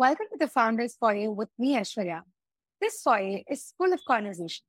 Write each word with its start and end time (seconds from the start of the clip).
Welcome 0.00 0.28
to 0.32 0.38
the 0.38 0.48
Founders 0.48 0.96
Foyer 0.98 1.30
with 1.30 1.50
me, 1.58 1.76
Aishwarya. 1.76 2.22
This 2.80 3.02
foyer 3.02 3.40
is 3.50 3.74
full 3.76 3.92
of 3.92 4.02
conversations, 4.08 4.62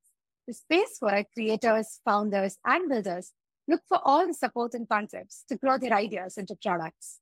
the 0.46 0.54
space 0.54 0.98
where 1.00 1.24
creators, 1.34 2.02
founders, 2.04 2.58
and 2.66 2.90
builders 2.90 3.32
look 3.66 3.80
for 3.88 4.02
all 4.04 4.28
the 4.28 4.34
support 4.34 4.74
and 4.74 4.90
concepts 4.90 5.46
to 5.48 5.56
grow 5.56 5.78
their 5.78 5.94
ideas 5.94 6.38
into 6.38 6.58
products. 6.62 7.22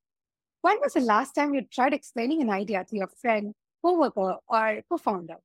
When 0.64 0.80
was 0.82 0.94
the 0.94 1.02
last 1.02 1.34
time 1.34 1.54
you 1.54 1.62
tried 1.72 1.94
explaining 1.94 2.42
an 2.42 2.50
idea 2.50 2.84
to 2.84 2.96
your 2.96 3.10
friend, 3.22 3.54
coworker, 3.86 4.38
or 4.48 4.82
co-founder? 4.90 5.38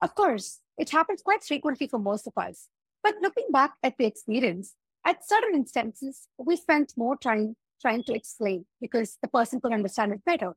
Of 0.00 0.14
course, 0.14 0.60
it 0.78 0.90
happens 0.90 1.22
quite 1.22 1.42
frequently 1.42 1.88
for 1.88 1.98
most 1.98 2.28
of 2.28 2.34
us. 2.36 2.68
But 3.02 3.16
looking 3.20 3.48
back 3.50 3.72
at 3.82 3.98
the 3.98 4.06
experience, 4.06 4.76
at 5.04 5.28
certain 5.28 5.56
instances, 5.56 6.28
we 6.38 6.54
spent 6.54 6.92
more 6.96 7.16
time 7.16 7.56
trying 7.82 8.04
to 8.04 8.14
explain 8.14 8.64
because 8.80 9.18
the 9.20 9.28
person 9.28 9.60
could 9.60 9.72
understand 9.72 10.12
it 10.12 10.24
better 10.24 10.54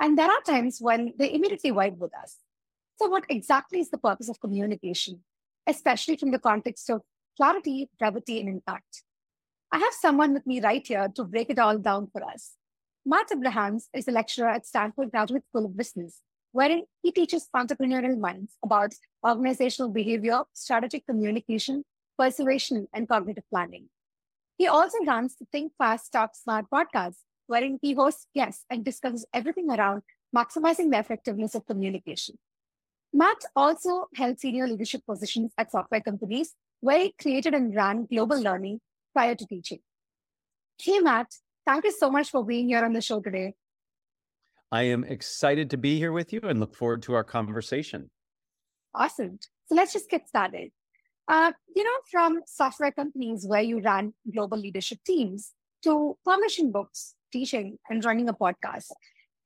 and 0.00 0.18
there 0.18 0.30
are 0.30 0.40
times 0.42 0.78
when 0.80 1.14
they 1.18 1.32
immediately 1.32 1.70
vibe 1.70 1.98
with 1.98 2.12
us. 2.16 2.38
So, 2.98 3.08
what 3.08 3.24
exactly 3.28 3.80
is 3.80 3.90
the 3.90 3.98
purpose 3.98 4.28
of 4.28 4.40
communication, 4.40 5.22
especially 5.66 6.16
from 6.16 6.30
the 6.30 6.38
context 6.38 6.88
of 6.90 7.02
clarity, 7.36 7.88
brevity, 7.98 8.40
and 8.40 8.48
impact? 8.48 9.02
I 9.72 9.78
have 9.78 9.94
someone 9.94 10.34
with 10.34 10.46
me 10.46 10.60
right 10.60 10.86
here 10.86 11.08
to 11.14 11.24
break 11.24 11.50
it 11.50 11.58
all 11.58 11.78
down 11.78 12.08
for 12.12 12.22
us. 12.22 12.52
Matt 13.04 13.32
Abrahams 13.32 13.88
is 13.94 14.06
a 14.06 14.12
lecturer 14.12 14.48
at 14.48 14.66
Stanford 14.66 15.10
Graduate 15.10 15.44
School 15.48 15.64
of 15.64 15.76
Business, 15.76 16.20
wherein 16.52 16.84
he 17.02 17.10
teaches 17.10 17.48
entrepreneurial 17.56 18.18
minds 18.18 18.56
about 18.62 18.92
organizational 19.26 19.90
behavior, 19.90 20.42
strategic 20.52 21.06
communication, 21.06 21.84
persuasion, 22.18 22.86
and 22.92 23.08
cognitive 23.08 23.44
planning. 23.50 23.88
He 24.58 24.68
also 24.68 24.98
runs 25.04 25.34
the 25.36 25.46
Think 25.50 25.72
Fast, 25.76 26.12
Talk 26.12 26.36
Smart 26.36 26.66
podcast, 26.72 27.16
wherein 27.52 27.78
he 27.82 27.92
hosts 27.92 28.26
guests 28.34 28.64
and 28.70 28.82
discusses 28.82 29.26
everything 29.34 29.70
around 29.70 30.02
maximizing 30.34 30.90
the 30.90 30.98
effectiveness 30.98 31.54
of 31.54 31.66
communication. 31.66 32.38
Matt 33.12 33.44
also 33.54 34.06
held 34.16 34.40
senior 34.40 34.66
leadership 34.66 35.02
positions 35.04 35.52
at 35.58 35.70
software 35.70 36.00
companies 36.00 36.54
where 36.80 37.00
he 37.00 37.14
created 37.20 37.52
and 37.52 37.74
ran 37.76 38.06
global 38.06 38.40
learning 38.40 38.80
prior 39.12 39.34
to 39.34 39.46
teaching. 39.46 39.80
Hey, 40.80 40.98
Matt, 41.00 41.26
thank 41.66 41.84
you 41.84 41.92
so 41.92 42.10
much 42.10 42.30
for 42.30 42.42
being 42.42 42.68
here 42.68 42.82
on 42.82 42.94
the 42.94 43.02
show 43.02 43.20
today. 43.20 43.54
I 44.70 44.84
am 44.84 45.04
excited 45.04 45.68
to 45.70 45.76
be 45.76 45.98
here 45.98 46.12
with 46.12 46.32
you 46.32 46.40
and 46.42 46.58
look 46.58 46.74
forward 46.74 47.02
to 47.02 47.12
our 47.12 47.24
conversation. 47.24 48.08
Awesome. 48.94 49.38
So 49.66 49.74
let's 49.74 49.92
just 49.92 50.08
get 50.08 50.26
started. 50.26 50.70
Uh, 51.28 51.52
you 51.76 51.84
know, 51.84 51.98
from 52.10 52.40
software 52.46 52.92
companies 52.92 53.46
where 53.46 53.60
you 53.60 53.82
ran 53.82 54.14
global 54.32 54.56
leadership 54.56 55.00
teams 55.06 55.52
to 55.84 56.16
publishing 56.24 56.72
books 56.72 57.14
teaching 57.32 57.78
and 57.88 58.04
running 58.04 58.28
a 58.28 58.34
podcast, 58.34 58.90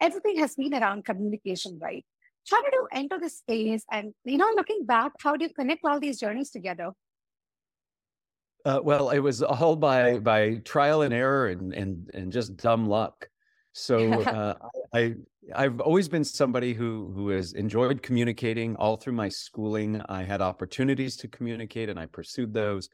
everything 0.01 0.39
has 0.39 0.55
been 0.55 0.75
around 0.75 1.05
communication, 1.05 1.79
right? 1.81 2.05
How 2.51 2.63
did 2.63 2.73
you 2.73 2.87
enter 2.93 3.19
this 3.19 3.39
space? 3.39 3.85
And, 3.91 4.13
you 4.25 4.39
know, 4.39 4.51
looking 4.57 4.85
back, 4.85 5.13
how 5.21 5.37
do 5.37 5.45
you 5.45 5.53
connect 5.53 5.85
all 5.85 5.99
these 5.99 6.21
journeys 6.21 6.51
together? 6.51 6.93
Uh, 8.65 8.81
well, 8.83 9.11
it 9.11 9.21
was 9.21 9.43
all 9.43 9.77
by 9.77 10.19
by 10.19 10.57
trial 10.65 11.03
and 11.03 11.15
error 11.15 11.47
and 11.47 11.73
and 11.73 12.11
and 12.15 12.33
just 12.33 12.57
dumb 12.57 12.89
luck. 12.89 13.29
So 13.73 14.23
uh, 14.23 14.55
I 14.93 15.15
I've 15.55 15.81
always 15.81 16.09
been 16.09 16.25
somebody 16.25 16.75
who 16.75 17.13
who 17.15 17.29
has 17.29 17.53
enjoyed 17.53 18.03
communicating 18.03 18.75
all 18.77 18.97
through 18.97 19.13
my 19.13 19.29
schooling. 19.29 20.03
I 20.09 20.25
had 20.25 20.41
opportunities 20.41 21.17
to 21.19 21.29
communicate, 21.29 21.89
and 21.89 21.99
I 21.99 22.07
pursued 22.07 22.53
those. 22.53 22.89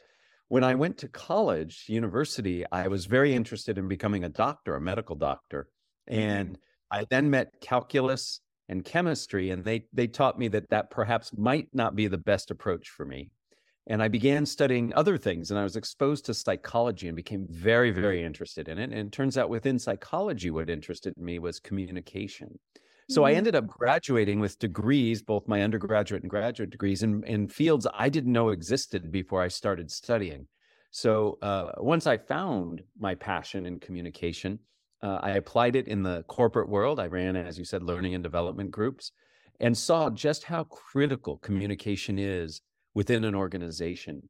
When 0.53 0.65
I 0.65 0.75
went 0.75 0.99
to 0.99 1.09
college, 1.09 1.87
university, 1.89 2.67
I 2.71 2.89
was 2.89 3.07
very 3.07 3.33
interested 3.35 3.79
in 3.79 3.89
becoming 3.89 4.25
a 4.25 4.29
doctor, 4.29 4.75
a 4.75 4.83
medical 4.83 5.17
doctor. 5.17 5.67
Mm-hmm. 6.11 6.21
And 6.21 6.59
I 6.91 7.07
then 7.09 7.31
met 7.31 7.59
calculus 7.63 8.43
and 8.69 8.85
chemistry, 8.85 9.49
and 9.49 9.65
they, 9.65 9.87
they 9.95 10.09
taught 10.09 10.39
me 10.39 10.49
that 10.49 10.69
that 10.69 10.91
perhaps 10.91 11.35
might 11.35 11.69
not 11.73 11.97
be 11.97 12.07
the 12.07 12.19
best 12.19 12.51
approach 12.51 12.91
for 12.91 13.07
me. 13.07 13.31
And 13.87 14.03
I 14.03 14.09
began 14.09 14.45
studying 14.45 14.93
other 14.93 15.17
things, 15.17 15.51
and 15.51 15.59
I 15.59 15.63
was 15.63 15.77
exposed 15.77 16.27
to 16.27 16.35
psychology 16.35 17.09
and 17.09 17.17
became 17.17 17.47
very, 17.49 17.91
very 17.91 18.23
interested 18.23 18.69
in 18.69 18.77
it. 18.77 18.91
And 18.91 19.07
it 19.07 19.11
turns 19.11 19.39
out 19.39 19.49
within 19.49 19.79
psychology, 19.79 20.51
what 20.51 20.69
interested 20.69 21.17
me 21.17 21.39
was 21.39 21.61
communication. 21.61 22.59
So 23.13 23.25
I 23.25 23.31
mm-hmm. 23.31 23.39
ended 23.39 23.57
up 23.57 23.67
graduating 23.67 24.41
with 24.41 24.59
degrees, 24.59 25.21
both 25.21 25.47
my 25.47 25.63
undergraduate 25.63 26.23
and 26.23 26.31
graduate 26.31 26.71
degrees, 26.71 27.03
in, 27.03 27.23
in 27.25 27.47
fields 27.47 27.87
I 27.93 28.09
didn't 28.09 28.33
know 28.33 28.49
existed 28.49 29.13
before 29.13 29.43
I 29.43 29.49
started 29.49 29.91
studying. 29.91 30.47
So 30.91 31.39
uh, 31.43 31.73
once 31.79 32.07
I 32.07 32.17
found 32.17 32.83
my 32.99 33.15
passion 33.15 33.67
in 33.67 33.81
communication, 33.81 34.59
uh, 35.03 35.19
I 35.23 35.31
applied 35.33 35.77
it 35.77 35.89
in 35.89 36.03
the 36.03 36.23
corporate 36.25 36.69
world. 36.69 37.01
I 37.01 37.07
ran, 37.07 37.37
as 37.37 37.59
you 37.59 37.65
said, 37.65 37.83
learning 37.83 38.15
and 38.15 38.23
development 38.23 38.71
groups 38.71 39.13
and 39.61 39.77
saw 39.77 40.09
just 40.09 40.45
how 40.45 40.65
critical 40.65 41.39
communication 41.39 42.19
is 42.19 42.61
within 42.95 43.25
an 43.25 43.35
organization. 43.35 44.23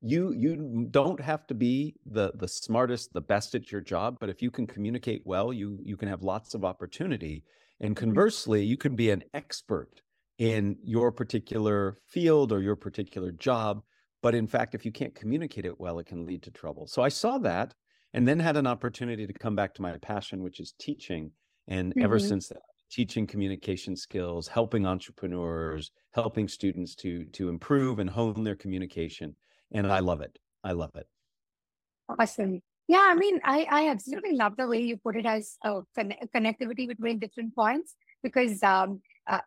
You 0.00 0.32
you 0.32 0.86
don't 0.90 1.20
have 1.20 1.46
to 1.46 1.54
be 1.54 1.96
the 2.04 2.32
the 2.34 2.48
smartest, 2.48 3.12
the 3.14 3.22
best 3.22 3.54
at 3.54 3.72
your 3.72 3.80
job, 3.80 4.18
but 4.20 4.28
if 4.28 4.42
you 4.42 4.50
can 4.50 4.66
communicate 4.66 5.22
well, 5.24 5.52
you 5.52 5.78
you 5.82 5.96
can 5.96 6.08
have 6.08 6.22
lots 6.22 6.54
of 6.54 6.64
opportunity 6.64 7.42
and 7.80 7.94
mm-hmm. 7.94 8.04
conversely, 8.04 8.64
you 8.64 8.76
can 8.76 8.96
be 8.96 9.10
an 9.10 9.22
expert 9.32 10.00
in 10.38 10.76
your 10.82 11.12
particular 11.12 11.98
field 12.06 12.52
or 12.52 12.60
your 12.60 12.76
particular 12.76 13.32
job. 13.32 13.82
But 14.22 14.34
in 14.34 14.46
fact, 14.46 14.74
if 14.74 14.84
you 14.84 14.92
can't 14.92 15.14
communicate 15.14 15.66
it 15.66 15.78
well, 15.78 15.98
it 15.98 16.06
can 16.06 16.24
lead 16.26 16.42
to 16.44 16.50
trouble. 16.50 16.86
So 16.86 17.02
I 17.02 17.08
saw 17.08 17.38
that 17.38 17.74
and 18.14 18.26
then 18.26 18.38
had 18.38 18.56
an 18.56 18.66
opportunity 18.66 19.26
to 19.26 19.32
come 19.32 19.54
back 19.54 19.74
to 19.74 19.82
my 19.82 19.98
passion, 19.98 20.42
which 20.42 20.60
is 20.60 20.74
teaching. 20.78 21.30
And 21.68 21.90
mm-hmm. 21.90 22.02
ever 22.02 22.18
since 22.18 22.48
that, 22.48 22.62
teaching 22.90 23.26
communication 23.26 23.96
skills, 23.96 24.48
helping 24.48 24.86
entrepreneurs, 24.86 25.90
helping 26.12 26.48
students 26.48 26.94
to 26.94 27.24
to 27.26 27.48
improve 27.48 27.98
and 27.98 28.08
hone 28.08 28.44
their 28.44 28.56
communication. 28.56 29.34
And 29.72 29.90
I 29.90 29.98
love 29.98 30.20
it. 30.20 30.38
I 30.62 30.72
love 30.72 30.92
it. 30.94 31.06
Awesome. 32.08 32.62
Yeah, 32.86 33.06
I 33.10 33.14
mean, 33.14 33.40
I, 33.44 33.66
I 33.70 33.88
absolutely 33.88 34.36
love 34.36 34.56
the 34.56 34.68
way 34.68 34.82
you 34.82 34.98
put 34.98 35.16
it 35.16 35.24
as 35.24 35.56
a 35.64 35.80
con- 35.94 36.14
connectivity 36.34 36.86
between 36.86 37.18
different 37.18 37.54
points 37.54 37.94
because 38.22 38.62
um, 38.62 39.00
uh, 39.26 39.40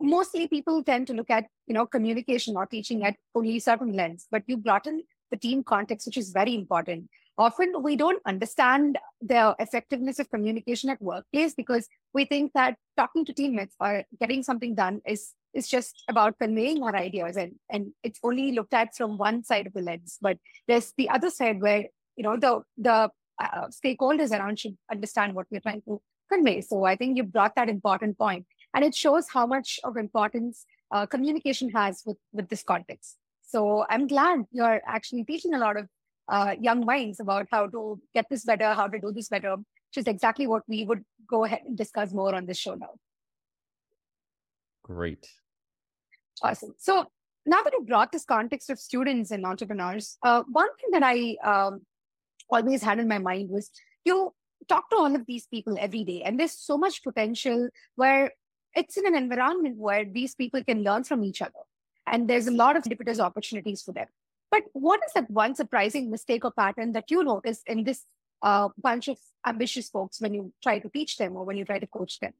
mostly 0.00 0.48
people 0.48 0.82
tend 0.82 1.06
to 1.06 1.12
look 1.14 1.30
at 1.30 1.46
you 1.66 1.74
know 1.74 1.86
communication 1.86 2.56
or 2.56 2.66
teaching 2.66 3.04
at 3.04 3.16
only 3.34 3.60
certain 3.60 3.92
lens, 3.92 4.26
but 4.30 4.42
you 4.46 4.56
brought 4.56 4.86
in 4.86 5.02
the 5.30 5.36
team 5.36 5.62
context, 5.62 6.06
which 6.06 6.16
is 6.16 6.30
very 6.32 6.54
important. 6.54 7.08
Often 7.38 7.82
we 7.82 7.94
don't 7.94 8.20
understand 8.26 8.98
the 9.22 9.54
effectiveness 9.60 10.18
of 10.18 10.28
communication 10.28 10.90
at 10.90 11.00
workplace 11.00 11.54
because 11.54 11.88
we 12.12 12.24
think 12.24 12.52
that 12.54 12.76
talking 12.96 13.24
to 13.24 13.32
teammates 13.32 13.76
or 13.80 14.02
getting 14.18 14.42
something 14.42 14.74
done 14.74 15.00
is 15.06 15.32
is 15.54 15.68
just 15.68 16.04
about 16.08 16.38
conveying 16.40 16.82
our 16.82 16.94
ideas 16.96 17.36
and 17.36 17.52
and 17.70 17.92
it's 18.02 18.18
only 18.24 18.50
looked 18.50 18.74
at 18.74 18.96
from 18.96 19.16
one 19.16 19.44
side 19.44 19.68
of 19.68 19.74
the 19.74 19.80
lens. 19.82 20.18
But 20.20 20.38
there's 20.66 20.92
the 20.96 21.08
other 21.08 21.30
side 21.30 21.60
where 21.60 21.84
you 22.20 22.24
know 22.24 22.36
the 22.36 22.60
the 22.76 22.96
uh, 23.42 23.68
stakeholders 23.68 24.30
around 24.38 24.58
should 24.60 24.76
understand 24.92 25.34
what 25.34 25.46
we're 25.50 25.60
trying 25.66 25.80
to 25.88 26.02
convey. 26.30 26.60
So 26.60 26.84
I 26.84 26.94
think 26.94 27.16
you 27.16 27.22
brought 27.22 27.54
that 27.56 27.70
important 27.70 28.18
point, 28.18 28.44
and 28.74 28.84
it 28.84 28.94
shows 28.94 29.30
how 29.36 29.46
much 29.46 29.80
of 29.84 29.96
importance 29.96 30.66
uh, 30.90 31.06
communication 31.06 31.70
has 31.70 32.02
with 32.04 32.18
with 32.32 32.50
this 32.50 32.62
context. 32.62 33.16
So 33.52 33.86
I'm 33.88 34.06
glad 34.06 34.44
you're 34.52 34.82
actually 34.86 35.24
teaching 35.24 35.54
a 35.54 35.58
lot 35.58 35.78
of 35.78 35.88
uh, 36.28 36.54
young 36.60 36.84
minds 36.84 37.20
about 37.20 37.48
how 37.50 37.66
to 37.68 37.98
get 38.14 38.26
this 38.30 38.44
better, 38.44 38.74
how 38.74 38.86
to 38.86 39.00
do 39.00 39.12
this 39.12 39.28
better, 39.28 39.56
which 39.56 39.96
is 40.02 40.06
exactly 40.06 40.46
what 40.46 40.62
we 40.68 40.84
would 40.84 41.02
go 41.28 41.44
ahead 41.44 41.62
and 41.66 41.76
discuss 41.76 42.12
more 42.12 42.34
on 42.34 42.46
this 42.46 42.58
show 42.58 42.74
now. 42.74 42.92
Great. 44.82 45.26
Awesome. 46.42 46.74
So 46.78 47.06
now 47.46 47.62
that 47.62 47.72
you 47.72 47.84
brought 47.84 48.12
this 48.12 48.24
context 48.24 48.70
of 48.70 48.78
students 48.78 49.30
and 49.30 49.46
entrepreneurs, 49.46 50.18
uh, 50.22 50.42
one 50.62 50.68
thing 50.76 50.90
that 50.92 51.02
I 51.02 51.36
um, 51.52 51.80
always 52.50 52.82
had 52.82 52.98
in 52.98 53.08
my 53.08 53.18
mind 53.18 53.50
was 53.50 53.70
you 54.04 54.32
talk 54.68 54.90
to 54.90 54.96
all 54.96 55.14
of 55.14 55.26
these 55.26 55.46
people 55.46 55.76
every 55.78 56.04
day, 56.04 56.22
and 56.22 56.38
there's 56.38 56.52
so 56.52 56.78
much 56.78 57.02
potential 57.02 57.68
where 57.96 58.32
it's 58.74 58.96
in 58.96 59.06
an 59.06 59.16
environment 59.16 59.76
where 59.78 60.04
these 60.04 60.34
people 60.34 60.62
can 60.62 60.82
learn 60.82 61.04
from 61.04 61.24
each 61.24 61.42
other. 61.42 61.64
And 62.06 62.28
there's 62.28 62.46
a 62.46 62.52
lot 62.52 62.76
of 62.76 62.84
serendipitous 62.84 63.18
opportunities 63.18 63.82
for 63.82 63.92
them. 63.92 64.06
But 64.50 64.64
what 64.72 65.00
is 65.06 65.12
that 65.14 65.30
one 65.30 65.54
surprising 65.54 66.10
mistake 66.10 66.44
or 66.44 66.50
pattern 66.50 66.92
that 66.92 67.10
you 67.10 67.22
notice 67.22 67.62
in 67.66 67.84
this 67.84 68.04
uh, 68.42 68.68
bunch 68.80 69.08
of 69.08 69.18
ambitious 69.46 69.88
folks 69.88 70.20
when 70.20 70.34
you 70.34 70.52
try 70.62 70.78
to 70.78 70.88
teach 70.88 71.16
them 71.18 71.36
or 71.36 71.44
when 71.44 71.56
you 71.56 71.64
try 71.64 71.78
to 71.78 71.86
coach 71.86 72.18
them? 72.20 72.32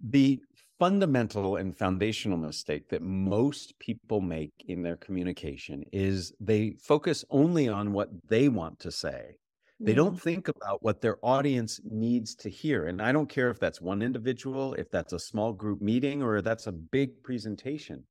The 0.00 0.40
fundamental 0.82 1.54
and 1.54 1.78
foundational 1.78 2.36
mistake 2.36 2.88
that 2.88 3.00
most 3.02 3.78
people 3.78 4.20
make 4.20 4.50
in 4.66 4.82
their 4.82 4.96
communication 4.96 5.84
is 5.92 6.32
they 6.40 6.72
focus 6.82 7.24
only 7.30 7.68
on 7.68 7.92
what 7.92 8.08
they 8.28 8.48
want 8.48 8.80
to 8.80 8.90
say. 8.90 9.36
They 9.78 9.94
don't 9.94 10.16
mm-hmm. 10.16 10.28
think 10.28 10.48
about 10.48 10.82
what 10.82 11.00
their 11.00 11.18
audience 11.22 11.80
needs 11.84 12.34
to 12.34 12.50
hear. 12.50 12.86
And 12.86 13.00
I 13.00 13.12
don't 13.12 13.28
care 13.28 13.48
if 13.48 13.60
that's 13.60 13.80
one 13.80 14.02
individual, 14.02 14.74
if 14.74 14.90
that's 14.90 15.12
a 15.12 15.20
small 15.20 15.52
group 15.52 15.80
meeting, 15.80 16.20
or 16.20 16.42
that's 16.42 16.66
a 16.66 16.72
big 16.72 17.22
presentation. 17.22 18.02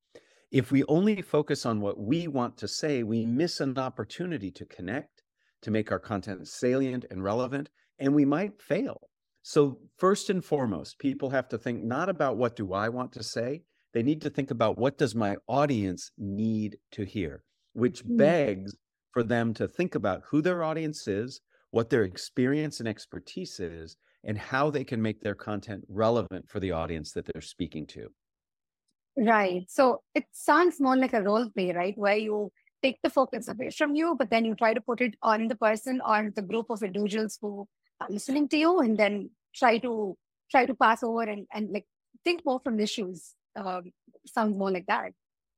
If 0.49 0.71
we 0.71 0.85
only 0.85 1.21
focus 1.21 1.65
on 1.65 1.81
what 1.81 1.99
we 1.99 2.29
want 2.29 2.55
to 2.59 2.69
say, 2.69 3.03
we 3.03 3.25
miss 3.25 3.59
an 3.59 3.77
opportunity 3.77 4.49
to 4.49 4.65
connect, 4.65 5.23
to 5.63 5.71
make 5.71 5.91
our 5.91 5.99
content 5.99 6.47
salient 6.47 7.03
and 7.11 7.21
relevant, 7.21 7.69
and 7.99 8.15
we 8.15 8.23
might 8.23 8.61
fail 8.61 9.09
So, 9.43 9.79
first 9.97 10.31
and 10.31 10.43
foremost, 10.43 10.97
people 10.97 11.29
have 11.29 11.47
to 11.49 11.57
think 11.59 11.83
not 11.83 12.09
about 12.09 12.37
what 12.37 12.55
do 12.55 12.73
I 12.73 12.89
want 12.89 13.11
to 13.13 13.21
say, 13.23 13.63
they 13.93 14.01
need 14.01 14.21
to 14.21 14.31
think 14.31 14.49
about 14.49 14.79
what 14.79 14.97
does 14.97 15.13
my 15.13 15.37
audience 15.47 16.11
need 16.17 16.79
to 16.93 17.03
hear, 17.03 17.43
which 17.73 18.03
Mm. 18.05 18.17
begs 18.17 18.75
for 19.11 19.21
them 19.21 19.53
to 19.55 19.67
think 19.67 19.93
about 19.93 20.23
who 20.25 20.41
their 20.41 20.63
audience 20.63 21.07
is, 21.07 21.41
what 21.69 21.91
their 21.91 22.03
experience 22.03 22.79
and 22.79 22.89
expertise 22.89 23.59
is, 23.59 23.95
and 24.23 24.37
how 24.39 24.71
they 24.71 24.83
can 24.83 25.01
make 25.03 25.21
their 25.21 25.35
content 25.35 25.85
relevant 25.87 26.49
for 26.49 26.59
the 26.59 26.71
audience 26.71 27.11
that 27.11 27.25
they're 27.25 27.41
speaking 27.41 27.85
to. 27.87 28.09
Right. 29.17 29.69
So 29.69 30.03
it 30.15 30.25
sounds 30.31 30.79
more 30.79 30.95
like 30.95 31.13
a 31.13 31.21
role 31.21 31.49
play, 31.49 31.71
right? 31.73 31.97
Where 31.97 32.17
you 32.17 32.51
take 32.81 32.99
the 33.03 33.09
focus 33.09 33.47
away 33.47 33.69
from 33.71 33.93
you, 33.95 34.15
but 34.17 34.29
then 34.29 34.45
you 34.45 34.55
try 34.55 34.73
to 34.73 34.81
put 34.81 35.01
it 35.01 35.15
on 35.21 35.47
the 35.47 35.55
person 35.55 36.01
or 36.05 36.31
the 36.33 36.41
group 36.41 36.67
of 36.69 36.81
individuals 36.81 37.37
who 37.41 37.67
listening 38.09 38.47
to 38.49 38.57
you, 38.57 38.79
and 38.79 38.97
then 38.97 39.31
try 39.55 39.77
to 39.79 40.17
try 40.49 40.65
to 40.65 40.75
pass 40.75 41.03
over 41.03 41.23
and 41.23 41.47
and 41.53 41.71
like 41.71 41.85
think 42.23 42.43
more 42.45 42.59
from 42.63 42.77
the 42.77 42.87
shoes. 42.87 43.35
Um, 43.55 43.91
sounds 44.27 44.55
more 44.57 44.71
like 44.71 44.85
that. 44.87 45.13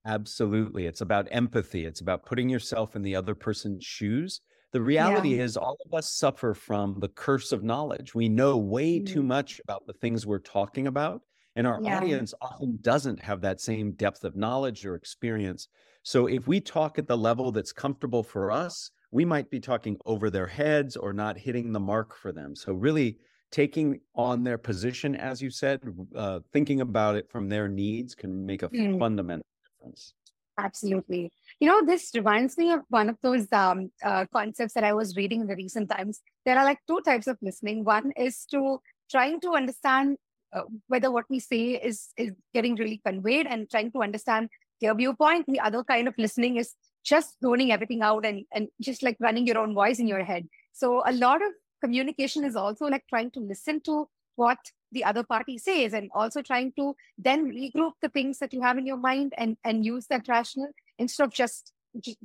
Absolutely. 0.06 0.86
It's 0.86 1.02
about 1.02 1.28
empathy. 1.32 1.86
It's 1.86 2.02
about 2.02 2.26
putting 2.26 2.50
yourself 2.50 2.96
in 2.96 3.02
the 3.04 3.16
other 3.16 3.36
person's 3.36 3.86
shoes. 3.86 4.42
The 4.72 4.82
reality 4.82 5.40
is, 5.40 5.56
all 5.56 5.78
of 5.86 5.94
us 5.94 6.12
suffer 6.12 6.54
from 6.54 7.00
the 7.00 7.08
curse 7.08 7.52
of 7.52 7.64
knowledge. 7.64 8.16
We 8.16 8.28
know 8.28 8.58
way 8.58 9.00
too 9.00 9.22
Mm. 9.22 9.28
much 9.28 9.62
about 9.64 9.86
the 9.86 9.94
things 9.94 10.26
we're 10.26 10.40
talking 10.40 10.88
about, 10.88 11.22
and 11.56 11.68
our 11.68 11.80
Yeah. 11.80 11.96
audience 11.96 12.34
often 12.42 12.80
doesn't 12.82 13.20
have 13.22 13.42
that 13.42 13.62
same 13.62 13.92
depth 13.94 14.24
of 14.26 14.36
knowledge 14.36 14.84
or 14.86 14.96
experience. 14.96 15.68
So, 16.02 16.26
if 16.28 16.48
we 16.48 16.60
talk 16.60 16.98
at 16.98 17.08
the 17.08 17.18
level 17.18 17.52
that's 17.52 17.72
comfortable 17.72 18.24
for 18.24 18.52
us, 18.52 18.90
we 19.14 19.24
might 19.24 19.50
be 19.52 19.60
talking 19.60 19.96
over 20.06 20.32
their 20.32 20.48
heads 20.48 20.98
or 20.98 21.14
not 21.14 21.38
hitting 21.38 21.72
the 21.72 21.80
mark 21.80 22.16
for 22.16 22.32
them. 22.32 22.56
So, 22.56 22.74
really 22.74 23.20
taking 23.52 24.00
on 24.16 24.44
their 24.44 24.58
position, 24.58 25.16
as 25.16 25.40
you 25.40 25.52
said, 25.52 25.80
uh, 26.16 26.40
thinking 26.52 26.82
about 26.82 27.16
it 27.16 27.30
from 27.30 27.48
their 27.48 27.68
needs 27.68 28.16
can 28.16 28.44
make 28.46 28.64
a 28.64 28.70
Mm. 28.70 28.98
fundamental 28.98 29.46
difference. 29.64 30.16
Absolutely. 30.58 31.32
You 31.60 31.68
know, 31.68 31.86
this 31.86 32.12
reminds 32.16 32.58
me 32.58 32.72
of 32.72 32.82
one 32.90 33.10
of 33.10 33.18
those 33.22 33.52
um, 33.54 33.92
uh, 34.04 34.26
concepts 34.34 34.74
that 34.74 34.84
I 34.84 34.94
was 34.94 35.16
reading 35.16 35.42
in 35.42 35.48
the 35.48 35.56
recent 35.56 35.90
times. 35.90 36.22
There 36.46 36.58
are 36.58 36.66
like 36.66 36.80
two 36.88 37.02
types 37.02 37.28
of 37.28 37.38
listening. 37.42 37.84
One 37.84 38.12
is 38.18 38.46
to 38.52 38.80
trying 39.10 39.40
to 39.42 39.52
understand 39.52 40.18
uh, 40.54 40.64
whether 40.88 41.12
what 41.12 41.26
we 41.30 41.40
say 41.40 41.64
is 41.90 42.10
is 42.18 42.32
getting 42.54 42.76
really 42.76 43.00
conveyed 43.06 43.48
and 43.48 43.70
trying 43.70 43.92
to 43.92 44.02
understand 44.02 44.50
their 44.82 44.96
viewpoint. 44.96 45.46
The 45.48 45.60
other 45.60 45.84
kind 45.84 46.08
of 46.08 46.16
listening 46.18 46.58
is 46.58 46.74
just 47.04 47.36
zoning 47.42 47.72
everything 47.72 48.02
out 48.02 48.26
and 48.26 48.46
and 48.54 48.68
just 48.82 49.04
like 49.04 49.18
running 49.20 49.46
your 49.46 49.58
own 49.58 49.74
voice 49.74 50.00
in 50.00 50.08
your 50.08 50.24
head. 50.24 50.48
So 50.72 51.04
a 51.06 51.12
lot 51.12 51.42
of 51.42 51.52
communication 51.82 52.44
is 52.46 52.56
also 52.56 52.86
like 52.86 53.04
trying 53.10 53.32
to 53.32 53.40
listen 53.40 53.82
to 53.82 54.08
what 54.36 54.58
the 54.92 55.04
other 55.04 55.24
party 55.24 55.58
says 55.58 55.94
and 55.94 56.10
also 56.14 56.42
trying 56.42 56.72
to 56.78 56.96
then 57.18 57.46
regroup 57.46 57.92
the 58.02 58.10
things 58.10 58.40
that 58.40 58.54
you 58.54 58.62
have 58.62 58.78
in 58.78 58.86
your 58.86 58.98
mind 58.98 59.34
and 59.38 59.58
and 59.64 59.86
use 59.86 60.08
that 60.08 60.28
rational 60.28 60.70
instead 60.98 61.26
of 61.26 61.34
just, 61.34 61.72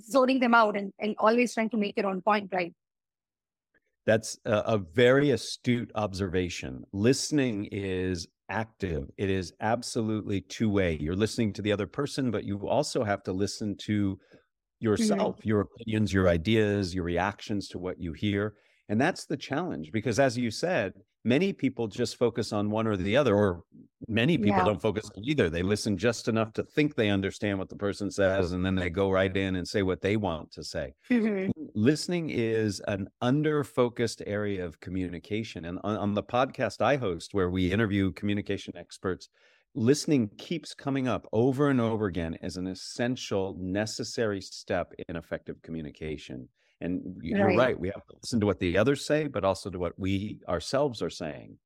zoning 0.00 0.40
them 0.40 0.54
out 0.54 0.74
and, 0.78 0.94
and 0.98 1.14
always 1.18 1.52
trying 1.52 1.68
to 1.68 1.76
make 1.76 1.94
your 1.94 2.06
own 2.06 2.22
point 2.22 2.48
right 2.54 2.72
That's 4.06 4.38
a, 4.46 4.52
a 4.74 4.78
very 4.78 5.32
astute 5.32 5.90
observation. 5.94 6.84
Listening 6.92 7.68
is 7.70 8.26
active. 8.48 9.10
It 9.18 9.28
is 9.28 9.52
absolutely 9.60 10.40
two 10.40 10.70
way. 10.70 10.96
You're 10.98 11.14
listening 11.14 11.52
to 11.52 11.62
the 11.62 11.72
other 11.72 11.86
person, 11.86 12.30
but 12.30 12.44
you 12.44 12.66
also 12.66 13.04
have 13.04 13.22
to 13.24 13.32
listen 13.32 13.76
to 13.88 14.18
yourself, 14.80 15.44
your 15.44 15.60
opinions, 15.62 16.12
your 16.12 16.28
ideas, 16.28 16.94
your 16.94 17.04
reactions 17.04 17.68
to 17.68 17.78
what 17.78 18.00
you 18.00 18.12
hear. 18.12 18.54
And 18.88 19.00
that's 19.00 19.26
the 19.26 19.36
challenge 19.36 19.92
because, 19.92 20.18
as 20.18 20.38
you 20.38 20.50
said, 20.50 20.94
many 21.24 21.52
people 21.52 21.88
just 21.88 22.16
focus 22.16 22.52
on 22.52 22.70
one 22.70 22.86
or 22.86 22.96
the 22.96 23.16
other, 23.16 23.34
or 23.36 23.62
many 24.06 24.38
people 24.38 24.62
Yeah. 24.62 24.64
don't 24.64 24.80
focus 24.80 25.10
on 25.16 25.24
either. 25.24 25.50
They 25.50 25.62
listen 25.62 25.98
just 25.98 26.28
enough 26.28 26.52
to 26.54 26.62
think 26.62 26.94
they 26.94 27.10
understand 27.10 27.58
what 27.58 27.68
the 27.68 27.76
person 27.76 28.10
says, 28.10 28.52
and 28.52 28.64
then 28.64 28.76
they 28.76 28.88
go 28.88 29.10
right 29.10 29.36
in 29.36 29.56
and 29.56 29.68
say 29.68 29.82
what 29.82 30.00
they 30.00 30.16
want 30.16 30.52
to 30.52 30.64
say 30.64 30.94
Mhm. 31.10 31.50
listening 31.74 32.30
is 32.30 32.80
an 32.88 33.08
under 33.20 33.64
focused 33.64 34.22
area 34.26 34.64
of 34.64 34.80
communication 34.80 35.64
and 35.64 35.78
on, 35.84 35.96
on 35.96 36.14
the 36.14 36.22
podcast 36.22 36.80
i 36.80 36.96
host 36.96 37.34
where 37.34 37.50
we 37.50 37.72
interview 37.72 38.12
communication 38.12 38.76
experts 38.76 39.28
listening 39.74 40.28
keeps 40.38 40.74
coming 40.74 41.06
up 41.08 41.26
over 41.32 41.68
and 41.68 41.80
over 41.80 42.06
again 42.06 42.36
as 42.42 42.56
an 42.56 42.66
essential 42.66 43.56
necessary 43.60 44.40
step 44.40 44.92
in 45.08 45.16
effective 45.16 45.60
communication 45.62 46.48
and 46.80 47.18
you're 47.22 47.52
Right. 47.52 47.52
right 47.52 47.78
we 47.78 47.88
have 47.88 48.06
to 48.06 48.14
listen 48.22 48.40
to 48.40 48.46
what 48.46 48.58
the 48.60 48.78
others 48.78 49.04
say 49.06 49.26
but 49.28 49.44
also 49.44 49.70
to 49.70 49.78
what 49.78 49.98
we 49.98 50.40
ourselves 50.48 51.02
are 51.02 51.10
saying 51.10 51.58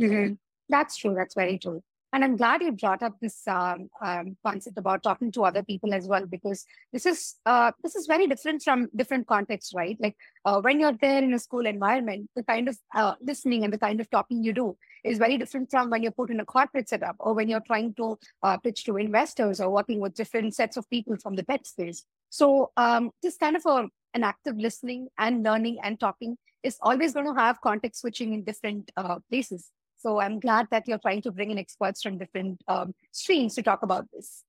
Mhm. 0.00 0.38
That's 0.68 0.96
true. 0.96 1.14
That's 1.14 1.34
very 1.34 1.58
true. 1.58 1.82
And 2.12 2.24
I'm 2.24 2.36
glad 2.36 2.62
you 2.62 2.72
brought 2.72 3.02
up 3.02 3.14
this 3.20 3.46
um, 3.46 3.88
um, 4.00 4.36
concept 4.44 4.78
about 4.78 5.02
talking 5.02 5.30
to 5.32 5.44
other 5.44 5.62
people 5.62 5.92
as 5.92 6.06
well, 6.06 6.24
because 6.24 6.64
this 6.92 7.04
is 7.04 7.34
uh, 7.44 7.72
this 7.82 7.96
is 7.96 8.06
very 8.06 8.26
different 8.26 8.62
from 8.62 8.88
different 8.94 9.26
contexts, 9.26 9.74
right? 9.74 9.96
Like 10.00 10.16
uh, 10.44 10.60
when 10.60 10.80
you're 10.80 10.96
there 11.00 11.22
in 11.22 11.34
a 11.34 11.38
school 11.38 11.66
environment, 11.66 12.30
the 12.36 12.44
kind 12.44 12.68
of 12.68 12.78
uh, 12.94 13.14
listening 13.20 13.64
and 13.64 13.72
the 13.72 13.78
kind 13.78 14.00
of 14.00 14.08
talking 14.10 14.42
you 14.42 14.52
do 14.52 14.76
is 15.04 15.18
very 15.18 15.36
different 15.36 15.70
from 15.70 15.90
when 15.90 16.02
you're 16.02 16.12
put 16.12 16.30
in 16.30 16.40
a 16.40 16.44
corporate 16.44 16.88
setup 16.88 17.16
or 17.18 17.34
when 17.34 17.48
you're 17.48 17.60
trying 17.60 17.92
to 17.94 18.18
uh, 18.42 18.56
pitch 18.58 18.84
to 18.84 18.96
investors 18.96 19.60
or 19.60 19.70
working 19.70 20.00
with 20.00 20.14
different 20.14 20.54
sets 20.54 20.76
of 20.76 20.88
people 20.90 21.16
from 21.16 21.36
the 21.36 21.44
pet 21.44 21.66
space. 21.66 22.04
So 22.30 22.70
um, 22.76 23.10
this 23.22 23.36
kind 23.36 23.56
of 23.56 23.66
a, 23.66 23.88
an 24.14 24.24
active 24.24 24.56
listening 24.56 25.08
and 25.18 25.42
learning 25.42 25.78
and 25.82 25.98
talking 25.98 26.36
is 26.62 26.78
always 26.82 27.12
going 27.12 27.26
to 27.26 27.34
have 27.34 27.60
context 27.60 28.00
switching 28.00 28.32
in 28.32 28.42
different 28.42 28.90
uh, 28.96 29.18
places. 29.30 29.70
So 29.96 30.20
I'm 30.20 30.40
glad 30.40 30.68
that 30.70 30.86
you're 30.86 30.98
trying 30.98 31.22
to 31.22 31.32
bring 31.32 31.50
in 31.50 31.58
experts 31.58 32.02
from 32.02 32.18
different 32.18 32.62
um, 32.68 32.94
streams 33.12 33.54
to 33.56 33.62
talk 33.62 33.82
about 33.82 34.06
this. 34.12 34.44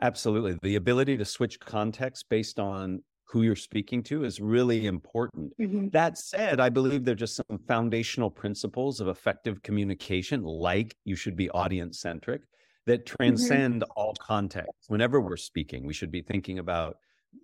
absolutely 0.00 0.58
the 0.62 0.76
ability 0.76 1.16
to 1.16 1.24
switch 1.24 1.58
context 1.60 2.28
based 2.28 2.58
on 2.58 3.02
who 3.24 3.42
you're 3.42 3.56
speaking 3.56 4.02
to 4.02 4.24
is 4.24 4.40
really 4.40 4.86
important 4.86 5.52
Mhm. 5.60 5.90
That 5.92 6.18
said, 6.18 6.58
I 6.60 6.68
believe 6.70 7.04
there 7.04 7.12
are 7.12 7.16
just 7.26 7.36
some 7.36 7.58
foundational 7.68 8.30
principles 8.30 9.00
of 9.00 9.06
effective 9.08 9.62
communication, 9.62 10.42
like 10.42 10.96
you 11.04 11.14
should 11.14 11.36
be 11.36 11.48
audience 11.50 12.00
centric, 12.00 12.42
that 12.86 13.06
transcend 13.06 13.84
all 13.96 14.14
context. 14.16 14.72
Whenever 14.88 15.20
we're 15.20 15.36
speaking, 15.36 15.86
we 15.86 15.94
should 15.94 16.10
be 16.10 16.22
thinking 16.22 16.58
about 16.58 16.96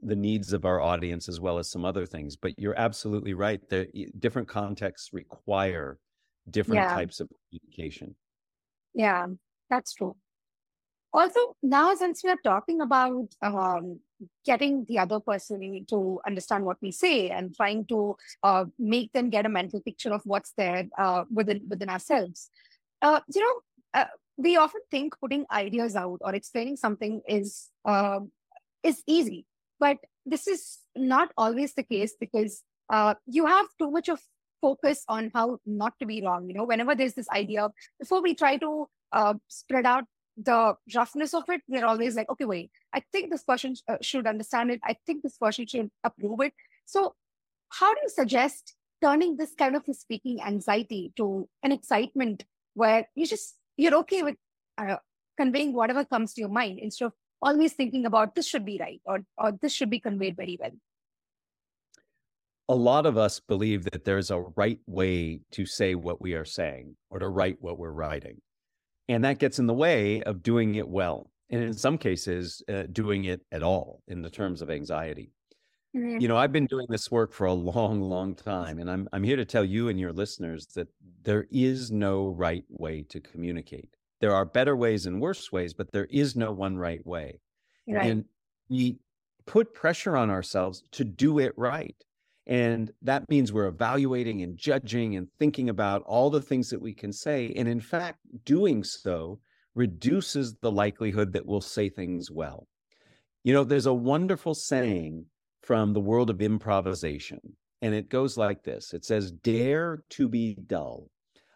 the 0.02 0.16
needs 0.16 0.52
of 0.52 0.64
our 0.64 0.80
audience 0.80 1.28
as 1.28 1.38
well 1.40 1.58
as 1.58 1.70
some 1.70 1.84
other 1.84 2.06
things. 2.06 2.36
But 2.36 2.58
you're 2.58 2.78
absolutely 2.78 3.34
right. 3.34 3.60
The 3.68 3.88
different 4.18 4.48
contexts 4.48 5.12
require 5.12 5.98
different 6.48 6.82
Yeah. 6.82 6.94
types 6.94 7.20
of 7.20 7.28
communication. 7.50 8.16
Yeah, 8.94 9.26
that's 9.68 9.94
true. 9.94 10.16
Also, 11.12 11.40
now 11.62 11.94
since 11.94 12.22
we 12.22 12.30
are 12.30 12.38
talking 12.44 12.80
about 12.80 13.26
um, 13.42 13.98
getting 14.44 14.84
the 14.88 14.98
other 14.98 15.18
person 15.18 15.84
to 15.88 16.20
understand 16.24 16.64
what 16.64 16.76
we 16.80 16.92
say 16.92 17.30
and 17.30 17.54
trying 17.54 17.84
to 17.86 18.16
uh, 18.44 18.64
make 18.78 19.12
them 19.12 19.28
get 19.28 19.44
a 19.44 19.48
mental 19.48 19.80
picture 19.80 20.12
of 20.12 20.22
what's 20.24 20.52
there 20.56 20.86
uh, 20.98 21.24
within 21.32 21.62
within 21.68 21.88
ourselves, 21.88 22.50
uh, 23.02 23.20
you 23.34 23.40
know, 23.40 24.00
uh, 24.00 24.06
we 24.36 24.56
often 24.56 24.80
think 24.90 25.18
putting 25.20 25.46
ideas 25.50 25.96
out 25.96 26.18
or 26.20 26.34
explaining 26.34 26.76
something 26.76 27.22
is 27.28 27.70
um 27.84 28.30
is 28.82 29.02
easy, 29.06 29.46
but 29.80 29.98
this 30.24 30.46
is 30.46 30.78
not 30.96 31.30
always 31.36 31.74
the 31.74 31.82
case 31.82 32.14
because 32.20 32.62
uh, 32.88 33.14
you 33.26 33.46
have 33.46 33.66
too 33.78 33.90
much 33.90 34.08
of 34.08 34.20
focus 34.60 35.04
on 35.08 35.30
how 35.34 35.58
not 35.66 35.94
to 36.00 36.06
be 36.06 36.22
wrong. 36.22 36.48
You 36.48 36.54
know, 36.54 36.64
whenever 36.64 36.94
there's 36.94 37.14
this 37.14 37.28
idea, 37.30 37.68
before 37.98 38.22
we 38.22 38.34
try 38.34 38.56
to 38.58 38.86
uh, 39.12 39.34
spread 39.48 39.86
out 39.86 40.04
the 40.36 40.74
roughness 40.94 41.34
of 41.34 41.44
it, 41.48 41.62
we're 41.68 41.84
always 41.84 42.16
like, 42.16 42.28
okay, 42.30 42.44
wait, 42.44 42.70
I 42.92 43.02
think 43.12 43.30
this 43.30 43.42
person 43.42 43.74
sh- 43.74 43.80
uh, 43.88 43.98
should 44.00 44.26
understand 44.26 44.70
it. 44.70 44.80
I 44.84 44.96
think 45.06 45.22
this 45.22 45.36
person 45.36 45.66
should 45.66 45.90
approve 46.04 46.40
it. 46.40 46.54
So, 46.86 47.14
how 47.68 47.92
do 47.94 48.00
you 48.02 48.08
suggest 48.08 48.74
turning 49.02 49.36
this 49.36 49.54
kind 49.56 49.76
of 49.76 49.84
speaking 49.92 50.42
anxiety 50.42 51.12
to 51.16 51.48
an 51.62 51.72
excitement 51.72 52.44
where 52.74 53.08
you 53.14 53.26
just 53.26 53.56
you're 53.76 53.94
okay 53.96 54.22
with 54.22 54.36
uh, 54.78 54.96
conveying 55.36 55.72
whatever 55.72 56.04
comes 56.04 56.34
to 56.34 56.40
your 56.40 56.50
mind 56.50 56.78
instead 56.78 57.06
of 57.06 57.12
always 57.42 57.72
thinking 57.72 58.04
about 58.06 58.34
this 58.34 58.46
should 58.46 58.64
be 58.64 58.78
right 58.78 59.00
or 59.04 59.20
or 59.38 59.52
this 59.62 59.72
should 59.72 59.90
be 59.90 60.00
conveyed 60.00 60.36
very 60.36 60.58
well. 60.60 60.72
A 62.70 62.74
lot 62.74 63.04
of 63.04 63.18
us 63.18 63.40
believe 63.40 63.84
that 63.86 64.04
there's 64.04 64.30
a 64.30 64.42
right 64.54 64.78
way 64.86 65.40
to 65.50 65.66
say 65.66 65.96
what 65.96 66.22
we 66.22 66.34
are 66.34 66.44
saying 66.44 66.94
or 67.10 67.18
to 67.18 67.28
write 67.28 67.58
what 67.60 67.78
we're 67.78 67.90
writing. 67.90 68.40
And 69.08 69.24
that 69.24 69.40
gets 69.40 69.58
in 69.58 69.66
the 69.66 69.74
way 69.74 70.22
of 70.22 70.44
doing 70.44 70.76
it 70.76 70.88
well. 70.88 71.32
And 71.50 71.64
in 71.64 71.74
some 71.74 71.98
cases, 71.98 72.62
uh, 72.68 72.84
doing 72.92 73.24
it 73.24 73.40
at 73.50 73.64
all 73.64 74.04
in 74.06 74.22
the 74.22 74.30
terms 74.30 74.62
of 74.62 74.70
anxiety. 74.70 75.32
Mhm. 75.96 76.20
You 76.20 76.28
know, 76.28 76.36
I've 76.36 76.52
been 76.52 76.66
doing 76.66 76.86
this 76.88 77.10
work 77.10 77.32
for 77.32 77.46
a 77.48 77.52
long, 77.52 78.00
long 78.02 78.36
time, 78.36 78.78
and 78.78 78.88
I'm 78.88 79.08
I'm 79.12 79.24
here 79.24 79.34
to 79.36 79.44
tell 79.44 79.64
you 79.64 79.88
and 79.88 79.98
your 79.98 80.12
listeners 80.12 80.68
that 80.76 80.86
there 81.22 81.48
is 81.50 81.90
no 81.90 82.28
right 82.28 82.64
way 82.68 83.02
to 83.08 83.20
communicate. 83.20 83.96
There 84.20 84.32
are 84.32 84.44
better 84.44 84.76
ways 84.76 85.06
and 85.06 85.20
worse 85.20 85.50
ways, 85.50 85.74
but 85.74 85.90
there 85.90 86.06
is 86.06 86.36
no 86.36 86.52
one 86.52 86.76
right 86.78 87.04
way. 87.04 87.40
Right. 87.88 88.08
And 88.08 88.24
we 88.68 89.00
put 89.46 89.74
pressure 89.74 90.16
on 90.16 90.30
ourselves 90.30 90.84
to 90.92 91.04
do 91.04 91.40
it 91.40 91.52
right. 91.58 91.96
And 92.50 92.90
that 93.02 93.30
means 93.30 93.52
we're 93.52 93.68
evaluating 93.68 94.42
and 94.42 94.58
judging 94.58 95.14
and 95.14 95.28
thinking 95.38 95.70
about 95.70 96.02
all 96.02 96.30
the 96.30 96.42
things 96.42 96.68
that 96.70 96.82
we 96.82 96.92
can 96.92 97.12
say. 97.12 97.54
And 97.56 97.68
in 97.68 97.80
fact, 97.80 98.18
doing 98.44 98.82
so 98.82 99.38
reduces 99.76 100.56
the 100.56 100.72
likelihood 100.72 101.32
that 101.32 101.46
we'll 101.46 101.60
say 101.60 101.88
things 101.88 102.28
well. 102.28 102.66
You 103.44 103.54
know, 103.54 103.62
there's 103.62 103.86
a 103.86 103.94
wonderful 103.94 104.54
saying 104.54 105.26
from 105.62 105.92
the 105.92 106.00
world 106.00 106.28
of 106.28 106.42
improvisation, 106.42 107.38
and 107.82 107.94
it 107.94 108.08
goes 108.08 108.36
like 108.36 108.64
this 108.64 108.92
it 108.92 109.04
says, 109.04 109.30
Dare 109.30 110.02
to 110.10 110.28
be 110.28 110.56
dull. 110.66 111.08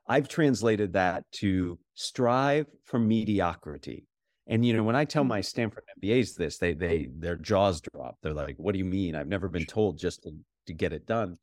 I've 0.07 0.29
translated 0.29 0.93
that 0.93 1.25
to 1.41 1.77
strive 1.95 2.67
for 2.85 3.01
mediocrity. 3.01 4.07
And 4.47 4.65
you 4.65 4.75
know, 4.75 4.85
when 4.85 4.97
I 4.97 5.07
tell 5.07 5.25
hmm. 5.25 5.31
my 5.31 5.41
Stanford 5.41 5.85
MBAs 6.01 6.37
this, 6.37 6.59
they 6.59 6.73
they 6.73 7.09
their 7.19 7.37
jaws 7.37 7.81
drop. 7.81 8.19
They're 8.23 8.33
like, 8.33 8.57
"What 8.59 8.73
do 8.73 8.79
you 8.79 8.85
mean? 8.85 9.17
I've 9.17 9.27
never 9.27 9.49
been 9.49 9.67
told 9.67 9.99
just 9.99 10.23
to, 10.23 10.33
to 10.67 10.75
get 10.75 10.93
it 10.93 11.07
done." 11.07 11.39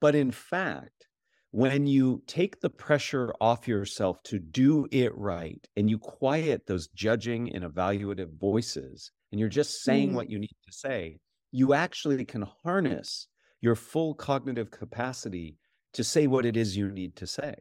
But 0.00 0.14
in 0.14 0.30
fact, 0.30 1.06
when 1.54 1.86
you 1.86 2.20
take 2.26 2.60
the 2.60 2.68
pressure 2.68 3.32
off 3.40 3.68
yourself 3.68 4.20
to 4.24 4.40
do 4.40 4.88
it 4.90 5.16
right 5.16 5.64
and 5.76 5.88
you 5.88 5.98
quiet 5.98 6.66
those 6.66 6.88
judging 6.88 7.54
and 7.54 7.62
evaluative 7.62 8.38
voices 8.40 9.12
and 9.30 9.38
you're 9.38 9.48
just 9.48 9.82
saying 9.84 10.10
mm. 10.10 10.14
what 10.14 10.28
you 10.28 10.40
need 10.40 10.56
to 10.66 10.72
say, 10.72 11.18
you 11.52 11.72
actually 11.72 12.24
can 12.24 12.44
harness 12.64 13.28
your 13.60 13.76
full 13.76 14.14
cognitive 14.14 14.72
capacity 14.72 15.56
to 15.92 16.02
say 16.02 16.26
what 16.26 16.44
it 16.44 16.56
is 16.56 16.76
you 16.76 16.90
need 16.90 17.14
to 17.14 17.26
say. 17.26 17.54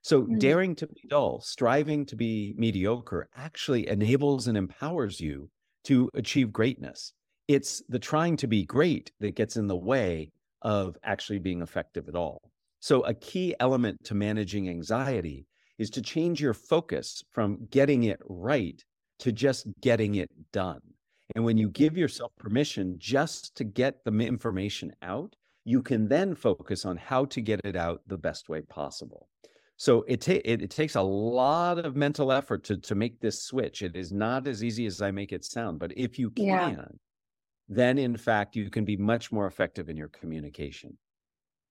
So, 0.00 0.22
mm. 0.22 0.38
daring 0.38 0.74
to 0.76 0.86
be 0.86 1.02
dull, 1.08 1.40
striving 1.40 2.06
to 2.06 2.16
be 2.16 2.54
mediocre 2.56 3.28
actually 3.36 3.88
enables 3.88 4.48
and 4.48 4.56
empowers 4.56 5.20
you 5.20 5.50
to 5.84 6.08
achieve 6.14 6.50
greatness. 6.50 7.12
It's 7.46 7.82
the 7.90 7.98
trying 7.98 8.38
to 8.38 8.46
be 8.46 8.64
great 8.64 9.12
that 9.20 9.36
gets 9.36 9.56
in 9.56 9.66
the 9.66 9.76
way 9.76 10.32
of 10.64 10.96
actually 11.04 11.38
being 11.38 11.62
effective 11.62 12.08
at 12.08 12.16
all. 12.16 12.50
So, 12.80 13.02
a 13.02 13.14
key 13.14 13.54
element 13.60 14.02
to 14.04 14.14
managing 14.14 14.68
anxiety 14.68 15.46
is 15.78 15.90
to 15.90 16.02
change 16.02 16.40
your 16.40 16.54
focus 16.54 17.22
from 17.30 17.66
getting 17.70 18.04
it 18.04 18.20
right 18.26 18.82
to 19.20 19.32
just 19.32 19.66
getting 19.80 20.16
it 20.16 20.30
done. 20.52 20.80
And 21.34 21.44
when 21.44 21.56
you 21.56 21.70
give 21.70 21.96
yourself 21.96 22.32
permission 22.38 22.96
just 22.98 23.54
to 23.56 23.64
get 23.64 24.04
the 24.04 24.12
information 24.12 24.92
out, 25.02 25.34
you 25.64 25.82
can 25.82 26.08
then 26.08 26.34
focus 26.34 26.84
on 26.84 26.96
how 26.96 27.24
to 27.26 27.40
get 27.40 27.60
it 27.64 27.76
out 27.76 28.02
the 28.06 28.18
best 28.18 28.48
way 28.48 28.60
possible. 28.60 29.28
So 29.76 30.04
it, 30.06 30.20
ta- 30.20 30.42
it, 30.44 30.62
it 30.62 30.70
takes 30.70 30.94
a 30.94 31.02
lot 31.02 31.78
of 31.78 31.96
mental 31.96 32.30
effort 32.30 32.62
to 32.64 32.76
to 32.76 32.94
make 32.94 33.20
this 33.20 33.42
switch. 33.42 33.82
It 33.82 33.96
is 33.96 34.12
not 34.12 34.46
as 34.46 34.62
easy 34.62 34.86
as 34.86 35.02
I 35.02 35.10
make 35.10 35.32
it 35.32 35.44
sound, 35.44 35.78
but 35.80 35.92
if 35.96 36.18
you 36.18 36.30
can, 36.30 36.44
yeah. 36.46 36.84
Then 37.68 37.98
in 37.98 38.16
fact 38.16 38.56
you 38.56 38.70
can 38.70 38.84
be 38.84 38.96
much 38.96 39.32
more 39.32 39.46
effective 39.46 39.88
in 39.88 39.96
your 39.96 40.08
communication. 40.08 40.96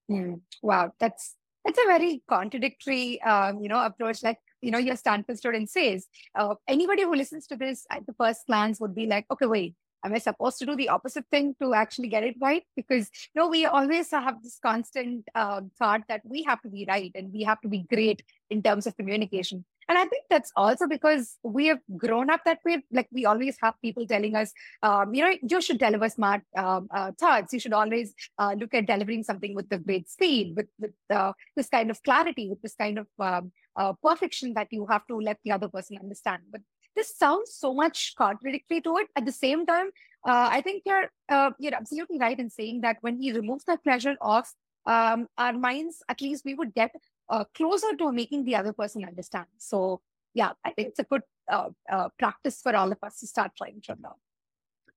Mm. 0.09 0.41
Wow, 0.61 0.93
that's 0.99 1.35
that's 1.63 1.79
a 1.79 1.87
very 1.87 2.21
contradictory, 2.27 3.21
um, 3.21 3.61
you 3.61 3.69
know, 3.69 3.83
approach. 3.83 4.23
Like 4.23 4.39
you 4.61 4.71
know, 4.71 4.77
your 4.77 4.95
Stanford 4.95 5.37
student 5.37 5.69
says, 5.69 6.07
uh, 6.35 6.55
anybody 6.67 7.03
who 7.03 7.15
listens 7.15 7.47
to 7.47 7.55
this 7.55 7.85
at 7.89 8.05
the 8.05 8.13
first 8.13 8.47
glance 8.47 8.79
would 8.79 8.95
be 8.95 9.05
like, 9.05 9.25
okay, 9.31 9.45
wait, 9.45 9.75
am 10.03 10.13
I 10.13 10.17
supposed 10.17 10.59
to 10.59 10.65
do 10.65 10.75
the 10.75 10.89
opposite 10.89 11.25
thing 11.31 11.55
to 11.61 11.73
actually 11.73 12.09
get 12.09 12.23
it 12.23 12.35
right? 12.41 12.63
Because 12.75 13.09
you 13.33 13.41
know, 13.41 13.49
we 13.49 13.65
always 13.65 14.11
have 14.11 14.41
this 14.43 14.59
constant 14.63 15.27
uh, 15.35 15.61
thought 15.79 16.01
that 16.09 16.21
we 16.25 16.43
have 16.43 16.61
to 16.61 16.69
be 16.69 16.85
right 16.87 17.11
and 17.15 17.31
we 17.33 17.43
have 17.43 17.61
to 17.61 17.67
be 17.67 17.85
great 17.89 18.23
in 18.49 18.61
terms 18.61 18.87
of 18.87 18.95
communication. 18.97 19.65
And 19.89 19.97
I 19.97 20.05
think 20.05 20.23
that's 20.29 20.51
also 20.55 20.87
because 20.87 21.37
we 21.43 21.67
have 21.67 21.79
grown 21.97 22.29
up 22.29 22.41
that 22.45 22.59
way. 22.65 22.83
Like 22.91 23.07
we 23.11 23.25
always 23.25 23.57
have 23.61 23.73
people 23.81 24.07
telling 24.07 24.35
us, 24.35 24.53
um, 24.81 25.13
you 25.13 25.23
know, 25.23 25.35
you 25.41 25.61
should 25.61 25.77
deliver 25.77 26.07
smart 26.09 26.41
um, 26.55 26.87
uh, 26.91 27.11
thoughts. 27.19 27.53
You 27.53 27.59
should 27.59 27.73
always 27.73 28.13
uh, 28.37 28.55
look 28.57 28.73
at 28.73 28.87
delivering 28.87 29.23
something 29.23 29.53
with 29.53 29.69
the 29.69 29.79
great 29.79 30.09
speed, 30.09 30.55
with, 30.55 30.67
with 30.79 30.93
uh, 31.09 31.33
this 31.55 31.67
kind 31.67 31.91
of 31.91 32.01
clarity, 32.03 32.49
with 32.49 32.61
this 32.61 32.75
kind 32.75 32.99
of 32.99 33.07
um, 33.19 33.51
uh, 33.75 33.93
perfection 34.01 34.53
that 34.53 34.67
you 34.71 34.85
have 34.89 35.05
to 35.07 35.17
let 35.17 35.37
the 35.43 35.51
other 35.51 35.67
person 35.67 35.97
understand. 36.01 36.43
But 36.51 36.61
this 36.95 37.15
sounds 37.17 37.53
so 37.53 37.73
much 37.73 38.13
contradictory 38.17 38.81
to 38.81 38.97
it. 38.97 39.07
At 39.15 39.25
the 39.25 39.31
same 39.31 39.65
time, 39.65 39.87
uh, 40.25 40.49
I 40.51 40.61
think 40.61 40.83
you're 40.85 41.09
uh, 41.29 41.51
you're 41.59 41.75
absolutely 41.75 42.19
right 42.19 42.39
in 42.39 42.49
saying 42.49 42.81
that 42.81 42.97
when 43.01 43.19
we 43.19 43.31
remove 43.31 43.63
that 43.65 43.83
pressure 43.83 44.15
off 44.21 44.53
um, 44.85 45.27
our 45.37 45.53
minds, 45.53 46.03
at 46.09 46.21
least 46.21 46.45
we 46.45 46.53
would 46.53 46.73
get 46.73 46.91
uh, 47.29 47.43
closer 47.55 47.95
to 47.97 48.11
making 48.11 48.45
the 48.45 48.55
other 48.55 48.73
person 48.73 49.03
understand. 49.05 49.47
So 49.57 50.01
yeah, 50.33 50.51
I 50.65 50.71
think 50.71 50.89
it's 50.89 50.99
a 50.99 51.03
good 51.03 51.21
uh, 51.51 51.69
uh, 51.91 52.09
practice 52.17 52.61
for 52.61 52.75
all 52.75 52.91
of 52.91 52.97
us 53.03 53.19
to 53.19 53.27
start 53.27 53.51
trying 53.57 53.81
from 53.85 53.99
now. 54.01 54.15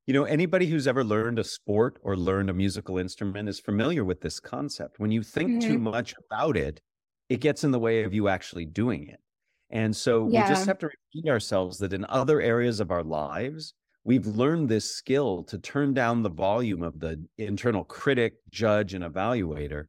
You 0.06 0.14
know, 0.14 0.24
anybody 0.24 0.66
who's 0.66 0.86
ever 0.86 1.02
learned 1.02 1.40
a 1.40 1.44
sport 1.44 1.98
or 2.02 2.16
learned 2.16 2.48
a 2.48 2.54
musical 2.54 2.96
instrument 2.96 3.48
is 3.48 3.58
familiar 3.58 4.04
with 4.04 4.20
this 4.20 4.38
concept. 4.38 5.00
When 5.00 5.10
you 5.10 5.22
think 5.22 5.50
mm-hmm. 5.50 5.68
too 5.68 5.78
much 5.78 6.14
about 6.30 6.56
it, 6.56 6.80
it 7.28 7.40
gets 7.40 7.64
in 7.64 7.72
the 7.72 7.80
way 7.80 8.04
of 8.04 8.14
you 8.14 8.28
actually 8.28 8.66
doing 8.66 9.08
it. 9.08 9.20
And 9.70 9.94
so 9.94 10.28
yeah. 10.28 10.44
we 10.44 10.54
just 10.54 10.66
have 10.66 10.78
to 10.78 10.86
repeat 10.86 11.28
ourselves 11.28 11.78
that 11.78 11.92
in 11.92 12.06
other 12.08 12.40
areas 12.40 12.80
of 12.80 12.90
our 12.90 13.02
lives, 13.02 13.74
we've 14.04 14.26
learned 14.26 14.68
this 14.68 14.88
skill 14.88 15.42
to 15.44 15.58
turn 15.58 15.92
down 15.92 16.22
the 16.22 16.30
volume 16.30 16.82
of 16.82 17.00
the 17.00 17.22
internal 17.38 17.84
critic, 17.84 18.34
judge, 18.50 18.94
and 18.94 19.04
evaluator. 19.04 19.86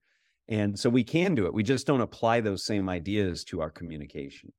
And 0.48 0.77
so 0.77 0.89
we 0.89 1.03
can 1.03 1.36
do 1.36 1.46
it. 1.46 1.53
We 1.53 1.63
just 1.63 1.86
don't 1.86 2.01
apply 2.01 2.41
those 2.41 2.65
same 2.65 2.89
ideas 2.89 3.43
to 3.46 3.62
our 3.62 3.69
communication. 3.69 4.51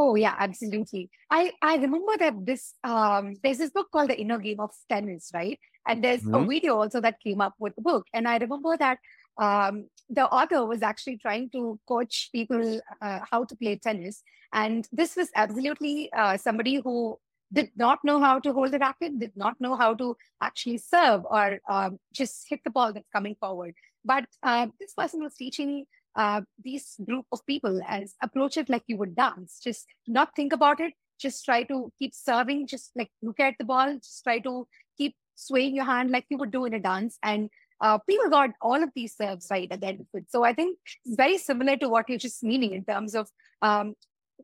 Oh 0.00 0.14
yeah, 0.14 0.36
absolutely. 0.38 1.10
I 1.28 1.50
I 1.60 1.74
remember 1.74 2.12
that 2.20 2.46
this 2.46 2.72
um 2.84 3.34
there's 3.42 3.58
this 3.58 3.70
book 3.70 3.88
called 3.90 4.10
The 4.10 4.18
Inner 4.18 4.38
Game 4.38 4.60
of 4.60 4.70
Tennis, 4.88 5.32
right? 5.34 5.58
And 5.88 6.04
there's 6.04 6.22
mm-hmm. 6.22 6.34
a 6.34 6.46
video 6.46 6.76
also 6.76 7.00
that 7.00 7.18
came 7.20 7.40
up 7.40 7.54
with 7.58 7.74
the 7.74 7.82
book. 7.82 8.06
And 8.14 8.28
I 8.28 8.36
remember 8.36 8.76
that 8.76 8.98
um, 9.38 9.86
the 10.10 10.26
author 10.26 10.64
was 10.64 10.82
actually 10.82 11.18
trying 11.18 11.50
to 11.50 11.78
coach 11.86 12.30
people 12.32 12.80
uh, 13.00 13.20
how 13.30 13.44
to 13.44 13.56
play 13.56 13.76
tennis. 13.76 14.22
And 14.52 14.88
this 14.92 15.16
was 15.16 15.28
absolutely 15.34 16.10
uh, 16.12 16.36
somebody 16.36 16.80
who 16.82 17.18
did 17.52 17.70
not 17.76 17.98
know 18.04 18.20
how 18.20 18.38
to 18.40 18.52
hold 18.52 18.72
the 18.72 18.78
racket, 18.78 19.18
did 19.18 19.32
not 19.36 19.60
know 19.60 19.76
how 19.76 19.94
to 19.94 20.16
actually 20.42 20.78
serve 20.78 21.22
or 21.24 21.60
um, 21.68 21.98
just 22.12 22.46
hit 22.48 22.60
the 22.64 22.70
ball 22.70 22.92
that's 22.92 23.08
coming 23.14 23.36
forward. 23.40 23.74
But 24.04 24.24
uh, 24.42 24.68
this 24.80 24.94
person 24.94 25.22
was 25.22 25.34
teaching 25.34 25.86
uh, 26.16 26.42
these 26.62 26.96
group 27.06 27.26
of 27.32 27.44
people 27.46 27.80
as 27.86 28.14
approach 28.22 28.56
it 28.56 28.68
like 28.68 28.82
you 28.86 28.96
would 28.96 29.14
dance. 29.14 29.60
Just 29.62 29.86
not 30.06 30.34
think 30.34 30.52
about 30.52 30.80
it. 30.80 30.94
Just 31.18 31.44
try 31.44 31.62
to 31.64 31.92
keep 31.98 32.14
serving. 32.14 32.66
Just 32.66 32.92
like 32.96 33.10
look 33.22 33.40
at 33.40 33.54
the 33.58 33.64
ball. 33.64 33.94
Just 33.94 34.24
try 34.24 34.38
to 34.40 34.66
keep 34.96 35.14
swaying 35.34 35.74
your 35.74 35.84
hand 35.84 36.10
like 36.10 36.26
you 36.28 36.38
would 36.38 36.50
do 36.50 36.64
in 36.64 36.74
a 36.74 36.80
dance. 36.80 37.18
And 37.22 37.50
uh, 37.80 37.98
people 37.98 38.28
got 38.30 38.50
all 38.60 38.82
of 38.82 38.90
these 38.94 39.16
serves 39.16 39.48
right 39.50 39.70
at 39.70 39.80
the 39.80 39.86
end 39.86 40.00
of 40.00 40.06
it. 40.14 40.30
So 40.30 40.44
I 40.44 40.52
think 40.52 40.78
it's 41.04 41.16
very 41.16 41.38
similar 41.38 41.76
to 41.76 41.88
what 41.88 42.08
you're 42.08 42.18
just 42.18 42.42
meaning 42.42 42.72
in 42.72 42.84
terms 42.84 43.14
of 43.14 43.28
um, 43.62 43.94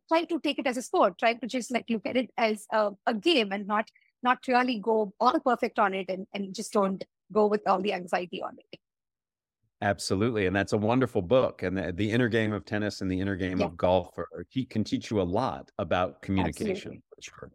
trying 0.09 0.26
to 0.26 0.41
take 0.41 0.59
it 0.59 0.67
as 0.67 0.76
a 0.76 0.83
sport, 0.83 1.19
trying 1.19 1.41
to 1.41 1.47
just 1.47 1.71
like 1.71 1.87
look 1.88 2.07
at 2.07 2.17
it 2.17 2.31
as 2.37 2.67
a, 2.73 2.91
a 3.07 3.14
game 3.14 3.53
and 3.53 3.67
not 3.67 3.88
not 4.23 4.38
really 4.49 4.79
go 4.79 5.12
all 5.21 5.38
perfect 5.41 5.79
on 5.79 5.93
it 5.93 6.09
and, 6.09 6.26
and 6.33 6.55
just 6.55 6.73
don't 6.73 7.05
go 7.31 7.47
with 7.47 7.61
all 7.67 7.81
the 7.81 7.93
anxiety 7.93 8.43
on 8.43 8.57
it. 8.59 8.81
Absolutely. 9.83 10.47
And 10.47 10.57
that's 10.57 10.73
a 10.73 10.79
wonderful 10.79 11.21
book. 11.21 11.62
And 11.62 11.76
the, 11.76 11.93
the 11.93 12.11
inner 12.11 12.29
game 12.29 12.55
of 12.55 12.64
tennis 12.64 13.03
and 13.03 13.11
the 13.11 13.21
inner 13.21 13.37
game 13.37 13.61
yeah. 13.61 13.67
of 13.67 13.76
golf 13.76 14.17
are, 14.17 14.47
he 14.49 14.64
can 14.64 14.83
teach 14.83 15.11
you 15.11 15.21
a 15.21 15.23
lot 15.23 15.71
about 15.79 16.23
communication. 16.23 17.03
Sure. 17.21 17.50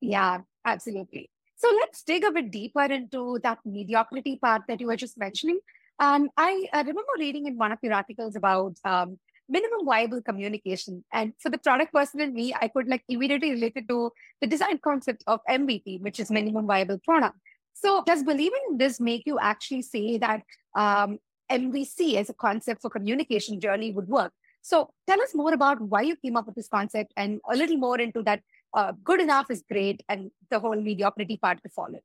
Yeah, 0.00 0.40
absolutely. 0.64 1.30
So 1.62 1.68
let's 1.80 2.02
dig 2.02 2.24
a 2.24 2.32
bit 2.32 2.50
deeper 2.50 2.82
into 2.82 3.38
that 3.44 3.60
mediocrity 3.64 4.36
part 4.36 4.62
that 4.66 4.80
you 4.80 4.88
were 4.88 4.96
just 4.96 5.16
mentioning. 5.16 5.60
And 6.00 6.28
I, 6.36 6.66
I 6.72 6.78
remember 6.78 7.12
reading 7.16 7.46
in 7.46 7.56
one 7.56 7.70
of 7.70 7.78
your 7.82 7.94
articles 7.94 8.34
about 8.34 8.74
um, 8.84 9.20
minimum 9.48 9.86
viable 9.86 10.20
communication. 10.22 11.04
And 11.12 11.34
for 11.38 11.50
the 11.50 11.58
product 11.58 11.92
person 11.92 12.20
in 12.20 12.34
me, 12.34 12.52
I 12.60 12.66
could 12.66 12.88
like 12.88 13.04
immediately 13.08 13.52
relate 13.52 13.74
it 13.76 13.86
to 13.90 14.10
the 14.40 14.48
design 14.48 14.78
concept 14.82 15.22
of 15.28 15.38
MVP, 15.48 16.00
which 16.00 16.18
is 16.18 16.32
minimum 16.32 16.66
viable 16.66 16.98
product. 16.98 17.36
So 17.74 18.02
does 18.04 18.24
believing 18.24 18.60
in 18.70 18.78
this 18.78 18.98
make 18.98 19.22
you 19.24 19.38
actually 19.38 19.82
say 19.82 20.18
that 20.18 20.42
um, 20.74 21.20
MVC 21.48 22.16
as 22.16 22.28
a 22.28 22.34
concept 22.34 22.82
for 22.82 22.90
communication 22.90 23.60
journey 23.60 23.92
would 23.92 24.08
work? 24.08 24.32
So 24.62 24.90
tell 25.06 25.22
us 25.22 25.32
more 25.32 25.52
about 25.52 25.80
why 25.80 26.02
you 26.02 26.16
came 26.16 26.36
up 26.36 26.46
with 26.46 26.56
this 26.56 26.68
concept 26.68 27.12
and 27.16 27.40
a 27.48 27.56
little 27.56 27.76
more 27.76 28.00
into 28.00 28.24
that 28.24 28.42
uh, 28.74 28.92
good 29.04 29.20
enough 29.20 29.50
is 29.50 29.62
great 29.70 30.02
and 30.08 30.30
the 30.50 30.58
whole 30.58 30.76
mediocrity 30.76 31.36
part 31.36 31.62
to 31.62 31.68
follow. 31.68 32.00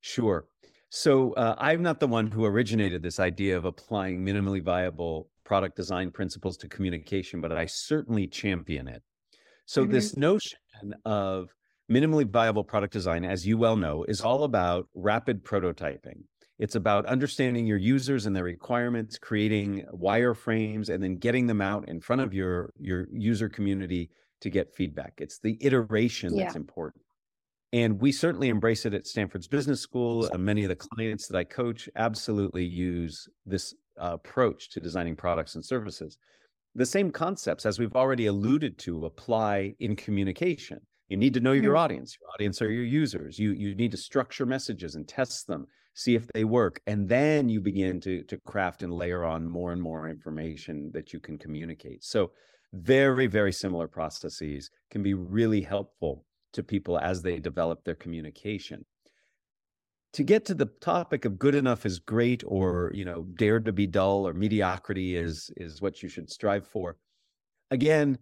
Sure. 0.00 0.46
So 0.90 1.32
uh, 1.34 1.54
I'm 1.58 1.82
not 1.82 2.00
the 2.00 2.08
one 2.08 2.30
who 2.30 2.44
originated 2.44 3.02
this 3.02 3.20
idea 3.20 3.56
of 3.56 3.64
applying 3.64 4.24
minimally 4.24 4.62
viable 4.62 5.28
product 5.44 5.76
design 5.76 6.10
principles 6.10 6.56
to 6.58 6.68
communication, 6.68 7.40
but 7.40 7.52
I 7.52 7.66
certainly 7.66 8.26
champion 8.26 8.88
it. 8.88 9.02
So 9.66 9.82
mm-hmm. 9.82 9.92
this 9.92 10.16
notion 10.16 10.58
of 11.04 11.54
minimally 11.90 12.28
viable 12.28 12.64
product 12.64 12.92
design, 12.92 13.24
as 13.24 13.46
you 13.46 13.56
well 13.58 13.76
know, 13.76 14.04
is 14.04 14.20
all 14.20 14.44
about 14.44 14.88
rapid 14.94 15.44
prototyping. 15.44 16.22
It's 16.58 16.74
about 16.74 17.06
understanding 17.06 17.66
your 17.66 17.78
users 17.78 18.26
and 18.26 18.36
their 18.36 18.44
requirements, 18.44 19.16
creating 19.16 19.86
wireframes, 19.94 20.88
and 20.88 21.02
then 21.02 21.16
getting 21.16 21.46
them 21.46 21.60
out 21.60 21.88
in 21.88 22.00
front 22.00 22.20
of 22.20 22.34
your, 22.34 22.72
your 22.78 23.06
user 23.12 23.48
community 23.48 24.10
to 24.40 24.50
get 24.50 24.74
feedback. 24.74 25.14
It's 25.18 25.38
the 25.38 25.56
iteration 25.60 26.34
yeah. 26.34 26.44
that's 26.44 26.56
important. 26.56 27.04
And 27.72 28.00
we 28.00 28.10
certainly 28.10 28.48
embrace 28.48 28.84
it 28.84 28.94
at 28.94 29.06
Stanford's 29.06 29.46
Business 29.46 29.80
School. 29.80 30.26
And 30.26 30.44
many 30.44 30.64
of 30.64 30.68
the 30.68 30.76
clients 30.76 31.28
that 31.28 31.38
I 31.38 31.44
coach 31.44 31.88
absolutely 31.94 32.64
use 32.64 33.28
this 33.46 33.74
uh, 34.00 34.14
approach 34.14 34.70
to 34.70 34.80
designing 34.80 35.14
products 35.14 35.54
and 35.54 35.64
services. 35.64 36.18
The 36.74 36.86
same 36.86 37.10
concepts, 37.10 37.66
as 37.66 37.78
we've 37.78 37.94
already 37.96 38.26
alluded 38.26 38.78
to, 38.78 39.06
apply 39.06 39.74
in 39.78 39.96
communication. 39.96 40.80
You 41.08 41.16
need 41.16 41.34
to 41.34 41.40
know 41.40 41.52
your 41.52 41.74
mm-hmm. 41.74 41.84
audience. 41.84 42.16
Your 42.20 42.30
audience 42.30 42.62
are 42.62 42.70
your 42.70 42.84
users. 42.84 43.38
You 43.38 43.50
you 43.50 43.74
need 43.74 43.90
to 43.90 43.96
structure 43.96 44.46
messages 44.46 44.94
and 44.94 45.06
test 45.06 45.48
them, 45.48 45.66
see 45.94 46.14
if 46.14 46.28
they 46.28 46.44
work, 46.44 46.80
and 46.86 47.08
then 47.08 47.48
you 47.48 47.60
begin 47.60 48.00
to 48.02 48.22
to 48.22 48.38
craft 48.46 48.84
and 48.84 48.92
layer 48.92 49.24
on 49.24 49.48
more 49.48 49.72
and 49.72 49.82
more 49.82 50.08
information 50.08 50.90
that 50.94 51.12
you 51.12 51.18
can 51.18 51.36
communicate. 51.36 52.04
So 52.04 52.30
very 52.72 53.26
very 53.26 53.52
similar 53.52 53.88
processes 53.88 54.70
can 54.90 55.02
be 55.02 55.14
really 55.14 55.60
helpful 55.60 56.24
to 56.52 56.62
people 56.62 56.98
as 56.98 57.22
they 57.22 57.38
develop 57.38 57.84
their 57.84 57.94
communication. 57.94 58.84
To 60.14 60.24
get 60.24 60.44
to 60.46 60.54
the 60.54 60.66
topic 60.80 61.24
of 61.24 61.38
good 61.38 61.54
enough 61.54 61.86
is 61.86 62.00
great 62.00 62.42
or 62.46 62.90
you 62.94 63.04
know 63.04 63.26
dare 63.34 63.60
to 63.60 63.72
be 63.72 63.86
dull 63.86 64.26
or 64.26 64.34
mediocrity 64.34 65.16
is 65.16 65.50
is 65.56 65.80
what 65.80 66.02
you 66.02 66.08
should 66.08 66.30
strive 66.30 66.66
for. 66.66 66.96
Again 67.70 68.18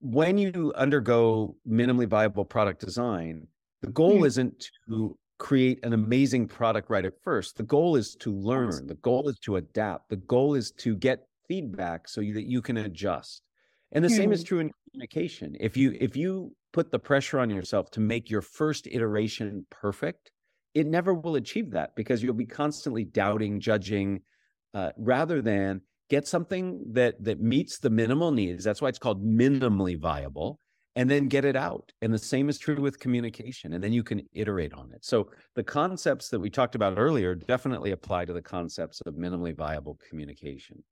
when 0.00 0.36
you 0.36 0.70
undergo 0.76 1.56
minimally 1.66 2.06
viable 2.06 2.44
product 2.44 2.78
design 2.78 3.46
the 3.80 3.90
goal 3.90 4.20
mm. 4.20 4.26
isn't 4.26 4.70
to 4.86 5.16
create 5.38 5.84
an 5.84 5.92
amazing 5.92 6.46
product 6.46 6.88
right 6.90 7.04
at 7.04 7.20
first. 7.22 7.56
The 7.56 7.64
goal 7.64 7.96
is 7.96 8.14
to 8.20 8.32
learn. 8.32 8.86
The 8.86 8.94
goal 8.94 9.28
is 9.28 9.38
to 9.40 9.56
adapt. 9.56 10.08
The 10.08 10.16
goal 10.16 10.54
is 10.54 10.70
to 10.78 10.96
get 10.96 11.26
feedback 11.48 12.08
so 12.08 12.20
that 12.20 12.48
you 12.48 12.62
can 12.62 12.76
adjust 12.76 13.42
and 13.92 14.04
the 14.04 14.08
mm. 14.08 14.16
same 14.16 14.32
is 14.32 14.40
hmm. 14.40 14.46
true 14.46 14.58
in 14.60 14.70
communication 14.90 15.56
if 15.60 15.76
you 15.76 15.96
if 16.00 16.16
you 16.16 16.54
put 16.72 16.90
the 16.90 16.98
pressure 16.98 17.38
on 17.38 17.50
yourself 17.50 17.90
to 17.90 18.00
make 18.00 18.30
your 18.30 18.42
first 18.42 18.86
iteration 18.86 19.64
perfect 19.70 20.30
it 20.74 20.86
never 20.86 21.14
will 21.14 21.36
achieve 21.36 21.70
that 21.70 21.94
because 21.94 22.22
you'll 22.22 22.34
be 22.34 22.46
constantly 22.46 23.04
doubting, 23.04 23.60
judging, 23.60 24.20
uh, 24.74 24.90
rather 24.98 25.40
than 25.40 25.80
get 26.10 26.26
something 26.26 26.82
that 26.92 27.22
that 27.24 27.40
meets 27.40 27.78
the 27.78 27.90
minimal 27.90 28.32
needs. 28.32 28.64
That's 28.64 28.82
why 28.82 28.88
it's 28.88 28.98
called 28.98 29.24
minimally 29.24 29.98
viable, 29.98 30.58
and 30.96 31.08
then 31.08 31.28
get 31.28 31.44
it 31.44 31.54
out. 31.54 31.92
And 32.02 32.12
the 32.12 32.18
same 32.18 32.48
is 32.48 32.58
true 32.58 32.80
with 32.80 32.98
communication, 32.98 33.72
and 33.72 33.82
then 33.82 33.92
you 33.92 34.02
can 34.02 34.22
iterate 34.32 34.74
on 34.74 34.90
it. 34.92 35.04
So 35.04 35.30
the 35.54 35.62
concepts 35.62 36.28
that 36.30 36.40
we 36.40 36.50
talked 36.50 36.74
about 36.74 36.98
earlier 36.98 37.36
definitely 37.36 37.92
apply 37.92 38.24
to 38.24 38.32
the 38.32 38.42
concepts 38.42 39.00
of 39.06 39.14
minimally 39.14 39.56
viable 39.56 39.98
communication. 40.08 40.82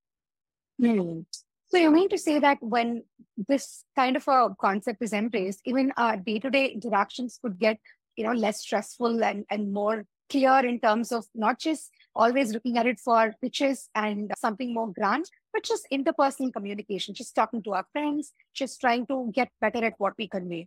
Mm. 0.83 1.25
So 1.69 1.79
you 1.79 1.91
mean 1.91 2.09
to 2.11 2.19
say 2.19 2.39
that 2.39 2.59
when 2.61 3.05
this 3.49 3.85
kind 3.97 4.17
of 4.17 4.29
a 4.29 4.55
concept 4.61 5.03
is 5.03 5.13
embraced, 5.13 5.61
even 5.65 5.93
our 5.97 6.17
day-to-day 6.17 6.67
interactions 6.67 7.39
could 7.41 7.59
get 7.59 7.79
you 8.17 8.25
know 8.25 8.33
less 8.33 8.61
stressful 8.61 9.25
and 9.25 9.45
and 9.51 9.73
more 9.73 10.05
clear 10.31 10.59
in 10.67 10.79
terms 10.81 11.13
of 11.13 11.27
not 11.35 11.59
just 11.59 11.91
always 12.15 12.53
looking 12.53 12.79
at 12.79 12.87
it 12.87 12.99
for 13.01 13.35
pitches 13.43 13.89
and 13.95 14.33
something 14.39 14.73
more 14.73 14.93
grand 14.93 15.27
but 15.53 15.63
just 15.63 15.87
interpersonal 15.93 16.53
communication 16.53 17.15
just 17.15 17.35
talking 17.35 17.63
to 17.63 17.73
our 17.73 17.85
friends 17.93 18.33
just 18.55 18.81
trying 18.81 19.07
to 19.07 19.31
get 19.35 19.51
better 19.61 19.85
at 19.85 19.95
what 19.99 20.15
we 20.19 20.29
convey 20.29 20.67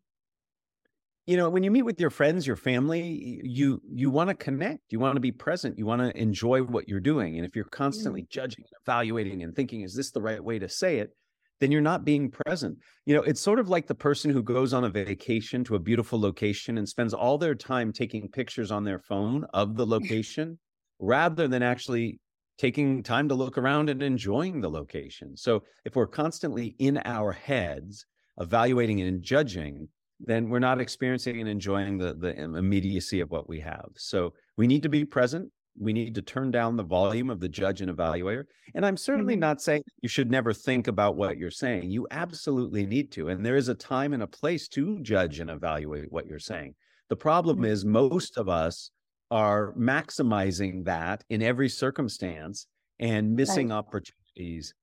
you 1.26 1.38
know 1.38 1.50
when 1.50 1.64
you 1.64 1.72
meet 1.72 1.84
with 1.84 2.00
your 2.00 2.10
friends 2.10 2.46
your 2.46 2.56
family 2.56 3.42
you 3.44 3.82
you 3.92 4.10
want 4.10 4.30
to 4.30 4.36
connect 4.36 4.92
you 4.92 5.00
want 5.00 5.16
to 5.16 5.22
be 5.22 5.32
present 5.32 5.78
you 5.78 5.86
want 5.86 6.02
to 6.02 6.16
enjoy 6.20 6.62
what 6.62 6.88
you're 6.88 7.00
doing 7.00 7.38
and 7.38 7.46
if 7.46 7.56
you're 7.56 7.66
constantly 7.66 8.22
mm. 8.22 8.30
judging 8.30 8.64
and 8.66 8.82
evaluating 8.84 9.44
and 9.44 9.56
thinking 9.56 9.82
is 9.82 9.96
this 9.96 10.12
the 10.12 10.22
right 10.22 10.44
way 10.44 10.60
to 10.60 10.70
say 10.70 11.00
it 11.00 11.12
then 11.60 11.72
you're 11.72 11.82
not 11.82 12.06
being 12.06 12.32
present. 12.32 12.78
You 13.06 13.16
know, 13.16 13.22
it's 13.22 13.42
sort 13.42 13.60
of 13.60 13.70
like 13.70 13.88
the 13.88 13.96
person 13.96 14.32
who 14.32 14.44
goes 14.44 14.74
on 14.74 14.84
a 14.84 14.90
vacation 14.90 15.64
to 15.66 15.76
a 15.76 15.80
beautiful 15.80 16.20
location 16.20 16.78
and 16.78 16.88
spends 16.88 17.14
all 17.14 17.38
their 17.38 17.56
time 17.56 17.94
taking 17.94 18.30
pictures 18.30 18.72
on 18.72 18.84
their 18.84 19.00
phone 19.00 19.46
of 19.54 19.76
the 19.76 19.86
location 19.86 20.60
rather 21.00 21.48
than 21.48 21.64
actually 21.64 22.20
taking 22.58 23.04
time 23.04 23.30
to 23.30 23.36
look 23.36 23.58
around 23.58 23.90
and 23.90 24.02
enjoying 24.02 24.62
the 24.62 24.70
location. 24.70 25.36
So 25.36 25.64
if 25.84 25.96
we're 25.96 26.08
constantly 26.08 26.76
in 26.80 27.00
our 27.06 27.32
heads 27.32 28.06
evaluating 28.38 29.02
and 29.02 29.22
judging, 29.22 29.88
then 30.20 30.50
we're 30.50 30.60
not 30.60 30.80
experiencing 30.80 31.40
and 31.40 31.50
enjoying 31.50 31.98
the 31.98 32.14
the 32.14 32.38
immediacy 32.40 33.20
of 33.20 33.32
what 33.32 33.48
we 33.50 33.60
have. 33.60 33.90
So 33.96 34.34
we 34.58 34.68
need 34.68 34.84
to 34.84 34.90
be 34.90 35.06
present 35.06 35.52
we 35.78 35.94
need 35.94 36.16
to 36.16 36.22
turn 36.22 36.52
down 36.52 36.78
the 36.78 36.84
volume 36.84 37.30
of 37.30 37.40
the 37.40 37.50
judge 37.50 37.82
and 37.82 37.96
evaluator. 37.96 38.46
And 38.74 38.86
I'm 38.86 38.98
certainly 38.98 39.34
mm-hmm. 39.34 39.42
not 39.42 39.62
saying 39.62 39.84
you 40.02 40.10
should 40.10 40.32
never 40.32 40.54
think 40.54 40.88
about 40.88 41.16
what 41.16 41.38
you're 41.38 41.52
saying. 41.52 41.92
You 41.92 42.08
absolutely 42.12 42.86
need 42.86 43.12
to. 43.14 43.30
And 43.30 43.46
there 43.46 43.58
is 43.58 43.68
a 43.68 43.76
time 43.76 44.14
and 44.14 44.24
a 44.24 44.28
place 44.28 44.68
to 44.70 45.00
judge 45.02 45.40
and 45.40 45.50
evaluate 45.50 46.12
what 46.12 46.28
you're 46.28 46.40
saying. 46.40 46.76
The 47.10 47.16
problem 47.16 47.58
mm-hmm. 47.58 47.66
is 47.66 47.86
most 47.86 48.38
of 48.38 48.48
us 48.48 48.92
are 49.32 49.74
maximizing 49.74 50.86
that 50.86 51.24
in 51.30 51.42
every 51.42 51.70
circumstance 51.70 52.68
and 53.00 53.36
missing 53.36 53.70
right. 53.70 53.78
opportunities 53.78 54.74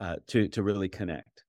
uh, 0.00 0.16
to 0.26 0.48
to 0.48 0.62
really 0.62 0.88
connect. 0.88 1.44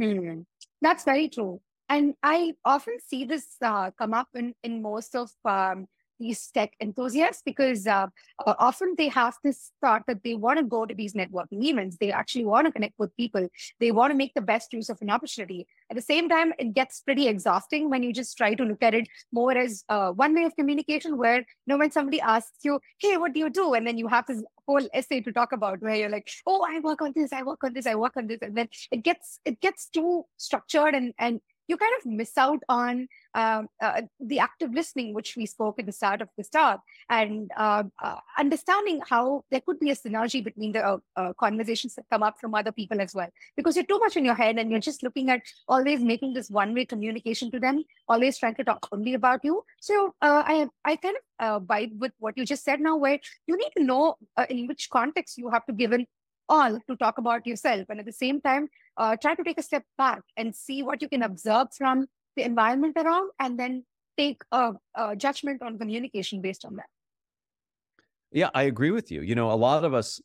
Mm-hmm. 0.00 0.40
That's 0.82 1.04
very 1.04 1.28
true. 1.28 1.60
And 1.88 2.14
I 2.22 2.54
often 2.64 2.98
see 3.06 3.24
this 3.24 3.56
uh, 3.62 3.90
come 3.92 4.14
up 4.14 4.28
in, 4.34 4.54
in 4.62 4.82
most 4.82 5.14
of 5.14 5.30
um, 5.44 5.86
these 6.18 6.50
tech 6.52 6.72
enthusiasts 6.80 7.42
because 7.44 7.86
uh, 7.86 8.08
often 8.46 8.94
they 8.98 9.08
have 9.08 9.36
this 9.44 9.70
thought 9.80 10.02
that 10.06 10.22
they 10.24 10.34
want 10.34 10.58
to 10.58 10.64
go 10.64 10.84
to 10.84 10.94
these 10.94 11.14
networking 11.14 11.62
events. 11.64 11.96
They 12.00 12.12
actually 12.12 12.44
want 12.44 12.66
to 12.66 12.72
connect 12.72 12.98
with 12.98 13.16
people. 13.16 13.48
They 13.80 13.92
want 13.92 14.10
to 14.10 14.16
make 14.16 14.34
the 14.34 14.40
best 14.40 14.72
use 14.72 14.88
of 14.88 15.00
an 15.00 15.10
opportunity. 15.10 15.66
At 15.90 15.96
the 15.96 16.02
same 16.02 16.28
time, 16.28 16.52
it 16.58 16.74
gets 16.74 17.00
pretty 17.00 17.28
exhausting 17.28 17.88
when 17.88 18.02
you 18.02 18.12
just 18.12 18.36
try 18.36 18.54
to 18.54 18.64
look 18.64 18.82
at 18.82 18.94
it 18.94 19.08
more 19.32 19.56
as 19.56 19.84
uh, 19.88 20.10
one 20.10 20.34
way 20.34 20.44
of 20.44 20.56
communication 20.56 21.16
where, 21.16 21.38
you 21.38 21.44
know, 21.66 21.78
when 21.78 21.90
somebody 21.90 22.20
asks 22.20 22.58
you, 22.64 22.80
hey, 22.98 23.16
what 23.16 23.32
do 23.32 23.40
you 23.40 23.50
do? 23.50 23.74
And 23.74 23.86
then 23.86 23.98
you 23.98 24.08
have 24.08 24.26
this 24.26 24.42
whole 24.66 24.86
essay 24.92 25.20
to 25.20 25.32
talk 25.32 25.52
about 25.52 25.80
where 25.80 25.94
you're 25.94 26.10
like, 26.10 26.28
oh, 26.46 26.66
I 26.68 26.80
work 26.80 27.00
on 27.00 27.12
this, 27.14 27.32
I 27.32 27.42
work 27.42 27.62
on 27.64 27.72
this, 27.72 27.86
I 27.86 27.94
work 27.94 28.16
on 28.16 28.26
this. 28.26 28.38
And 28.42 28.56
then 28.56 28.68
it 28.90 29.02
gets, 29.02 29.40
it 29.44 29.60
gets 29.60 29.88
too 29.88 30.24
structured 30.36 30.94
and, 30.94 31.14
and 31.18 31.40
you 31.68 31.76
kind 31.76 31.92
of 31.98 32.06
miss 32.06 32.36
out 32.36 32.62
on 32.68 33.06
um, 33.34 33.68
uh, 33.80 34.02
the 34.18 34.38
active 34.38 34.72
listening, 34.72 35.14
which 35.14 35.36
we 35.36 35.46
spoke 35.46 35.78
at 35.78 35.86
the 35.86 35.92
start 35.92 36.22
of 36.22 36.28
this 36.36 36.48
talk, 36.48 36.80
and 37.08 37.50
uh, 37.56 37.84
uh, 38.02 38.16
understanding 38.38 39.00
how 39.08 39.44
there 39.50 39.60
could 39.60 39.78
be 39.78 39.90
a 39.90 39.94
synergy 39.94 40.42
between 40.42 40.72
the 40.72 40.84
uh, 40.84 40.98
uh, 41.16 41.32
conversations 41.34 41.94
that 41.94 42.06
come 42.10 42.22
up 42.22 42.40
from 42.40 42.54
other 42.54 42.72
people 42.72 43.00
as 43.00 43.14
well. 43.14 43.28
Because 43.56 43.76
you're 43.76 43.84
too 43.84 43.98
much 43.98 44.16
in 44.16 44.24
your 44.24 44.34
head 44.34 44.58
and 44.58 44.70
you're 44.70 44.80
just 44.80 45.02
looking 45.02 45.30
at 45.30 45.42
always 45.68 46.00
making 46.00 46.34
this 46.34 46.50
one 46.50 46.74
way 46.74 46.86
communication 46.86 47.50
to 47.50 47.60
them, 47.60 47.84
always 48.08 48.38
trying 48.38 48.54
to 48.56 48.64
talk 48.64 48.88
only 48.90 49.14
about 49.14 49.40
you. 49.44 49.62
So 49.80 50.14
uh, 50.22 50.42
I, 50.46 50.68
I 50.84 50.96
kind 50.96 51.16
of 51.38 51.66
vibe 51.66 51.98
with 51.98 52.12
what 52.18 52.36
you 52.36 52.44
just 52.44 52.64
said 52.64 52.80
now, 52.80 52.96
where 52.96 53.20
you 53.46 53.56
need 53.56 53.72
to 53.76 53.84
know 53.84 54.16
in 54.48 54.66
which 54.66 54.88
context 54.90 55.36
you 55.38 55.50
have 55.50 55.66
to 55.66 55.72
give 55.72 55.92
in 55.92 56.06
all 56.48 56.80
to 56.88 56.96
talk 56.96 57.18
about 57.18 57.46
yourself 57.46 57.86
and 57.88 58.00
at 58.00 58.06
the 58.06 58.12
same 58.12 58.40
time 58.40 58.68
uh, 58.98 59.16
try 59.16 59.34
to 59.34 59.42
take 59.42 59.58
a 59.58 59.62
step 59.62 59.84
back 59.96 60.22
and 60.36 60.54
see 60.54 60.82
what 60.82 61.00
you 61.00 61.08
can 61.08 61.22
observe 61.22 61.68
from 61.76 62.06
the 62.36 62.42
environment 62.42 62.96
around 62.98 63.30
and 63.38 63.58
then 63.58 63.84
take 64.16 64.42
a, 64.52 64.72
a 64.94 65.16
judgment 65.16 65.62
on 65.62 65.78
communication 65.78 66.42
based 66.42 66.64
on 66.64 66.76
that. 66.76 66.86
Yeah 68.32 68.50
i 68.54 68.64
agree 68.64 68.90
with 68.90 69.10
you. 69.10 69.22
You 69.22 69.34
know 69.34 69.50
a 69.50 69.60
lot 69.68 69.84
of 69.84 69.94
us 69.94 70.20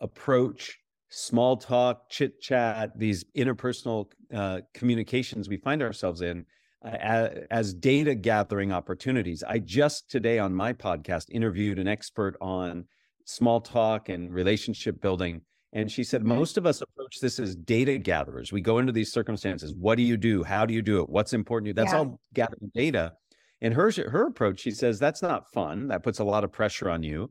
approach 0.00 0.78
small 1.08 1.56
talk 1.56 2.08
chit 2.08 2.40
chat 2.40 2.98
these 2.98 3.24
interpersonal 3.36 4.06
uh, 4.32 4.60
communications 4.72 5.48
we 5.48 5.56
find 5.56 5.82
ourselves 5.82 6.22
in 6.22 6.44
uh, 6.84 7.28
as 7.50 7.74
data 7.74 8.14
gathering 8.14 8.72
opportunities. 8.72 9.42
I 9.46 9.58
just 9.58 10.10
today 10.10 10.38
on 10.38 10.54
my 10.54 10.72
podcast 10.72 11.26
interviewed 11.30 11.78
an 11.78 11.88
expert 11.88 12.36
on 12.40 12.86
small 13.24 13.60
talk 13.60 14.08
and 14.08 14.32
relationship 14.32 15.00
building. 15.00 15.42
And 15.72 15.90
she 15.90 16.04
said, 16.04 16.22
most 16.22 16.58
of 16.58 16.66
us 16.66 16.82
approach 16.82 17.18
this 17.20 17.38
as 17.38 17.56
data 17.56 17.96
gatherers. 17.96 18.52
We 18.52 18.60
go 18.60 18.78
into 18.78 18.92
these 18.92 19.10
circumstances. 19.10 19.74
What 19.74 19.96
do 19.96 20.02
you 20.02 20.18
do? 20.18 20.42
How 20.42 20.66
do 20.66 20.74
you 20.74 20.82
do 20.82 21.00
it? 21.00 21.08
What's 21.08 21.32
important 21.32 21.66
to 21.66 21.68
you? 21.70 21.74
That's 21.74 21.92
yeah. 21.92 21.98
all 21.98 22.20
gathering 22.34 22.70
data. 22.74 23.14
And 23.62 23.72
her 23.72 23.90
her 23.90 24.26
approach, 24.26 24.60
she 24.60 24.72
says, 24.72 24.98
that's 24.98 25.22
not 25.22 25.50
fun. 25.52 25.88
That 25.88 26.02
puts 26.02 26.18
a 26.18 26.24
lot 26.24 26.44
of 26.44 26.52
pressure 26.52 26.90
on 26.90 27.02
you. 27.02 27.30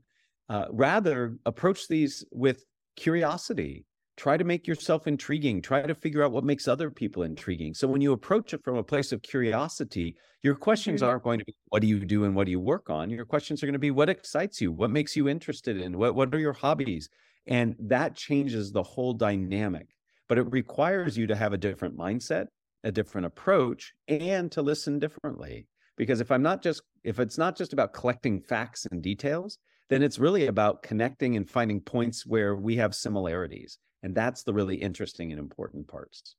Uh, 0.50 0.66
rather, 0.72 1.38
approach 1.46 1.88
these 1.88 2.26
with 2.32 2.66
curiosity. 2.96 3.86
Try 4.18 4.38
to 4.38 4.44
make 4.44 4.68
yourself 4.68 5.08
intriguing. 5.08 5.62
Try 5.62 5.84
to 5.84 5.96
figure 5.96 6.24
out 6.24 6.32
what 6.32 6.44
makes 6.44 6.68
other 6.68 6.90
people 6.90 7.24
intriguing. 7.24 7.74
So 7.74 7.88
when 7.88 8.02
you 8.02 8.12
approach 8.12 8.54
it 8.54 8.64
from 8.64 8.78
a 8.78 8.84
place 8.84 9.12
of 9.12 9.22
curiosity, 9.22 10.16
your 10.44 10.56
questions 10.56 11.02
mm-hmm. 11.02 11.10
aren't 11.10 11.24
going 11.24 11.40
to 11.40 11.46
be 11.46 11.56
what 11.70 11.82
do 11.82 11.88
you 11.88 12.00
do 12.00 12.26
and 12.26 12.36
what 12.36 12.46
do 12.46 12.52
you 12.52 12.60
work 12.60 12.90
on? 12.90 13.10
Your 13.10 13.26
questions 13.26 13.62
are 13.62 13.68
going 13.68 13.74
to 13.74 13.80
be 13.80 13.92
what 13.92 14.10
excites 14.10 14.60
you? 14.60 14.72
What 14.72 14.90
makes 14.90 15.16
you 15.16 15.30
interested 15.30 15.78
in? 15.80 15.98
What 15.98 16.16
what 16.16 16.34
are 16.34 16.40
your 16.40 16.54
hobbies? 16.54 17.10
And 17.48 17.76
that 17.80 18.16
changes 18.16 18.72
the 18.72 18.84
whole 18.84 19.14
dynamic. 19.14 19.88
But 20.30 20.38
it 20.38 20.52
requires 20.52 21.18
you 21.18 21.28
to 21.28 21.36
have 21.36 21.54
a 21.54 21.58
different 21.58 21.98
mindset, 21.98 22.48
a 22.84 22.92
different 22.92 23.28
approach, 23.28 23.94
and 24.08 24.52
to 24.54 24.62
listen 24.62 25.00
differently. 25.00 25.68
Because 25.98 26.22
if 26.22 26.32
I'm 26.32 26.42
not 26.42 26.62
just 26.62 26.82
if 27.04 27.20
it's 27.20 27.38
not 27.38 27.58
just 27.58 27.74
about 27.74 27.94
collecting 27.94 28.42
facts 28.42 28.88
and 28.92 29.02
details, 29.02 29.58
then 29.90 30.04
it's 30.04 30.20
really 30.20 30.48
about 30.48 30.84
connecting 30.84 31.36
and 31.36 31.50
finding 31.50 31.82
points 31.82 32.26
where 32.26 32.56
we 32.56 32.78
have 32.78 32.96
similarities. 32.96 33.78
And 34.04 34.16
that's 34.16 34.44
the 34.44 34.54
really 34.54 34.78
interesting 34.78 35.32
and 35.32 35.40
important 35.40 35.88
parts. 35.88 36.36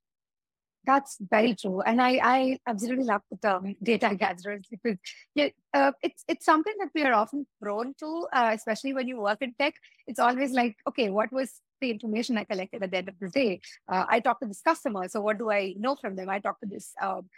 That's 0.85 1.17
very 1.21 1.55
true, 1.55 1.81
and 1.83 2.03
I, 2.03 2.19
I 2.23 2.59
absolutely 2.67 3.05
love 3.05 3.23
the 3.31 3.37
term 3.37 3.77
data 3.81 4.17
gatherers 4.17 4.67
because 4.69 4.99
yeah, 5.33 5.51
uh, 5.73 5.93
it's 6.03 6.25
it's 6.27 6.45
something 6.45 6.75
that 6.81 6.89
we 6.93 7.05
are 7.05 7.13
often 7.13 7.47
prone 7.63 7.95
to, 8.01 8.27
uh, 8.33 8.51
especially 8.53 8.93
when 8.93 9.07
you 9.07 9.21
work 9.21 9.43
in 9.43 9.55
tech. 9.61 9.75
It's 10.09 10.19
always 10.19 10.51
like, 10.51 10.75
okay, 10.89 11.09
what 11.09 11.31
was 11.33 11.61
the 11.81 11.93
information 11.93 12.37
I 12.37 12.43
collected 12.43 12.83
at 12.83 12.91
the 12.91 12.97
end 12.97 13.09
of 13.09 13.15
the 13.21 13.29
day? 13.29 13.61
Uh, 13.89 14.07
I 14.09 14.19
talked 14.19 14.43
to 14.43 14.49
this 14.49 14.61
customer, 14.61 15.07
so 15.07 15.21
what 15.21 15.39
do 15.39 15.53
I 15.53 15.75
know 15.79 15.95
from 15.95 16.17
them? 16.17 16.29
I 16.29 16.41
talked 16.41 16.63
to 16.63 16.69
this 16.69 16.93
um, 17.01 17.29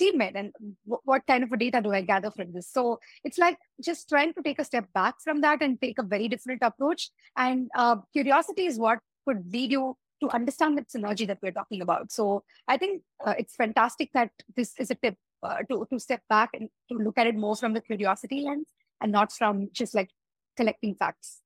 teammate, 0.00 0.34
and 0.34 0.52
w- 0.86 1.02
what 1.04 1.26
kind 1.26 1.44
of 1.44 1.58
data 1.58 1.82
do 1.82 1.92
I 1.92 2.00
gather 2.00 2.30
from 2.30 2.52
this? 2.52 2.70
So 2.70 2.98
it's 3.24 3.36
like 3.36 3.58
just 3.84 4.08
trying 4.08 4.32
to 4.32 4.42
take 4.42 4.58
a 4.58 4.64
step 4.64 4.86
back 4.94 5.16
from 5.22 5.42
that 5.42 5.60
and 5.60 5.78
take 5.78 5.98
a 5.98 6.02
very 6.02 6.28
different 6.28 6.62
approach. 6.62 7.10
And 7.36 7.70
curiosity 8.14 8.64
is 8.64 8.78
what 8.78 9.00
could 9.26 9.52
lead 9.52 9.70
you 9.70 9.96
to 10.22 10.34
understand 10.34 10.78
that 10.78 10.88
synergy 10.88 11.26
that 11.26 11.38
we're 11.42 11.52
talking 11.52 11.82
about. 11.82 12.12
So 12.12 12.44
I 12.68 12.76
think 12.76 13.02
uh, 13.24 13.34
it's 13.38 13.54
fantastic 13.54 14.10
that 14.14 14.30
this 14.56 14.72
is 14.78 14.90
a 14.90 14.94
tip 14.94 15.16
uh, 15.42 15.58
to, 15.70 15.86
to 15.90 15.98
step 15.98 16.22
back 16.28 16.50
and 16.54 16.68
to 16.90 16.98
look 16.98 17.18
at 17.18 17.26
it 17.26 17.36
more 17.36 17.56
from 17.56 17.74
the 17.74 17.80
curiosity 17.80 18.42
lens 18.42 18.68
and 19.00 19.12
not 19.12 19.32
from 19.32 19.68
just 19.72 19.94
like 19.94 20.10
collecting 20.56 20.94
facts. 20.94 21.40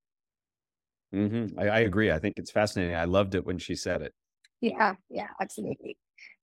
Mm-hmm. 1.15 1.59
I, 1.59 1.69
I 1.69 1.79
agree. 1.81 2.11
I 2.11 2.19
think 2.19 2.35
it's 2.37 2.51
fascinating. 2.51 2.95
I 2.95 3.05
loved 3.05 3.35
it 3.35 3.47
when 3.47 3.59
she 3.59 3.75
said 3.75 4.03
it. 4.03 4.13
Yeah, 4.61 4.95
yeah, 5.09 5.29
absolutely. 5.41 5.97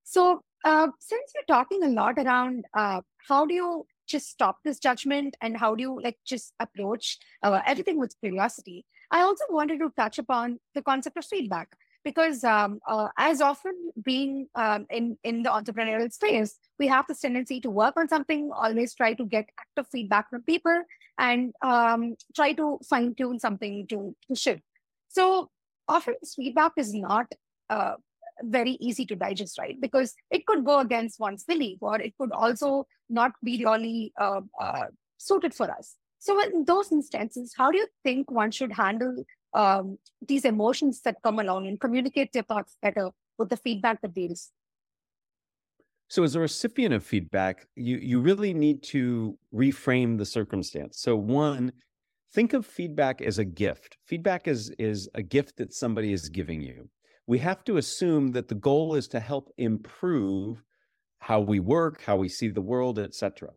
So 0.04 0.41
uh, 0.63 0.88
since 1.00 1.34
we're 1.36 1.56
talking 1.56 1.84
a 1.84 1.89
lot 1.89 2.17
around 2.17 2.65
uh, 2.74 3.02
how 3.28 3.46
do 3.46 3.54
you 3.54 3.86
just 4.08 4.30
stop 4.30 4.58
this 4.63 4.80
judgment 4.80 5.36
and 5.41 5.58
how 5.58 5.76
do 5.76 5.82
you 5.82 6.00
like 6.02 6.17
just 6.26 6.54
approach 6.60 7.17
uh, 7.41 7.62
everything 7.65 7.98
with 7.98 8.15
curiosity 8.19 8.86
i 9.12 9.22
also 9.22 9.43
wanted 9.50 9.80
to 9.80 9.89
touch 9.98 10.19
upon 10.19 10.60
the 10.76 10.82
concept 10.82 11.17
of 11.17 11.26
feedback 11.26 11.69
because 12.04 12.44
um, 12.44 12.80
uh, 12.88 13.08
as 13.18 13.42
often 13.42 13.74
being 14.04 14.48
um, 14.56 14.86
in 14.89 15.18
in 15.24 15.44
the 15.44 15.50
entrepreneurial 15.50 16.12
space 16.12 16.58
we 16.80 16.88
have 16.88 17.06
this 17.08 17.22
tendency 17.22 17.60
to 17.62 17.70
work 17.70 17.96
on 17.98 18.08
something 18.08 18.52
always 18.54 18.94
try 18.94 19.13
to 19.13 19.26
get 19.26 19.48
active 19.60 19.88
feedback 19.92 20.30
from 20.30 20.42
people 20.44 20.84
and 21.18 21.54
um, 21.62 22.16
try 22.36 22.54
to 22.54 22.80
fine 22.89 23.13
tune 23.16 23.39
something 23.39 23.88
to 23.88 24.16
to 24.28 24.36
shift. 24.36 24.63
So 25.10 25.50
often 25.88 26.16
this 26.22 26.36
feedback 26.36 26.74
is 26.78 26.94
not 26.94 27.28
uh, 27.70 27.96
very 28.42 28.72
easy 28.80 29.06
to 29.06 29.16
digest 29.16 29.60
right? 29.60 29.80
Because 29.80 30.13
it 30.32 30.46
could 30.46 30.66
go 30.66 30.80
against 30.80 31.20
one's 31.20 31.44
belief 31.44 31.78
or 31.82 32.00
it 32.02 32.13
could 32.18 32.32
also 32.32 32.88
not 33.10 33.34
be 33.44 33.63
really 33.63 34.13
uh, 34.20 34.42
uh, 34.60 34.86
suited 35.18 35.54
for 35.54 35.70
us. 35.70 35.96
So 36.20 36.42
in 36.42 36.66
those 36.66 36.92
instances 36.92 37.54
how 37.58 37.72
do 37.72 37.78
you 37.78 37.88
think 38.04 38.32
one 38.32 38.52
should 38.52 38.74
handle 38.74 39.24
um, 39.54 39.98
these 40.28 40.46
emotions 40.46 41.02
that 41.02 41.18
come 41.24 41.39
along 41.39 41.68
and 41.68 41.80
communicate 41.80 42.34
their 42.34 42.44
thoughts 42.44 42.76
better 42.82 43.12
with 43.38 43.50
the 43.50 43.58
feedback 43.58 44.02
that 44.02 44.13
they 44.16 44.28
receive. 44.28 44.52
So, 46.10 46.24
as 46.24 46.36
a 46.36 46.39
recipient 46.39 46.94
of 46.94 47.04
feedback, 47.04 47.66
you 47.76 47.98
you 47.98 48.20
really 48.20 48.54
need 48.54 48.84
to 48.92 49.38
reframe 49.54 50.18
the 50.18 50.26
circumstance. 50.26 51.00
So, 51.00 51.16
one, 51.16 51.72
think 52.34 52.54
of 52.54 52.66
feedback 52.66 53.22
as 53.22 53.39
a 53.39 53.46
gift. 53.46 53.98
Feedback 54.06 54.48
is 54.48 54.72
is 54.78 55.10
a 55.16 55.24
gift 55.24 55.58
that 55.58 55.74
somebody 55.74 56.13
is 56.13 56.30
giving 56.30 56.62
you. 56.62 56.89
We 57.26 57.39
have 57.39 57.63
to 57.63 57.78
assume 57.78 58.32
that 58.34 58.48
the 58.48 58.56
goal 58.56 58.96
is 58.96 59.08
to 59.10 59.20
help 59.20 59.50
improve 59.58 60.62
how 61.20 61.39
we 61.39 61.60
work, 61.60 62.04
how 62.04 62.18
we 62.18 62.28
see 62.28 62.50
the 62.50 62.62
world, 62.62 63.00
etc. 63.00 63.50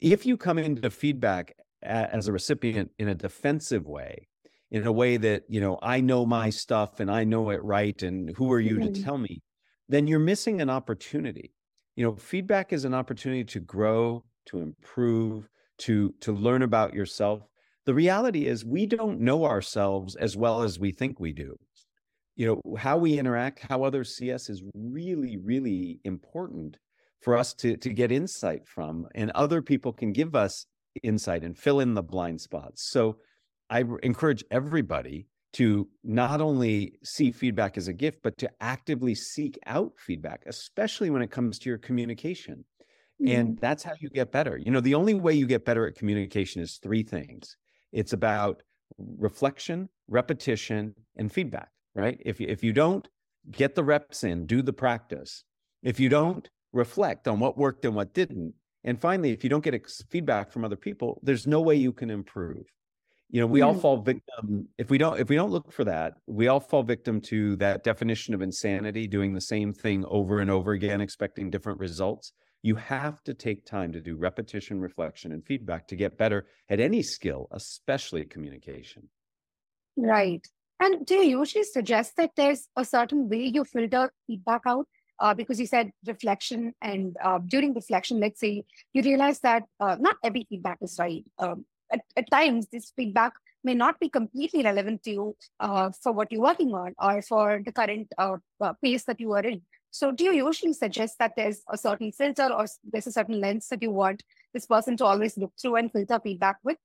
If 0.00 0.26
you 0.26 0.36
come 0.36 0.58
into 0.58 0.90
feedback 0.90 1.56
as 1.82 2.28
a 2.28 2.32
recipient 2.32 2.90
in 2.98 3.08
a 3.08 3.14
defensive 3.14 3.86
way, 3.86 4.28
in 4.74 4.86
a 4.88 4.92
way 4.92 5.16
that 5.16 5.44
you 5.48 5.60
know 5.60 5.78
i 5.82 6.00
know 6.00 6.26
my 6.26 6.50
stuff 6.50 6.98
and 6.98 7.08
i 7.08 7.22
know 7.22 7.50
it 7.50 7.62
right 7.62 8.02
and 8.02 8.34
who 8.36 8.52
are 8.52 8.60
you 8.60 8.76
mm-hmm. 8.76 8.92
to 8.92 9.02
tell 9.02 9.16
me? 9.16 9.40
then 9.88 10.06
you're 10.06 10.18
missing 10.18 10.60
an 10.60 10.70
opportunity. 10.70 11.52
You 11.96 12.04
know 12.04 12.16
feedback 12.16 12.72
is 12.72 12.84
an 12.84 12.94
opportunity 12.94 13.44
to 13.44 13.60
grow 13.60 14.24
to 14.46 14.60
improve 14.60 15.48
to 15.78 16.14
to 16.20 16.32
learn 16.32 16.62
about 16.62 16.94
yourself. 16.94 17.42
The 17.86 17.94
reality 17.94 18.46
is 18.46 18.64
we 18.64 18.86
don't 18.86 19.20
know 19.20 19.44
ourselves 19.44 20.16
as 20.16 20.36
well 20.36 20.62
as 20.62 20.78
we 20.78 20.90
think 20.90 21.20
we 21.20 21.32
do. 21.32 21.56
You 22.34 22.46
know 22.46 22.76
how 22.76 22.96
we 22.96 23.18
interact 23.18 23.60
how 23.60 23.84
others 23.84 24.16
see 24.16 24.32
us 24.32 24.50
is 24.50 24.62
really 24.74 25.36
really 25.36 26.00
important 26.04 26.78
for 27.20 27.36
us 27.36 27.54
to 27.54 27.76
to 27.76 27.90
get 27.90 28.10
insight 28.10 28.66
from 28.66 29.06
and 29.14 29.30
other 29.32 29.62
people 29.62 29.92
can 29.92 30.12
give 30.12 30.34
us 30.34 30.66
insight 31.02 31.44
and 31.44 31.56
fill 31.56 31.80
in 31.80 31.94
the 31.94 32.02
blind 32.02 32.40
spots. 32.40 32.90
So 32.90 33.18
I 33.70 33.84
encourage 34.02 34.44
everybody 34.50 35.26
to 35.54 35.88
not 36.02 36.40
only 36.40 36.98
see 37.04 37.30
feedback 37.30 37.76
as 37.78 37.86
a 37.86 37.92
gift, 37.92 38.18
but 38.22 38.36
to 38.38 38.50
actively 38.60 39.14
seek 39.14 39.58
out 39.66 39.92
feedback, 39.98 40.42
especially 40.46 41.10
when 41.10 41.22
it 41.22 41.30
comes 41.30 41.58
to 41.60 41.68
your 41.68 41.78
communication. 41.78 42.64
Mm-hmm. 43.22 43.40
And 43.40 43.58
that's 43.60 43.84
how 43.84 43.92
you 44.00 44.10
get 44.10 44.32
better. 44.32 44.56
You 44.56 44.72
know, 44.72 44.80
the 44.80 44.96
only 44.96 45.14
way 45.14 45.32
you 45.34 45.46
get 45.46 45.64
better 45.64 45.86
at 45.86 45.94
communication 45.94 46.60
is 46.60 46.78
three 46.82 47.02
things 47.02 47.56
it's 47.92 48.12
about 48.12 48.62
reflection, 48.98 49.88
repetition, 50.08 50.94
and 51.16 51.32
feedback, 51.32 51.68
right? 51.94 52.20
If, 52.24 52.40
if 52.40 52.64
you 52.64 52.72
don't 52.72 53.06
get 53.52 53.76
the 53.76 53.84
reps 53.84 54.24
in, 54.24 54.46
do 54.46 54.62
the 54.62 54.72
practice, 54.72 55.44
if 55.84 56.00
you 56.00 56.08
don't 56.08 56.48
reflect 56.72 57.28
on 57.28 57.38
what 57.38 57.56
worked 57.56 57.84
and 57.84 57.94
what 57.94 58.12
didn't, 58.12 58.54
and 58.82 59.00
finally, 59.00 59.30
if 59.30 59.44
you 59.44 59.50
don't 59.50 59.64
get 59.64 59.80
feedback 60.10 60.50
from 60.50 60.64
other 60.64 60.76
people, 60.76 61.20
there's 61.22 61.46
no 61.46 61.60
way 61.60 61.76
you 61.76 61.92
can 61.92 62.10
improve 62.10 62.66
you 63.30 63.40
know 63.40 63.46
we 63.46 63.60
mm. 63.60 63.66
all 63.66 63.74
fall 63.74 63.96
victim 63.96 64.68
if 64.78 64.90
we 64.90 64.98
don't 64.98 65.18
if 65.18 65.28
we 65.28 65.36
don't 65.36 65.50
look 65.50 65.72
for 65.72 65.84
that 65.84 66.14
we 66.26 66.48
all 66.48 66.60
fall 66.60 66.82
victim 66.82 67.20
to 67.20 67.56
that 67.56 67.82
definition 67.82 68.34
of 68.34 68.42
insanity 68.42 69.06
doing 69.06 69.32
the 69.32 69.40
same 69.40 69.72
thing 69.72 70.04
over 70.08 70.40
and 70.40 70.50
over 70.50 70.72
again 70.72 71.00
expecting 71.00 71.50
different 71.50 71.78
results. 71.78 72.32
You 72.62 72.76
have 72.76 73.22
to 73.24 73.34
take 73.34 73.66
time 73.66 73.92
to 73.92 74.00
do 74.00 74.16
repetition 74.16 74.80
reflection 74.80 75.32
and 75.32 75.44
feedback 75.44 75.86
to 75.88 75.96
get 75.96 76.16
better 76.16 76.46
at 76.68 76.80
any 76.80 77.02
skill 77.02 77.48
especially 77.52 78.24
communication. 78.24 79.08
Right. 79.96 80.46
And 80.80 81.06
do 81.06 81.14
you 81.16 81.38
usually 81.40 81.64
suggest 81.64 82.16
that 82.16 82.30
there's 82.36 82.68
a 82.76 82.84
certain 82.84 83.28
way 83.28 83.44
you 83.44 83.64
filter 83.64 84.12
feedback 84.26 84.62
out? 84.66 84.86
Uh, 85.20 85.32
because 85.32 85.60
you 85.60 85.66
said 85.66 85.92
reflection 86.06 86.74
and 86.82 87.16
uh, 87.22 87.38
during 87.46 87.72
reflection 87.72 88.18
let's 88.18 88.40
say 88.40 88.64
you 88.92 89.00
realize 89.00 89.38
that 89.38 89.62
uh, 89.78 89.96
not 90.00 90.16
every 90.24 90.44
feedback 90.48 90.78
is 90.82 90.96
right. 90.98 91.24
Um, 91.38 91.64
at, 91.94 92.00
at 92.16 92.30
times 92.30 92.66
this 92.72 92.92
feedback 92.96 93.32
may 93.62 93.74
not 93.74 93.98
be 93.98 94.08
completely 94.08 94.62
relevant 94.62 95.02
to 95.04 95.10
you 95.10 95.36
uh, 95.60 95.90
for 96.02 96.12
what 96.12 96.30
you're 96.30 96.42
working 96.42 96.74
on 96.74 96.94
or 96.98 97.22
for 97.22 97.62
the 97.64 97.72
current 97.72 98.08
uh, 98.18 98.36
uh, 98.60 98.72
pace 98.82 99.04
that 99.04 99.20
you 99.20 99.32
are 99.32 99.46
in. 99.52 99.62
So, 99.90 100.10
do 100.10 100.24
you 100.24 100.32
usually 100.32 100.72
suggest 100.72 101.18
that 101.20 101.34
there's 101.36 101.62
a 101.70 101.78
certain 101.78 102.10
filter 102.10 102.48
or 102.52 102.66
there's 102.92 103.06
a 103.06 103.12
certain 103.12 103.40
lens 103.40 103.68
that 103.68 103.80
you 103.80 103.92
want 103.92 104.24
this 104.52 104.66
person 104.66 104.96
to 104.98 105.04
always 105.04 105.38
look 105.38 105.52
through 105.60 105.76
and 105.76 105.92
filter 105.92 106.20
feedback 106.22 106.56
with? 106.64 106.78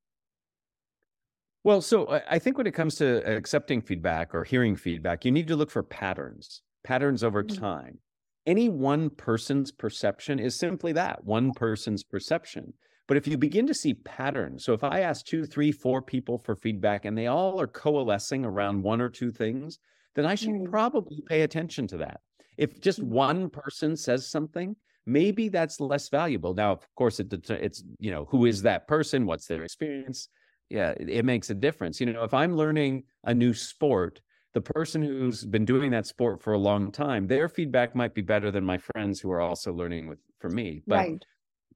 Well, 1.64 1.82
so 1.82 2.22
I 2.30 2.40
think 2.40 2.58
when 2.58 2.68
it 2.68 2.74
comes 2.74 2.96
to 2.96 3.26
accepting 3.30 3.82
feedback 3.82 4.34
or 4.34 4.44
hearing 4.44 4.76
feedback, 4.76 5.26
you 5.26 5.32
need 5.32 5.48
to 5.48 5.56
look 5.56 5.72
for 5.72 5.84
patterns, 5.84 6.62
patterns 6.84 7.24
over 7.24 7.44
mm-hmm. 7.44 7.60
time. 7.60 7.98
Any 8.46 8.70
one 8.70 9.10
person's 9.10 9.72
perception 9.72 10.40
is 10.40 10.56
simply 10.56 10.94
that 10.94 11.26
one 11.26 11.52
person's 11.52 12.04
perception. 12.04 12.74
But 13.10 13.18
if 13.18 13.28
you 13.28 13.40
begin 13.40 13.66
to 13.66 13.74
see 13.74 13.96
patterns, 13.96 14.64
so 14.64 14.74
if 14.74 14.84
I 14.84 15.00
ask 15.00 15.26
two, 15.26 15.44
three, 15.44 15.72
four 15.72 16.00
people 16.00 16.38
for 16.38 16.56
feedback 16.56 17.06
and 17.06 17.18
they 17.18 17.26
all 17.26 17.60
are 17.60 17.66
coalescing 17.66 18.46
around 18.46 18.84
one 18.84 19.02
or 19.02 19.10
two 19.10 19.32
things, 19.32 19.80
then 20.14 20.28
I 20.28 20.36
should 20.36 20.52
mm. 20.52 20.70
probably 20.70 21.24
pay 21.28 21.42
attention 21.42 21.88
to 21.88 21.98
that. 21.98 22.22
If 22.56 22.80
just 22.80 23.02
mm. 23.02 23.08
one 23.08 23.50
person 23.50 23.98
says 23.98 24.30
something, 24.30 24.76
maybe 25.08 25.50
that's 25.50 25.80
less 25.80 26.10
valuable. 26.10 26.54
Now, 26.54 26.72
of 26.72 26.86
course, 26.96 27.20
it, 27.20 27.34
it's, 27.50 27.84
you 27.98 28.12
know, 28.12 28.26
who 28.30 28.46
is 28.46 28.62
that 28.62 28.88
person? 28.88 29.26
What's 29.26 29.48
their 29.48 29.64
experience? 29.64 30.30
Yeah, 30.70 30.92
it, 30.92 31.10
it 31.10 31.26
makes 31.26 31.50
a 31.50 31.56
difference. 31.56 32.00
You 32.00 32.14
know, 32.14 32.24
if 32.24 32.36
I'm 32.36 32.56
learning 32.56 33.06
a 33.24 33.34
new 33.34 33.56
sport, 33.56 34.22
the 34.54 34.62
person 34.62 35.02
who's 35.02 35.44
been 35.44 35.66
doing 35.66 35.90
that 35.92 36.06
sport 36.06 36.44
for 36.44 36.54
a 36.54 36.60
long 36.60 36.92
time, 36.92 37.26
their 37.26 37.50
feedback 37.50 37.96
might 37.96 38.14
be 38.14 38.22
better 38.22 38.52
than 38.52 38.64
my 38.64 38.78
friends 38.78 39.20
who 39.20 39.32
are 39.32 39.42
also 39.42 39.74
learning 39.74 40.08
with 40.08 40.20
for 40.40 40.52
me. 40.52 40.84
But 40.86 40.96
right 40.96 41.26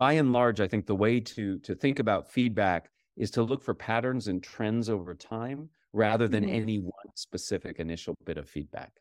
by 0.04 0.14
and 0.14 0.34
large, 0.34 0.60
I 0.60 0.68
think 0.68 0.86
the 0.86 1.02
way 1.06 1.22
to 1.22 1.60
to 1.60 1.74
think 1.84 1.98
about 2.00 2.30
feedback 2.38 2.90
is 3.16 3.32
to 3.36 3.42
look 3.42 3.62
for 3.64 3.74
patterns 3.74 4.28
and 4.28 4.44
trends 4.44 4.90
over 4.90 5.16
time 5.16 5.70
rather 5.94 6.28
than 6.28 6.44
mm-hmm. 6.44 6.62
any 6.62 6.78
one 6.80 7.10
specific 7.16 7.80
initial 7.80 8.14
bit 8.26 8.38
of 8.38 8.50
feedback. 8.50 8.92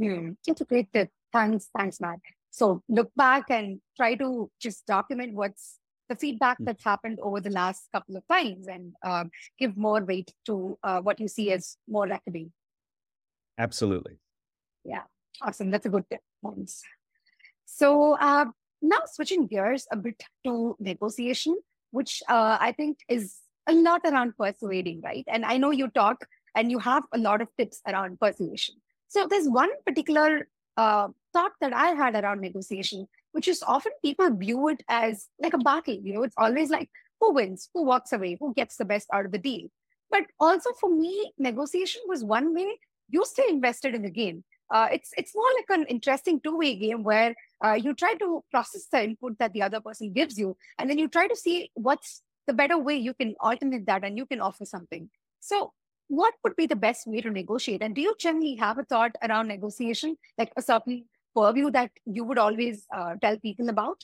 Mm, 0.00 0.36
it's 0.46 0.60
a 0.60 0.68
great 0.72 0.88
tip. 0.92 1.08
Thanks, 1.32 1.68
thanks, 1.76 2.00
Matt. 2.00 2.20
So 2.52 2.80
look 2.88 3.10
back 3.16 3.50
and 3.56 3.80
try 3.96 4.14
to 4.22 4.48
just 4.66 4.86
document 4.86 5.34
what's 5.34 5.64
the 6.08 6.14
feedback 6.14 6.58
mm. 6.60 6.66
that's 6.66 6.84
happened 6.84 7.18
over 7.28 7.40
the 7.40 7.54
last 7.62 7.88
couple 7.92 8.16
of 8.16 8.22
times 8.28 8.68
and 8.68 8.84
um, 9.02 9.30
give 9.58 9.76
more 9.76 10.00
weight 10.04 10.30
to 10.46 10.78
uh, 10.84 11.00
what 11.00 11.18
you 11.18 11.26
see 11.26 11.50
as 11.50 11.76
more 11.88 12.06
reckoning. 12.06 12.52
Absolutely. 13.58 14.16
Yeah, 14.84 15.06
awesome. 15.42 15.72
That's 15.72 15.86
a 15.86 15.92
good 15.96 16.06
tip. 16.08 16.22
Thanks. 16.44 16.82
So 17.66 18.16
uh, 18.30 18.46
now, 18.82 19.00
switching 19.06 19.46
gears 19.46 19.86
a 19.92 19.96
bit 19.96 20.22
to 20.44 20.76
negotiation, 20.78 21.58
which 21.90 22.22
uh, 22.28 22.56
I 22.60 22.72
think 22.72 22.98
is 23.08 23.36
a 23.68 23.74
lot 23.74 24.00
around 24.04 24.36
persuading, 24.38 25.02
right? 25.02 25.24
And 25.28 25.44
I 25.44 25.58
know 25.58 25.70
you 25.70 25.88
talk 25.88 26.26
and 26.56 26.70
you 26.70 26.78
have 26.78 27.04
a 27.12 27.18
lot 27.18 27.42
of 27.42 27.48
tips 27.58 27.80
around 27.86 28.18
persuasion. 28.18 28.76
So 29.08 29.26
there's 29.28 29.48
one 29.48 29.70
particular 29.86 30.48
uh, 30.76 31.08
thought 31.32 31.52
that 31.60 31.74
I 31.74 31.88
had 31.88 32.14
around 32.14 32.40
negotiation, 32.40 33.06
which 33.32 33.48
is 33.48 33.62
often 33.66 33.92
people 34.02 34.30
view 34.34 34.68
it 34.68 34.82
as 34.88 35.28
like 35.40 35.52
a 35.52 35.58
battle. 35.58 35.98
You 36.02 36.14
know, 36.14 36.22
it's 36.22 36.34
always 36.38 36.70
like 36.70 36.88
who 37.20 37.34
wins, 37.34 37.68
who 37.74 37.84
walks 37.84 38.12
away, 38.12 38.36
who 38.40 38.54
gets 38.54 38.76
the 38.76 38.84
best 38.84 39.08
out 39.12 39.26
of 39.26 39.32
the 39.32 39.38
deal. 39.38 39.68
But 40.10 40.24
also 40.40 40.70
for 40.80 40.90
me, 40.90 41.32
negotiation 41.38 42.02
was 42.06 42.24
one 42.24 42.54
way 42.54 42.78
you 43.08 43.24
stay 43.26 43.44
invested 43.48 43.94
in 43.94 44.02
the 44.02 44.10
game. 44.10 44.44
Uh, 44.70 44.88
it's 44.92 45.10
it's 45.16 45.34
more 45.34 45.50
like 45.58 45.78
an 45.78 45.86
interesting 45.86 46.40
two-way 46.40 46.76
game 46.76 47.02
where 47.02 47.34
uh, 47.64 47.72
you 47.72 47.94
try 47.94 48.14
to 48.14 48.44
process 48.50 48.86
the 48.92 49.02
input 49.02 49.38
that 49.38 49.52
the 49.52 49.62
other 49.62 49.80
person 49.80 50.12
gives 50.12 50.38
you, 50.38 50.56
and 50.78 50.88
then 50.88 50.98
you 50.98 51.08
try 51.08 51.26
to 51.26 51.36
see 51.36 51.70
what's 51.74 52.22
the 52.46 52.52
better 52.52 52.78
way 52.78 52.96
you 52.96 53.14
can 53.14 53.34
alternate 53.40 53.86
that 53.86 54.04
and 54.04 54.16
you 54.16 54.26
can 54.26 54.40
offer 54.40 54.64
something. 54.64 55.08
So, 55.40 55.72
what 56.08 56.34
would 56.44 56.56
be 56.56 56.66
the 56.66 56.76
best 56.76 57.06
way 57.06 57.20
to 57.20 57.30
negotiate? 57.30 57.82
And 57.82 57.94
do 57.94 58.00
you 58.00 58.14
generally 58.18 58.56
have 58.56 58.78
a 58.78 58.84
thought 58.84 59.16
around 59.22 59.48
negotiation, 59.48 60.16
like 60.38 60.52
a 60.56 60.62
certain 60.62 61.04
purview 61.34 61.70
that 61.70 61.90
you 62.04 62.24
would 62.24 62.38
always 62.38 62.86
uh, 62.94 63.14
tell 63.20 63.38
people 63.38 63.68
about? 63.68 64.02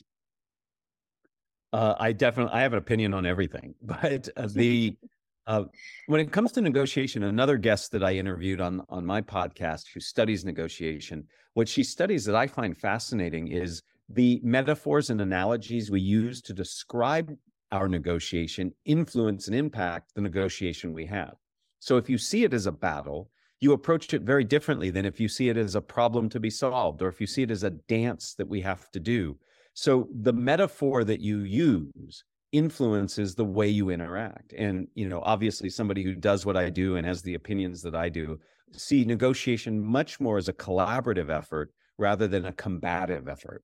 Uh, 1.73 1.95
I 1.99 2.13
definitely 2.13 2.53
I 2.53 2.61
have 2.61 2.73
an 2.73 2.79
opinion 2.79 3.13
on 3.13 3.25
everything, 3.25 3.75
but 3.81 4.29
uh, 4.37 4.47
the 4.49 4.95
uh, 5.47 5.63
when 6.07 6.19
it 6.19 6.31
comes 6.31 6.51
to 6.51 6.61
negotiation, 6.61 7.23
another 7.23 7.57
guest 7.57 7.91
that 7.93 8.03
I 8.03 8.13
interviewed 8.13 8.59
on 8.59 8.83
on 8.89 9.05
my 9.05 9.21
podcast 9.21 9.85
who 9.93 10.01
studies 10.01 10.43
negotiation, 10.43 11.25
what 11.53 11.69
she 11.69 11.83
studies 11.83 12.25
that 12.25 12.35
I 12.35 12.47
find 12.47 12.77
fascinating 12.77 13.47
is 13.47 13.81
the 14.09 14.41
metaphors 14.43 15.09
and 15.09 15.21
analogies 15.21 15.89
we 15.89 16.01
use 16.01 16.41
to 16.41 16.53
describe 16.53 17.33
our 17.71 17.87
negotiation 17.87 18.73
influence 18.85 19.47
and 19.47 19.55
impact 19.55 20.13
the 20.15 20.21
negotiation 20.21 20.93
we 20.93 21.05
have. 21.05 21.35
So 21.79 21.97
if 21.97 22.09
you 22.09 22.17
see 22.17 22.43
it 22.43 22.53
as 22.53 22.65
a 22.65 22.71
battle, 22.71 23.29
you 23.59 23.71
approach 23.71 24.13
it 24.13 24.21
very 24.21 24.43
differently 24.43 24.89
than 24.89 25.05
if 25.05 25.19
you 25.19 25.27
see 25.27 25.49
it 25.49 25.57
as 25.57 25.75
a 25.75 25.81
problem 25.81 26.29
to 26.29 26.39
be 26.39 26.49
solved 26.49 27.01
or 27.01 27.07
if 27.07 27.19
you 27.19 27.27
see 27.27 27.43
it 27.43 27.51
as 27.51 27.63
a 27.63 27.71
dance 27.71 28.35
that 28.35 28.47
we 28.47 28.61
have 28.61 28.91
to 28.91 28.99
do. 28.99 29.37
So 29.73 30.09
the 30.21 30.33
metaphor 30.33 31.03
that 31.05 31.21
you 31.21 31.39
use 31.39 32.23
influences 32.51 33.35
the 33.35 33.45
way 33.45 33.67
you 33.67 33.89
interact. 33.89 34.53
And, 34.53 34.87
you 34.95 35.09
know, 35.09 35.21
obviously 35.21 35.69
somebody 35.69 36.03
who 36.03 36.15
does 36.15 36.45
what 36.45 36.57
I 36.57 36.69
do 36.69 36.95
and 36.95 37.05
has 37.05 37.21
the 37.21 37.33
opinions 37.33 37.81
that 37.81 37.95
I 37.95 38.09
do 38.09 38.39
see 38.73 39.05
negotiation 39.05 39.83
much 39.83 40.19
more 40.19 40.37
as 40.37 40.47
a 40.47 40.53
collaborative 40.53 41.29
effort 41.29 41.71
rather 41.97 42.27
than 42.27 42.45
a 42.45 42.53
combative 42.53 43.27
effort. 43.27 43.63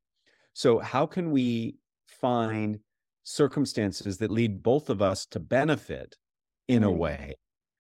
So 0.54 0.80
how 0.80 1.06
can 1.06 1.32
we 1.32 1.76
find 2.08 2.80
circumstances 3.24 4.18
that 4.18 4.32
lead 4.32 4.62
both 4.62 4.90
of 4.90 5.02
us 5.02 5.26
to 5.28 5.40
benefit 5.40 6.16
in 6.68 6.84
a 6.84 6.90
mm. 6.90 6.98
way 6.98 7.36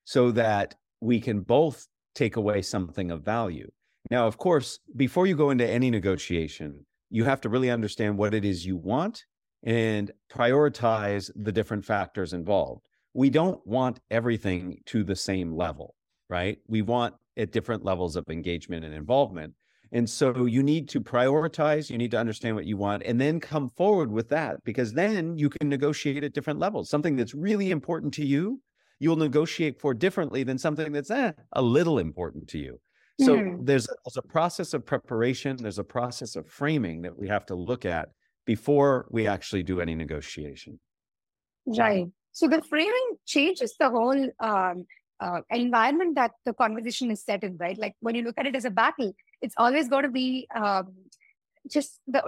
so 0.05 0.31
that 0.31 0.75
we 1.01 1.19
can 1.19 1.41
both 1.41 1.87
take 2.15 2.35
away 2.35 2.61
something 2.61 3.11
of 3.11 3.23
value. 3.23 3.69
Now, 4.09 4.27
of 4.27 4.37
course, 4.37 4.79
before 4.95 5.27
you 5.27 5.35
go 5.35 5.49
into 5.49 5.67
any 5.67 5.89
negotiation, 5.89 6.85
you 7.09 7.23
have 7.25 7.41
to 7.41 7.49
really 7.49 7.69
understand 7.69 8.17
what 8.17 8.33
it 8.33 8.45
is 8.45 8.65
you 8.65 8.77
want 8.77 9.23
and 9.63 10.11
prioritize 10.31 11.31
the 11.35 11.51
different 11.51 11.85
factors 11.85 12.33
involved. 12.33 12.81
We 13.13 13.29
don't 13.29 13.65
want 13.65 13.99
everything 14.11 14.79
to 14.87 15.03
the 15.03 15.15
same 15.15 15.53
level, 15.53 15.95
right? 16.29 16.57
We 16.67 16.81
want 16.81 17.15
at 17.37 17.51
different 17.51 17.83
levels 17.83 18.15
of 18.15 18.25
engagement 18.29 18.85
and 18.85 18.93
involvement. 18.93 19.53
And 19.91 20.09
so 20.09 20.45
you 20.45 20.63
need 20.63 20.89
to 20.89 21.01
prioritize, 21.01 21.89
you 21.89 21.99
need 21.99 22.11
to 22.11 22.17
understand 22.17 22.55
what 22.55 22.65
you 22.65 22.77
want, 22.77 23.03
and 23.03 23.21
then 23.21 23.39
come 23.39 23.69
forward 23.77 24.11
with 24.11 24.27
that 24.29 24.63
because 24.63 24.93
then 24.93 25.37
you 25.37 25.49
can 25.49 25.69
negotiate 25.69 26.23
at 26.23 26.33
different 26.33 26.59
levels. 26.59 26.89
Something 26.89 27.15
that's 27.15 27.35
really 27.35 27.69
important 27.69 28.13
to 28.15 28.25
you, 28.25 28.59
you'll 28.99 29.15
negotiate 29.15 29.79
for 29.79 29.93
differently 29.93 30.43
than 30.43 30.57
something 30.57 30.91
that's 30.91 31.11
eh, 31.11 31.31
a 31.53 31.61
little 31.61 31.99
important 31.99 32.47
to 32.49 32.57
you. 32.57 32.79
So 33.21 33.35
mm-hmm. 33.35 33.63
there's, 33.63 33.85
there's 33.85 34.17
a 34.17 34.23
process 34.23 34.73
of 34.73 34.83
preparation, 34.83 35.57
there's 35.57 35.77
a 35.77 35.83
process 35.83 36.35
of 36.35 36.47
framing 36.47 37.03
that 37.03 37.15
we 37.17 37.27
have 37.27 37.45
to 37.47 37.55
look 37.55 37.85
at 37.85 38.09
before 38.45 39.07
we 39.09 39.27
actually 39.27 39.63
do 39.63 39.79
any 39.81 39.95
negotiation. 39.95 40.79
Right. 41.65 42.07
So 42.31 42.47
the 42.47 42.61
framing 42.61 43.17
changes 43.25 43.75
the 43.79 43.89
whole 43.89 44.29
um, 44.39 44.85
uh, 45.19 45.41
environment 45.49 46.15
that 46.15 46.31
the 46.45 46.53
conversation 46.53 47.11
is 47.11 47.23
set 47.23 47.43
in, 47.43 47.57
right? 47.57 47.77
Like 47.77 47.95
when 48.01 48.15
you 48.15 48.23
look 48.23 48.37
at 48.37 48.45
it 48.45 48.55
as 48.55 48.65
a 48.65 48.69
battle, 48.69 49.15
it's 49.41 49.55
always 49.57 49.87
going 49.87 50.03
to 50.03 50.09
be 50.09 50.47
um, 50.53 50.93
just 51.69 51.99
the 52.07 52.21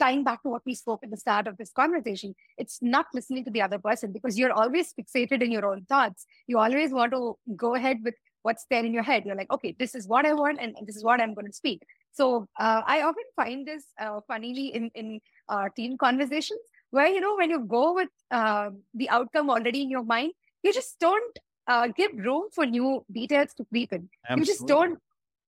tying 0.00 0.24
back 0.24 0.42
to 0.42 0.48
what 0.48 0.62
we 0.66 0.74
spoke 0.74 1.00
at 1.04 1.10
the 1.10 1.16
start 1.16 1.46
of 1.46 1.56
this 1.56 1.70
conversation. 1.70 2.34
It's 2.58 2.78
not 2.82 3.06
listening 3.14 3.44
to 3.44 3.50
the 3.50 3.62
other 3.62 3.78
person 3.78 4.12
because 4.12 4.38
you're 4.38 4.52
always 4.52 4.92
fixated 4.92 5.42
in 5.42 5.52
your 5.52 5.66
own 5.66 5.84
thoughts. 5.88 6.26
You 6.46 6.58
always 6.58 6.90
want 6.92 7.12
to 7.12 7.36
go 7.56 7.74
ahead 7.74 7.98
with 8.02 8.14
what's 8.42 8.66
there 8.70 8.84
in 8.84 8.92
your 8.92 9.02
head. 9.02 9.24
You're 9.26 9.36
like, 9.36 9.52
okay, 9.52 9.76
this 9.78 9.94
is 9.94 10.08
what 10.08 10.26
I 10.26 10.32
want, 10.32 10.58
and, 10.60 10.74
and 10.76 10.86
this 10.86 10.96
is 10.96 11.04
what 11.04 11.20
I'm 11.20 11.34
going 11.34 11.46
to 11.46 11.52
speak. 11.52 11.82
So 12.12 12.48
uh, 12.58 12.82
I 12.86 13.02
often 13.02 13.24
find 13.36 13.66
this 13.66 13.84
uh, 14.00 14.20
funnily 14.26 14.74
in 14.74 14.90
in 14.94 15.20
uh, 15.50 15.68
team 15.76 15.98
conversations 15.98 16.60
where 16.90 17.08
you 17.08 17.20
know 17.20 17.36
when 17.36 17.50
you 17.50 17.60
go 17.60 17.92
with 17.94 18.08
uh, 18.30 18.70
the 18.94 19.08
outcome 19.10 19.50
already 19.50 19.82
in 19.82 19.90
your 19.90 20.04
mind, 20.04 20.32
you 20.62 20.72
just 20.72 20.98
don't 20.98 21.38
uh, 21.66 21.86
give 21.88 22.10
room 22.14 22.48
for 22.54 22.66
new 22.66 23.04
details 23.12 23.54
to 23.54 23.64
creep 23.66 23.92
in. 23.92 24.08
Absolutely. 24.28 24.40
You 24.40 24.46
just 24.46 24.66
don't 24.66 24.98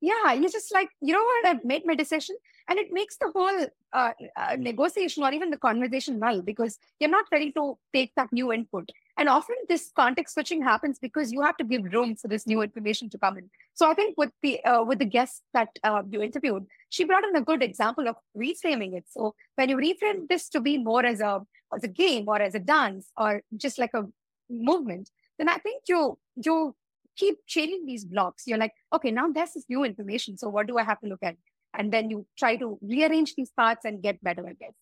yeah, 0.02 0.32
you're 0.32 0.50
just 0.50 0.74
like, 0.74 0.88
you 1.00 1.14
know 1.14 1.22
what, 1.22 1.46
I've 1.46 1.64
made 1.64 1.86
my 1.86 1.94
decision. 1.94 2.36
And 2.68 2.78
it 2.78 2.88
makes 2.90 3.16
the 3.18 3.30
whole 3.32 3.66
uh, 3.92 4.12
uh, 4.36 4.56
negotiation 4.58 5.22
or 5.22 5.32
even 5.32 5.50
the 5.50 5.56
conversation 5.56 6.18
null 6.18 6.42
because 6.42 6.76
you're 6.98 7.10
not 7.10 7.26
ready 7.30 7.52
to 7.52 7.78
take 7.94 8.12
that 8.16 8.32
new 8.32 8.52
input. 8.52 8.90
And 9.18 9.28
often 9.28 9.56
this 9.68 9.90
context 9.94 10.34
switching 10.34 10.62
happens 10.62 10.98
because 10.98 11.32
you 11.32 11.42
have 11.42 11.56
to 11.58 11.64
give 11.64 11.84
room 11.84 12.16
for 12.16 12.28
this 12.28 12.46
new 12.46 12.62
information 12.62 13.10
to 13.10 13.18
come 13.18 13.36
in. 13.38 13.50
So 13.74 13.90
I 13.90 13.94
think 13.94 14.16
with 14.16 14.30
the 14.42 14.64
uh, 14.64 14.84
with 14.84 15.00
the 15.00 15.04
guest 15.04 15.42
that 15.52 15.68
uh, 15.84 16.02
you 16.10 16.22
interviewed, 16.22 16.66
she 16.88 17.04
brought 17.04 17.24
in 17.24 17.36
a 17.36 17.42
good 17.42 17.62
example 17.62 18.08
of 18.08 18.16
reframing 18.36 18.96
it. 18.96 19.04
So 19.08 19.34
when 19.56 19.68
you 19.68 19.76
reframe 19.76 20.28
this 20.28 20.48
to 20.50 20.60
be 20.60 20.78
more 20.78 21.04
as 21.04 21.20
a 21.20 21.40
as 21.74 21.84
a 21.84 21.88
game 21.88 22.24
or 22.26 22.40
as 22.40 22.54
a 22.54 22.58
dance 22.58 23.10
or 23.16 23.42
just 23.56 23.78
like 23.78 23.92
a 23.94 24.06
movement, 24.48 25.10
then 25.38 25.48
I 25.48 25.58
think 25.58 25.82
you 25.88 26.18
you 26.36 26.74
keep 27.16 27.36
changing 27.46 27.84
these 27.86 28.06
blocks. 28.06 28.44
You're 28.46 28.58
like, 28.58 28.72
okay, 28.94 29.10
now 29.10 29.28
there's 29.28 29.52
this 29.52 29.66
new 29.68 29.84
information. 29.84 30.38
So 30.38 30.48
what 30.48 30.66
do 30.66 30.78
I 30.78 30.84
have 30.84 31.00
to 31.00 31.06
look 31.06 31.22
at? 31.22 31.36
And 31.74 31.92
then 31.92 32.10
you 32.10 32.26
try 32.38 32.56
to 32.56 32.78
rearrange 32.82 33.34
these 33.34 33.50
parts 33.50 33.84
and 33.84 34.02
get 34.02 34.22
better, 34.22 34.46
I 34.46 34.54
guess. 34.54 34.72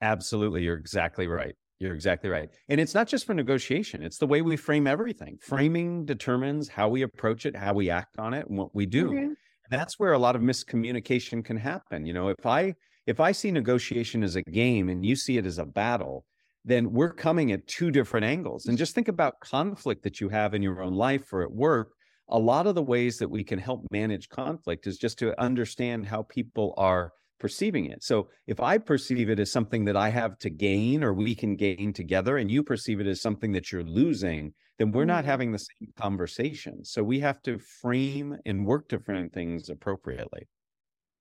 Absolutely. 0.00 0.62
You're 0.62 0.76
exactly 0.76 1.26
right. 1.26 1.56
You're 1.84 1.94
exactly 1.94 2.30
right. 2.30 2.48
And 2.70 2.80
it's 2.80 2.94
not 2.94 3.08
just 3.08 3.26
for 3.26 3.34
negotiation, 3.34 4.02
it's 4.02 4.16
the 4.16 4.26
way 4.26 4.40
we 4.40 4.56
frame 4.56 4.86
everything. 4.86 5.36
Framing 5.42 6.06
determines 6.06 6.66
how 6.68 6.88
we 6.88 7.02
approach 7.02 7.44
it, 7.44 7.54
how 7.54 7.74
we 7.74 7.90
act 7.90 8.18
on 8.18 8.32
it, 8.32 8.46
and 8.48 8.56
what 8.56 8.74
we 8.74 8.86
do. 8.86 9.10
Mm-hmm. 9.10 9.32
That's 9.70 9.98
where 9.98 10.14
a 10.14 10.18
lot 10.18 10.34
of 10.34 10.40
miscommunication 10.40 11.44
can 11.44 11.58
happen. 11.58 12.06
You 12.06 12.14
know, 12.14 12.28
if 12.28 12.46
I 12.46 12.74
if 13.06 13.20
I 13.20 13.32
see 13.32 13.50
negotiation 13.50 14.22
as 14.22 14.34
a 14.34 14.42
game 14.42 14.88
and 14.88 15.04
you 15.04 15.14
see 15.14 15.36
it 15.36 15.44
as 15.44 15.58
a 15.58 15.66
battle, 15.66 16.24
then 16.64 16.90
we're 16.90 17.12
coming 17.12 17.52
at 17.52 17.66
two 17.66 17.90
different 17.90 18.24
angles. 18.24 18.64
And 18.64 18.78
just 18.78 18.94
think 18.94 19.08
about 19.08 19.40
conflict 19.40 20.02
that 20.04 20.22
you 20.22 20.30
have 20.30 20.54
in 20.54 20.62
your 20.62 20.82
own 20.82 20.94
life 20.94 21.30
or 21.34 21.42
at 21.42 21.52
work. 21.52 21.90
A 22.30 22.38
lot 22.38 22.66
of 22.66 22.74
the 22.74 22.82
ways 22.82 23.18
that 23.18 23.28
we 23.30 23.44
can 23.44 23.58
help 23.58 23.84
manage 23.90 24.30
conflict 24.30 24.86
is 24.86 24.96
just 24.96 25.18
to 25.18 25.38
understand 25.38 26.06
how 26.06 26.22
people 26.22 26.72
are 26.78 27.12
perceiving 27.44 27.84
it. 27.84 28.02
So 28.02 28.28
if 28.46 28.58
I 28.58 28.78
perceive 28.78 29.28
it 29.28 29.38
as 29.38 29.52
something 29.52 29.84
that 29.84 29.98
I 29.98 30.08
have 30.08 30.38
to 30.38 30.48
gain 30.48 31.04
or 31.04 31.12
we 31.12 31.34
can 31.34 31.56
gain 31.56 31.92
together, 31.92 32.38
and 32.38 32.50
you 32.50 32.62
perceive 32.62 33.00
it 33.00 33.06
as 33.06 33.20
something 33.20 33.52
that 33.52 33.70
you're 33.70 33.84
losing, 33.84 34.54
then 34.78 34.90
we're 34.92 35.04
not 35.04 35.24
mm-hmm. 35.24 35.30
having 35.32 35.52
the 35.52 35.58
same 35.58 35.92
conversation. 35.94 36.82
So 36.86 37.02
we 37.02 37.20
have 37.20 37.42
to 37.42 37.58
frame 37.58 38.34
and 38.46 38.64
work 38.64 38.88
different 38.88 39.34
things 39.34 39.68
appropriately. 39.68 40.48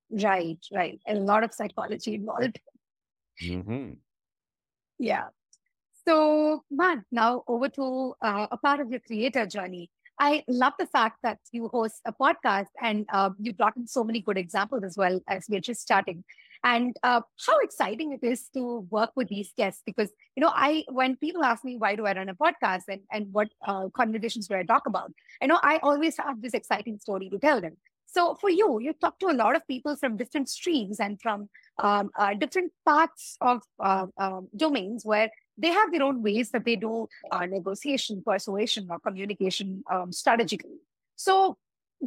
Right, 0.10 0.60
right. 0.74 0.98
And 1.06 1.18
a 1.18 1.22
lot 1.24 1.44
of 1.44 1.54
psychology 1.54 2.16
involved. 2.16 2.58
Mm-hmm. 3.44 3.90
Yeah. 5.00 5.26
So, 6.08 6.64
man, 6.72 7.04
now 7.12 7.44
over 7.50 7.68
to 7.68 8.14
uh, 8.22 8.48
a 8.50 8.56
part 8.56 8.80
of 8.80 8.90
your 8.92 9.02
creator 9.02 9.46
journey. 9.46 9.90
I 10.24 10.42
love 10.48 10.72
the 10.80 10.86
fact 10.86 11.18
that 11.24 11.40
you 11.52 11.68
host 11.68 12.00
a 12.06 12.14
podcast 12.14 12.72
and 12.82 13.06
uh, 13.12 13.32
you 13.42 13.52
brought 13.52 13.76
in 13.76 13.86
so 13.86 14.06
many 14.06 14.22
good 14.22 14.38
examples 14.38 14.82
as 14.86 14.96
well 14.96 15.20
as 15.28 15.48
we're 15.50 15.60
just 15.60 15.82
starting. 15.82 16.24
And 16.64 16.96
uh, 17.04 17.20
how 17.46 17.60
exciting 17.60 18.14
it 18.14 18.26
is 18.26 18.48
to 18.54 18.88
work 18.90 19.12
with 19.18 19.28
these 19.28 19.52
guests 19.58 19.84
because, 19.86 20.12
you 20.38 20.42
know, 20.42 20.52
I, 20.56 20.86
when 20.88 21.18
people 21.18 21.44
ask 21.44 21.66
me, 21.66 21.76
why 21.76 21.98
do 21.98 22.06
I 22.06 22.14
run 22.14 22.30
a 22.30 22.36
podcast 22.36 22.84
and, 22.88 23.02
and 23.12 23.34
what 23.34 23.50
uh, 23.68 23.90
conversations 23.94 24.48
do 24.48 24.56
I 24.56 24.64
talk 24.64 24.88
about? 24.88 25.12
I 25.42 25.48
know 25.48 25.60
I 25.62 25.80
always 25.84 26.16
have 26.16 26.42
this 26.42 26.54
exciting 26.54 27.00
story 27.00 27.30
to 27.30 27.38
tell 27.38 27.60
them. 27.60 27.76
So 28.06 28.36
for 28.36 28.50
you, 28.50 28.80
you 28.80 28.94
talk 28.94 29.20
to 29.20 29.28
a 29.28 29.34
lot 29.34 29.58
of 29.58 29.68
people 29.68 29.98
from 29.98 30.16
different 30.16 30.48
streams 30.48 31.02
and 31.02 31.20
from 31.22 31.50
um, 31.80 32.12
uh, 32.18 32.34
different 32.36 32.72
parts 32.86 33.36
of 33.42 33.62
uh, 33.82 34.08
um, 34.18 34.48
domains 34.56 35.04
where 35.04 35.30
they 35.58 35.70
have 35.70 35.92
their 35.92 36.04
own 36.04 36.24
ways 36.24 36.50
that 36.52 36.66
they 36.66 36.76
do 36.76 37.08
uh, 37.32 37.46
negotiation, 37.46 38.24
persuasion, 38.26 38.88
or 38.90 39.00
communication 39.00 39.84
um, 39.92 40.12
strategically. 40.12 40.78
So 41.16 41.58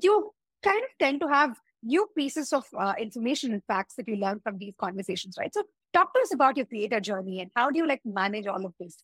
you 0.01 0.33
kind 0.63 0.83
of 0.83 0.91
tend 0.99 1.21
to 1.21 1.29
have 1.29 1.57
new 1.83 2.09
pieces 2.17 2.53
of 2.53 2.65
uh, 2.79 2.95
information 2.99 3.53
and 3.53 3.63
facts 3.65 3.95
that 3.95 4.09
you 4.09 4.17
learn 4.17 4.41
from 4.41 4.59
these 4.59 4.75
conversations, 4.79 5.37
right? 5.39 5.53
So 5.55 5.63
talk 5.93 6.13
to 6.15 6.21
us 6.21 6.35
about 6.35 6.57
your 6.57 6.67
creator 6.67 7.01
journey 7.01 7.41
and 7.41 7.51
how 7.55 7.71
do 7.71 7.79
you 7.79 7.87
like 7.87 8.01
manage 8.05 8.47
all 8.47 8.65
of 8.65 8.75
this? 8.81 8.97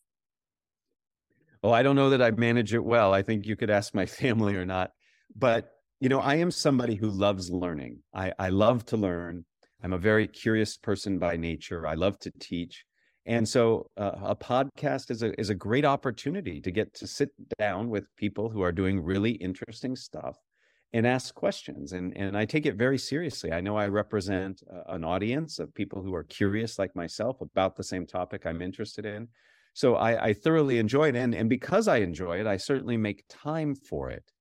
Oh, 1.63 1.71
I 1.71 1.85
don't 1.85 1.95
know 1.95 2.11
that 2.11 2.21
I 2.21 2.33
manage 2.33 2.75
it 2.75 2.85
well. 2.85 3.15
I 3.15 3.23
think 3.23 3.47
you 3.47 3.55
could 3.55 3.71
ask 3.71 3.95
my 3.95 4.07
family 4.21 4.57
or 4.57 4.67
not. 4.67 4.91
But 5.35 5.71
you 6.01 6.09
know, 6.09 6.19
I 6.19 6.35
am 6.37 6.51
somebody 6.51 6.97
who 6.97 7.09
loves 7.09 7.49
learning. 7.49 8.01
I, 8.13 8.33
I 8.37 8.49
love 8.49 8.85
to 8.87 8.97
learn. 8.97 9.45
I'm 9.85 9.93
a 9.93 9.99
very 9.99 10.27
curious 10.27 10.77
person 10.77 11.21
by 11.21 11.37
nature. 11.37 11.87
I 11.87 11.95
love 11.95 12.19
to 12.21 12.33
teach. 12.41 12.85
And 13.25 13.49
so 13.49 13.87
uh, 13.97 14.13
a 14.23 14.37
podcast 14.37 15.11
is 15.11 15.23
a 15.23 15.39
is 15.41 15.51
a 15.51 15.55
great 15.55 15.85
opportunity 15.85 16.61
to 16.61 16.71
get 16.71 16.93
to 16.95 17.07
sit 17.07 17.31
down 17.59 17.89
with 17.89 18.05
people 18.17 18.51
who 18.51 18.63
are 18.63 18.73
doing 18.73 19.01
really 19.01 19.33
interesting 19.33 19.95
stuff 19.95 20.37
and 20.93 21.07
ask 21.07 21.33
questions. 21.35 21.93
And 21.93 22.17
and 22.17 22.37
I 22.37 22.45
take 22.45 22.67
it 22.67 22.75
very 22.75 22.99
seriously. 22.99 23.53
I 23.53 23.61
know 23.61 23.77
I 23.77 23.87
represent 23.87 24.63
uh, 24.73 24.93
an 24.95 25.05
audience 25.05 25.61
of 25.61 25.75
people 25.75 26.03
who 26.03 26.15
are 26.15 26.25
curious 26.25 26.79
like 26.79 26.97
myself 26.97 27.41
about 27.41 27.77
the 27.77 27.85
same 27.85 28.07
topic 28.07 28.45
I'm 28.45 28.61
interested 28.61 29.07
in. 29.07 29.29
So 29.75 29.95
I, 29.95 30.27
I 30.27 30.33
thoroughly 30.35 30.79
enjoy 30.79 31.09
it, 31.11 31.17
and 31.17 31.35
and 31.35 31.49
because 31.49 31.87
I 31.87 31.99
enjoy 31.99 32.41
it, 32.41 32.47
I 32.47 32.57
certainly 32.57 32.97
make 32.97 33.25
time 33.29 33.77
for 33.77 34.11
it 34.11 34.32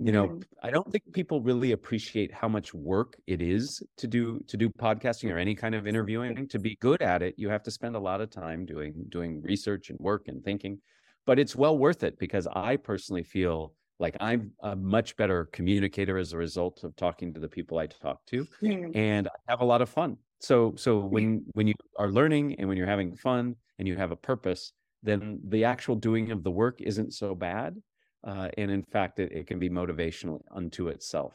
you 0.00 0.12
know 0.12 0.28
mm. 0.28 0.42
i 0.62 0.70
don't 0.70 0.90
think 0.90 1.02
people 1.12 1.40
really 1.40 1.72
appreciate 1.72 2.32
how 2.32 2.48
much 2.48 2.72
work 2.72 3.16
it 3.26 3.42
is 3.42 3.82
to 3.96 4.06
do 4.06 4.38
to 4.46 4.56
do 4.56 4.68
podcasting 4.70 5.30
or 5.32 5.38
any 5.38 5.54
kind 5.54 5.74
of 5.74 5.86
interviewing. 5.86 6.46
To 6.48 6.58
be 6.58 6.76
good 6.80 7.02
at 7.02 7.22
it 7.22 7.34
you 7.36 7.48
have 7.48 7.62
to 7.64 7.70
spend 7.70 7.96
a 7.96 7.98
lot 7.98 8.20
of 8.20 8.30
time 8.30 8.64
doing 8.64 8.94
doing 9.08 9.42
research 9.42 9.90
and 9.90 9.98
work 9.98 10.28
and 10.28 10.42
thinking 10.44 10.78
but 11.26 11.38
it's 11.38 11.56
well 11.56 11.76
worth 11.76 12.02
it 12.04 12.18
because 12.18 12.46
i 12.54 12.76
personally 12.76 13.22
feel 13.22 13.74
like 13.98 14.16
i'm 14.20 14.52
a 14.62 14.76
much 14.76 15.16
better 15.16 15.46
communicator 15.52 16.16
as 16.16 16.32
a 16.32 16.36
result 16.36 16.84
of 16.84 16.94
talking 16.96 17.34
to 17.34 17.40
the 17.40 17.48
people 17.48 17.78
i 17.78 17.86
talk 17.86 18.24
to 18.26 18.46
mm. 18.62 18.94
and 18.96 19.26
i 19.26 19.50
have 19.50 19.60
a 19.60 19.64
lot 19.64 19.82
of 19.82 19.88
fun. 19.88 20.16
So 20.40 20.74
so 20.76 21.00
when 21.00 21.44
when 21.54 21.66
you 21.66 21.74
are 21.98 22.10
learning 22.10 22.54
and 22.58 22.68
when 22.68 22.76
you're 22.78 22.86
having 22.86 23.16
fun 23.16 23.56
and 23.78 23.88
you 23.88 23.96
have 23.96 24.12
a 24.12 24.16
purpose 24.16 24.72
then 25.02 25.40
the 25.48 25.64
actual 25.64 25.94
doing 25.94 26.30
of 26.30 26.42
the 26.42 26.50
work 26.50 26.80
isn't 26.80 27.12
so 27.12 27.34
bad 27.34 27.76
uh, 28.28 28.48
and 28.58 28.70
in 28.70 28.82
fact, 28.82 29.18
it, 29.18 29.32
it 29.32 29.46
can 29.46 29.58
be 29.58 29.70
motivational 29.70 30.42
unto 30.50 30.88
itself. 30.88 31.32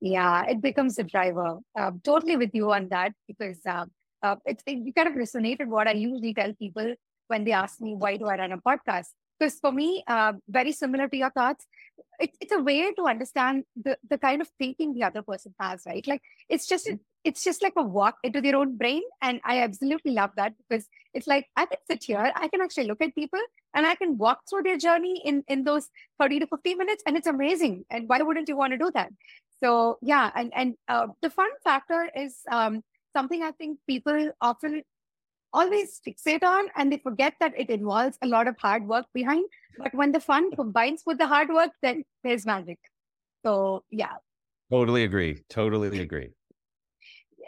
Yeah, 0.00 0.44
it 0.46 0.60
becomes 0.60 0.98
a 0.98 1.04
driver. 1.04 1.58
Uh, 1.78 1.92
totally 2.02 2.36
with 2.36 2.50
you 2.52 2.72
on 2.72 2.88
that 2.88 3.12
because 3.28 3.60
uh, 3.64 3.86
uh, 4.20 4.36
it, 4.44 4.60
it 4.66 4.94
kind 4.96 5.08
of 5.08 5.14
resonated 5.14 5.68
what 5.68 5.86
I 5.86 5.92
usually 5.92 6.34
tell 6.34 6.52
people 6.54 6.94
when 7.28 7.44
they 7.44 7.52
ask 7.52 7.80
me, 7.80 7.94
why 7.94 8.16
do 8.16 8.26
I 8.26 8.36
run 8.36 8.50
a 8.50 8.58
podcast? 8.58 9.10
Because 9.42 9.58
for 9.58 9.72
me, 9.72 10.04
uh, 10.06 10.34
very 10.48 10.70
similar 10.70 11.08
to 11.08 11.16
your 11.16 11.30
thoughts, 11.30 11.66
it, 12.20 12.30
it's 12.40 12.52
a 12.52 12.60
way 12.60 12.92
to 12.92 13.06
understand 13.08 13.64
the, 13.74 13.98
the 14.08 14.16
kind 14.16 14.40
of 14.40 14.48
thinking 14.56 14.94
the 14.94 15.02
other 15.02 15.20
person 15.22 15.52
has, 15.58 15.82
right? 15.84 16.06
Like 16.06 16.22
it's 16.48 16.68
just 16.68 16.86
mm-hmm. 16.86 16.98
it's 17.24 17.42
just 17.42 17.60
like 17.60 17.72
a 17.76 17.82
walk 17.82 18.18
into 18.22 18.40
their 18.40 18.54
own 18.54 18.76
brain. 18.76 19.02
And 19.20 19.40
I 19.44 19.62
absolutely 19.62 20.12
love 20.12 20.30
that 20.36 20.54
because 20.56 20.86
it's 21.12 21.26
like 21.26 21.48
I 21.56 21.66
can 21.66 21.78
sit 21.90 22.04
here, 22.04 22.30
I 22.36 22.46
can 22.46 22.60
actually 22.60 22.86
look 22.86 23.00
at 23.00 23.16
people 23.16 23.40
and 23.74 23.84
I 23.84 23.96
can 23.96 24.16
walk 24.16 24.42
through 24.48 24.62
their 24.62 24.78
journey 24.78 25.20
in, 25.24 25.42
in 25.48 25.64
those 25.64 25.88
30 26.20 26.38
to 26.40 26.46
50 26.46 26.76
minutes. 26.76 27.02
And 27.04 27.16
it's 27.16 27.26
amazing. 27.26 27.84
And 27.90 28.08
why 28.08 28.22
wouldn't 28.22 28.48
you 28.48 28.56
want 28.56 28.74
to 28.74 28.78
do 28.78 28.92
that? 28.94 29.10
So 29.58 29.98
yeah, 30.02 30.30
and, 30.36 30.52
and 30.54 30.74
uh, 30.86 31.08
the 31.20 31.30
fun 31.30 31.50
factor 31.64 32.08
is 32.14 32.36
um, 32.48 32.84
something 33.12 33.42
I 33.42 33.50
think 33.50 33.80
people 33.88 34.30
often 34.40 34.84
always 35.52 36.00
fixate 36.06 36.42
on 36.42 36.68
and 36.76 36.92
they 36.92 36.98
forget 36.98 37.34
that 37.40 37.52
it 37.56 37.70
involves 37.70 38.18
a 38.22 38.26
lot 38.26 38.48
of 38.48 38.56
hard 38.58 38.86
work 38.86 39.06
behind. 39.14 39.44
But 39.78 39.94
when 39.94 40.12
the 40.12 40.20
fun 40.20 40.50
combines 40.52 41.02
with 41.06 41.18
the 41.18 41.26
hard 41.26 41.48
work, 41.48 41.70
then 41.82 42.04
there's 42.24 42.46
magic. 42.46 42.78
So 43.44 43.84
yeah. 43.90 44.14
Totally 44.70 45.04
agree. 45.04 45.42
Totally 45.48 46.00
agree. 46.00 46.30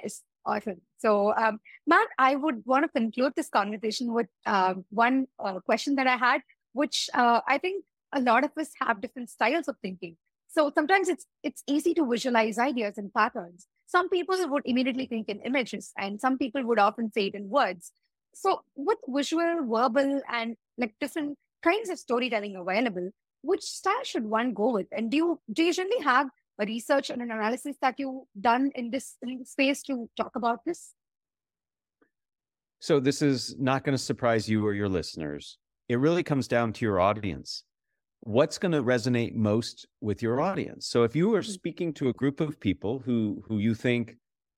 Yes. 0.03 0.23
Awesome. 0.47 0.81
So, 0.99 1.35
um, 1.37 1.59
Matt, 1.87 2.09
I 2.19 2.37
would 2.37 2.63
want 2.67 2.85
to 2.85 2.89
conclude 2.89 3.33
this 3.35 3.49
conversation 3.49 4.13
with 4.13 4.27
uh, 4.45 4.75
one 4.91 5.27
uh, 5.43 5.61
question 5.61 5.95
that 5.95 6.07
I 6.07 6.17
had, 6.17 6.43
which 6.73 7.09
uh, 7.15 7.41
I 7.49 7.59
think 7.59 7.85
a 8.13 8.21
lot 8.21 8.45
of 8.45 8.51
us 8.59 8.71
have 8.81 9.01
different 9.01 9.31
styles 9.31 9.69
of 9.69 9.77
thinking. 9.81 10.17
So 10.49 10.71
sometimes 10.75 11.09
it's 11.09 11.27
it's 11.43 11.63
easy 11.67 11.95
to 11.95 12.09
visualize 12.09 12.59
ideas 12.59 12.97
and 12.97 13.13
patterns. 13.13 13.67
Some 13.87 14.09
people 14.09 14.37
would 14.49 14.63
immediately 14.65 15.07
think 15.07 15.29
in 15.29 15.41
images, 15.41 15.93
and 15.99 16.21
some 16.21 16.39
people 16.39 16.65
would 16.65 16.79
often 16.79 17.13
say 17.13 17.27
it 17.27 17.35
in 17.35 17.49
words. 17.49 17.93
So, 18.35 18.63
with 18.75 18.99
visual, 19.09 19.67
verbal, 19.69 20.21
and 20.29 20.57
like 20.79 20.95
different 21.01 21.39
kinds 21.63 21.89
of 21.89 21.99
storytelling 21.99 22.57
available, 22.57 23.11
which 23.43 23.63
style 23.63 24.03
should 24.03 24.25
one 24.25 24.55
go 24.55 24.73
with? 24.73 24.87
And 24.91 25.11
do 25.11 25.17
you 25.17 25.41
do 25.53 25.63
you 25.63 25.67
usually 25.69 26.01
have 26.03 26.29
a 26.59 26.67
research 26.67 27.11
and 27.11 27.23
an 27.23 27.31
analysis 27.31 27.77
that 27.83 27.97
you've 27.99 28.25
done 28.41 28.71
in 28.75 28.91
this 28.91 29.17
space 29.45 29.83
to 29.85 30.09
talk 30.17 30.37
about 30.37 30.61
this? 30.65 30.95
So, 32.81 33.01
this 33.01 33.23
is 33.23 33.57
not 33.59 33.85
going 33.85 33.97
to 33.97 34.03
surprise 34.03 34.49
you 34.49 34.67
or 34.67 34.75
your 34.75 34.89
listeners. 34.89 35.59
It 35.89 35.99
really 35.99 36.23
comes 36.23 36.49
down 36.49 36.73
to 36.75 36.85
your 36.85 37.01
audience. 37.01 37.65
What's 38.27 38.57
going 38.57 38.73
to 38.73 38.83
resonate 38.83 39.35
most 39.35 39.87
with 40.01 40.23
your 40.23 40.41
audience? 40.41 40.87
So, 40.87 41.03
if 41.03 41.15
you 41.15 41.35
are 41.35 41.43
mm-hmm. 41.43 41.51
speaking 41.51 41.93
to 41.95 42.09
a 42.09 42.15
group 42.15 42.41
of 42.41 42.59
people 42.59 43.03
who 43.05 43.43
who 43.47 43.59
you 43.59 43.75
think 43.75 44.17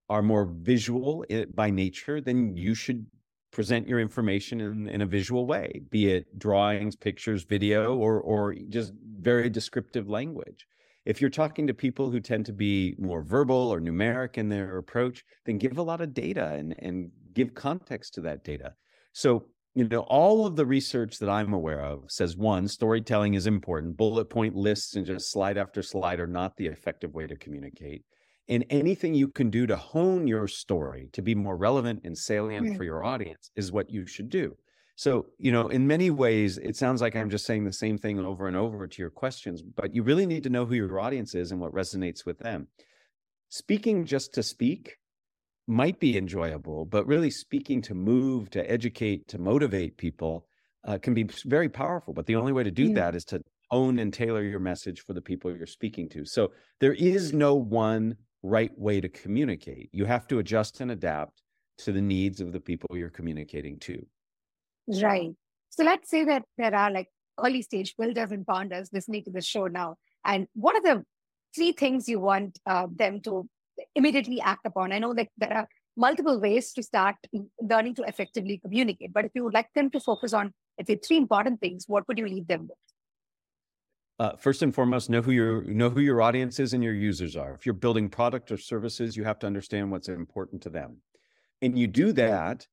are 0.08 0.22
more 0.22 0.44
visual 0.44 1.24
eh, 1.30 1.46
by 1.52 1.70
nature, 1.70 2.20
then 2.20 2.56
you 2.56 2.76
should 2.76 3.04
present 3.50 3.88
your 3.88 3.98
information 3.98 4.60
in, 4.60 4.88
in 4.88 5.00
a 5.00 5.06
visual 5.06 5.46
way, 5.46 5.80
be 5.90 6.12
it 6.12 6.38
drawings, 6.38 6.94
pictures, 6.94 7.42
video, 7.42 7.96
or 7.96 8.20
or 8.20 8.54
just 8.68 8.92
very 9.20 9.50
descriptive 9.50 10.08
language. 10.08 10.64
If 11.04 11.20
you're 11.20 11.28
talking 11.28 11.66
to 11.66 11.74
people 11.74 12.08
who 12.08 12.20
tend 12.20 12.46
to 12.46 12.52
be 12.52 12.94
more 12.98 13.22
verbal 13.22 13.72
or 13.72 13.80
numeric 13.80 14.38
in 14.38 14.48
their 14.48 14.78
approach, 14.78 15.24
then 15.44 15.58
give 15.58 15.78
a 15.78 15.82
lot 15.82 16.00
of 16.00 16.14
data 16.14 16.52
and, 16.52 16.76
and 16.78 17.10
give 17.32 17.52
context 17.54 18.14
to 18.14 18.20
that 18.20 18.44
data. 18.44 18.74
So, 19.12 19.46
you 19.76 19.86
know, 19.86 20.00
all 20.00 20.46
of 20.46 20.56
the 20.56 20.64
research 20.64 21.18
that 21.18 21.28
I'm 21.28 21.52
aware 21.52 21.84
of 21.84 22.04
says 22.08 22.34
one, 22.34 22.66
storytelling 22.66 23.34
is 23.34 23.46
important. 23.46 23.98
Bullet 23.98 24.30
point 24.30 24.56
lists 24.56 24.96
and 24.96 25.04
just 25.04 25.30
slide 25.30 25.58
after 25.58 25.82
slide 25.82 26.18
are 26.18 26.26
not 26.26 26.56
the 26.56 26.66
effective 26.66 27.12
way 27.12 27.26
to 27.26 27.36
communicate. 27.36 28.02
And 28.48 28.64
anything 28.70 29.14
you 29.14 29.28
can 29.28 29.50
do 29.50 29.66
to 29.66 29.76
hone 29.76 30.26
your 30.26 30.48
story 30.48 31.10
to 31.12 31.20
be 31.20 31.34
more 31.34 31.58
relevant 31.58 32.00
and 32.04 32.16
salient 32.16 32.68
mm-hmm. 32.68 32.76
for 32.76 32.84
your 32.84 33.04
audience 33.04 33.50
is 33.54 33.70
what 33.70 33.90
you 33.90 34.06
should 34.06 34.30
do. 34.30 34.56
So, 34.96 35.26
you 35.38 35.52
know, 35.52 35.68
in 35.68 35.86
many 35.86 36.08
ways, 36.08 36.56
it 36.56 36.74
sounds 36.74 37.02
like 37.02 37.14
I'm 37.14 37.28
just 37.28 37.44
saying 37.44 37.64
the 37.64 37.72
same 37.72 37.98
thing 37.98 38.18
over 38.18 38.48
and 38.48 38.56
over 38.56 38.86
to 38.86 39.02
your 39.02 39.10
questions, 39.10 39.60
but 39.60 39.94
you 39.94 40.02
really 40.02 40.24
need 40.24 40.44
to 40.44 40.50
know 40.50 40.64
who 40.64 40.74
your 40.74 40.98
audience 40.98 41.34
is 41.34 41.52
and 41.52 41.60
what 41.60 41.74
resonates 41.74 42.24
with 42.24 42.38
them. 42.38 42.68
Speaking 43.50 44.06
just 44.06 44.32
to 44.34 44.42
speak 44.42 44.96
might 45.66 45.98
be 45.98 46.16
enjoyable, 46.16 46.84
but 46.84 47.06
really 47.06 47.30
speaking 47.30 47.82
to 47.82 47.94
move, 47.94 48.50
to 48.50 48.70
educate, 48.70 49.26
to 49.28 49.38
motivate 49.38 49.96
people 49.96 50.46
uh, 50.86 50.98
can 50.98 51.14
be 51.14 51.24
very 51.44 51.68
powerful. 51.68 52.14
But 52.14 52.26
the 52.26 52.36
only 52.36 52.52
way 52.52 52.62
to 52.62 52.70
do 52.70 52.84
yeah. 52.84 52.94
that 52.94 53.14
is 53.14 53.24
to 53.26 53.42
own 53.72 53.98
and 53.98 54.12
tailor 54.12 54.42
your 54.42 54.60
message 54.60 55.00
for 55.00 55.12
the 55.12 55.20
people 55.20 55.54
you're 55.54 55.66
speaking 55.66 56.08
to. 56.10 56.24
So 56.24 56.52
there 56.80 56.94
is 56.94 57.32
no 57.32 57.54
one 57.54 58.16
right 58.42 58.70
way 58.78 59.00
to 59.00 59.08
communicate. 59.08 59.90
You 59.92 60.04
have 60.04 60.28
to 60.28 60.38
adjust 60.38 60.80
and 60.80 60.92
adapt 60.92 61.42
to 61.78 61.92
the 61.92 62.00
needs 62.00 62.40
of 62.40 62.52
the 62.52 62.60
people 62.60 62.96
you're 62.96 63.10
communicating 63.10 63.78
to. 63.80 64.06
Right. 64.86 65.32
So 65.70 65.84
let's 65.84 66.08
say 66.08 66.24
that 66.24 66.44
there 66.56 66.74
are 66.74 66.90
like 66.90 67.08
early 67.44 67.62
stage 67.62 67.94
builders 67.98 68.30
and 68.30 68.46
founders 68.46 68.88
listening 68.92 69.24
to 69.24 69.30
the 69.30 69.42
show 69.42 69.66
now. 69.66 69.96
And 70.24 70.46
what 70.54 70.76
are 70.76 70.82
the 70.82 71.04
three 71.54 71.72
things 71.72 72.08
you 72.08 72.20
want 72.20 72.58
uh, 72.66 72.86
them 72.94 73.20
to 73.22 73.48
immediately 73.94 74.40
act 74.40 74.66
upon? 74.66 74.92
I 74.92 74.98
know 74.98 75.14
that 75.14 75.28
there 75.38 75.52
are 75.52 75.68
multiple 75.96 76.40
ways 76.40 76.72
to 76.74 76.82
start 76.82 77.16
learning 77.60 77.94
to 77.96 78.02
effectively 78.02 78.58
communicate, 78.58 79.12
but 79.12 79.24
if 79.24 79.32
you 79.34 79.44
would 79.44 79.54
like 79.54 79.72
them 79.74 79.90
to 79.90 80.00
focus 80.00 80.32
on, 80.32 80.52
if 80.78 80.86
say, 80.86 80.96
three 80.96 81.16
important 81.16 81.60
things, 81.60 81.84
what 81.86 82.06
would 82.08 82.18
you 82.18 82.26
leave 82.26 82.46
them 82.46 82.62
with? 82.62 82.78
Uh, 84.18 84.36
first 84.36 84.62
and 84.62 84.74
foremost, 84.74 85.10
know 85.10 85.20
who 85.20 85.30
your 85.30 85.62
know 85.62 85.90
who 85.90 86.00
your 86.00 86.22
audience 86.22 86.58
is 86.58 86.72
and 86.72 86.82
your 86.82 86.94
users 86.94 87.36
are. 87.36 87.52
If 87.52 87.66
you're 87.66 87.74
building 87.74 88.08
product 88.08 88.50
or 88.50 88.56
services, 88.56 89.14
you 89.14 89.24
have 89.24 89.38
to 89.40 89.46
understand 89.46 89.90
what's 89.90 90.08
important 90.08 90.62
to 90.62 90.70
them, 90.70 91.02
and 91.60 91.78
you 91.78 91.86
do 91.86 92.12
that 92.12 92.66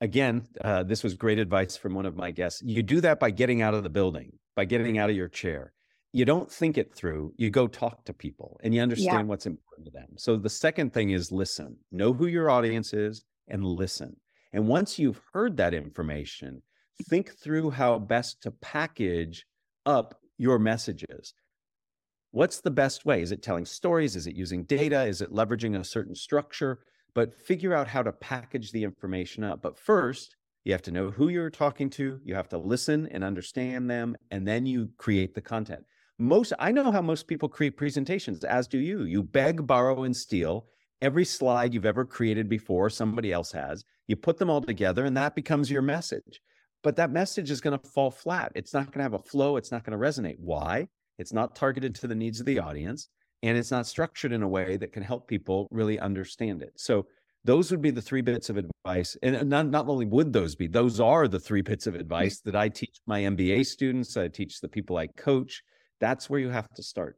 again, 0.00 0.46
uh, 0.62 0.82
this 0.82 1.02
was 1.02 1.14
great 1.14 1.38
advice 1.38 1.76
from 1.76 1.94
one 1.94 2.06
of 2.06 2.16
my 2.16 2.30
guests. 2.30 2.62
You 2.64 2.82
do 2.82 3.00
that 3.00 3.20
by 3.20 3.30
getting 3.30 3.62
out 3.62 3.74
of 3.74 3.82
the 3.82 3.90
building, 3.90 4.32
by 4.56 4.64
getting 4.64 4.98
out 4.98 5.10
of 5.10 5.16
your 5.16 5.28
chair. 5.28 5.72
You 6.12 6.24
don't 6.24 6.50
think 6.50 6.78
it 6.78 6.94
through. 6.94 7.34
You 7.36 7.50
go 7.50 7.66
talk 7.66 8.04
to 8.06 8.12
people 8.12 8.58
and 8.62 8.74
you 8.74 8.80
understand 8.80 9.20
yeah. 9.20 9.22
what's 9.22 9.46
important 9.46 9.86
to 9.86 9.92
them. 9.92 10.08
So 10.16 10.36
the 10.36 10.48
second 10.48 10.92
thing 10.92 11.10
is 11.10 11.30
listen. 11.30 11.76
Know 11.92 12.12
who 12.12 12.26
your 12.26 12.50
audience 12.50 12.92
is 12.92 13.24
and 13.48 13.64
listen. 13.64 14.16
And 14.52 14.66
once 14.66 14.98
you've 14.98 15.20
heard 15.32 15.58
that 15.58 15.74
information, 15.74 16.62
think 17.08 17.32
through 17.38 17.70
how 17.70 17.98
best 17.98 18.42
to 18.42 18.50
package 18.50 19.44
up 19.84 20.18
your 20.38 20.58
messages. 20.58 21.34
What's 22.30 22.60
the 22.60 22.70
best 22.70 23.04
way? 23.04 23.22
Is 23.22 23.32
it 23.32 23.42
telling 23.42 23.66
stories? 23.66 24.16
Is 24.16 24.26
it 24.26 24.34
using 24.34 24.64
data? 24.64 25.04
Is 25.04 25.20
it 25.20 25.32
leveraging 25.32 25.78
a 25.78 25.84
certain 25.84 26.14
structure? 26.14 26.80
but 27.18 27.34
figure 27.34 27.74
out 27.74 27.88
how 27.88 28.00
to 28.00 28.12
package 28.12 28.70
the 28.70 28.84
information 28.84 29.42
up. 29.42 29.60
But 29.60 29.76
first, 29.76 30.36
you 30.64 30.70
have 30.70 30.82
to 30.82 30.92
know 30.92 31.10
who 31.10 31.28
you're 31.28 31.50
talking 31.50 31.90
to, 31.90 32.20
you 32.24 32.34
have 32.36 32.48
to 32.50 32.58
listen 32.58 33.08
and 33.08 33.24
understand 33.24 33.90
them, 33.90 34.16
and 34.30 34.46
then 34.46 34.66
you 34.66 34.90
create 34.98 35.34
the 35.34 35.40
content. 35.40 35.84
Most 36.18 36.52
I 36.58 36.72
know 36.72 36.90
how 36.90 37.02
most 37.02 37.28
people 37.28 37.48
create 37.48 37.76
presentations, 37.76 38.42
as 38.44 38.66
do 38.66 38.78
you. 38.78 39.04
You 39.04 39.22
beg, 39.22 39.66
borrow, 39.66 40.02
and 40.04 40.16
steal 40.16 40.66
every 41.00 41.24
slide 41.24 41.72
you've 41.72 41.86
ever 41.86 42.04
created 42.04 42.48
before, 42.48 42.90
somebody 42.90 43.32
else 43.32 43.52
has. 43.52 43.84
You 44.08 44.16
put 44.16 44.36
them 44.36 44.50
all 44.50 44.60
together, 44.60 45.04
and 45.04 45.16
that 45.16 45.36
becomes 45.36 45.70
your 45.70 45.82
message. 45.82 46.40
But 46.82 46.96
that 46.96 47.12
message 47.12 47.50
is 47.50 47.60
going 47.60 47.78
to 47.78 47.88
fall 47.90 48.10
flat. 48.10 48.52
It's 48.54 48.74
not 48.74 48.86
going 48.86 48.98
to 48.98 49.02
have 49.02 49.14
a 49.14 49.18
flow. 49.18 49.56
It's 49.56 49.70
not 49.70 49.84
going 49.84 49.98
to 49.98 50.04
resonate. 50.04 50.38
Why? 50.38 50.88
It's 51.18 51.32
not 51.32 51.54
targeted 51.54 51.94
to 51.96 52.06
the 52.06 52.14
needs 52.14 52.40
of 52.40 52.46
the 52.46 52.58
audience 52.58 53.08
and 53.42 53.56
it's 53.56 53.70
not 53.70 53.86
structured 53.86 54.32
in 54.32 54.42
a 54.42 54.48
way 54.48 54.76
that 54.76 54.92
can 54.92 55.02
help 55.02 55.28
people 55.28 55.68
really 55.70 55.98
understand 55.98 56.62
it. 56.62 56.72
So 56.76 57.06
those 57.44 57.70
would 57.70 57.80
be 57.80 57.90
the 57.90 58.02
three 58.02 58.20
bits 58.20 58.50
of 58.50 58.56
advice. 58.56 59.16
And 59.22 59.48
not, 59.48 59.68
not 59.68 59.88
only 59.88 60.06
would 60.06 60.32
those 60.32 60.54
be, 60.54 60.66
those 60.66 60.98
are 61.00 61.28
the 61.28 61.38
three 61.38 61.62
bits 61.62 61.86
of 61.86 61.94
mm. 61.94 62.00
advice 62.00 62.40
that 62.40 62.56
I 62.56 62.68
teach 62.68 63.00
my 63.06 63.20
MBA 63.22 63.66
students, 63.66 64.16
I 64.16 64.28
teach 64.28 64.60
the 64.60 64.68
people 64.68 64.96
I 64.96 65.06
coach. 65.08 65.62
That's 66.00 66.30
where 66.30 66.40
you 66.40 66.50
have 66.50 66.68
to 66.74 66.82
start. 66.82 67.16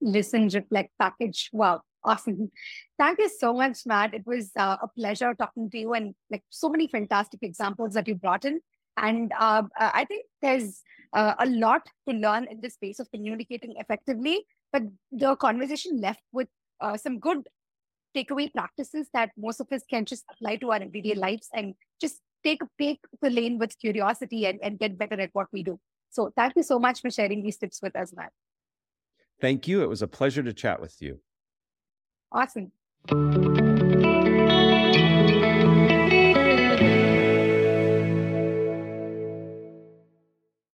Listen, 0.00 0.48
reflect, 0.48 0.90
package. 1.00 1.50
Wow, 1.52 1.80
awesome. 2.04 2.50
Thank 2.98 3.18
you 3.18 3.30
so 3.38 3.54
much, 3.54 3.78
Matt. 3.86 4.14
It 4.14 4.26
was 4.26 4.50
uh, 4.56 4.76
a 4.82 4.88
pleasure 4.88 5.34
talking 5.34 5.70
to 5.70 5.78
you 5.78 5.94
and 5.94 6.14
like 6.30 6.42
so 6.50 6.68
many 6.68 6.88
fantastic 6.88 7.42
examples 7.42 7.94
that 7.94 8.06
you 8.06 8.14
brought 8.14 8.44
in. 8.44 8.60
And 8.96 9.32
uh, 9.38 9.62
I 9.78 10.04
think 10.04 10.26
there's 10.40 10.82
uh, 11.12 11.34
a 11.38 11.46
lot 11.46 11.88
to 12.08 12.14
learn 12.14 12.46
in 12.50 12.60
the 12.60 12.70
space 12.70 13.00
of 13.00 13.10
communicating 13.10 13.74
effectively 13.78 14.44
but 14.74 14.82
the 15.12 15.36
conversation 15.36 16.00
left 16.00 16.22
with 16.32 16.48
uh, 16.80 16.96
some 16.96 17.20
good 17.20 17.46
takeaway 18.16 18.52
practices 18.52 19.06
that 19.14 19.30
most 19.38 19.60
of 19.60 19.68
us 19.70 19.82
can 19.88 20.04
just 20.04 20.24
apply 20.32 20.56
to 20.56 20.72
our 20.72 20.82
everyday 20.82 21.14
lives 21.14 21.48
and 21.54 21.74
just 22.00 22.16
take 22.42 22.60
take 22.76 22.98
the 23.22 23.30
lane 23.30 23.56
with 23.56 23.78
curiosity 23.78 24.46
and, 24.46 24.58
and 24.64 24.80
get 24.80 24.98
better 24.98 25.20
at 25.20 25.30
what 25.32 25.46
we 25.52 25.62
do. 25.62 25.78
So 26.14 26.32
thank 26.36 26.54
you 26.54 26.62
so 26.62 26.78
much 26.78 27.00
for 27.00 27.10
sharing 27.10 27.42
these 27.42 27.56
tips 27.56 27.82
with 27.82 27.96
us, 27.96 28.12
Matt. 28.14 28.30
Thank 29.40 29.66
you. 29.66 29.82
It 29.82 29.88
was 29.88 30.00
a 30.00 30.06
pleasure 30.06 30.44
to 30.44 30.52
chat 30.52 30.80
with 30.80 31.02
you. 31.02 31.18
Awesome. 32.30 32.70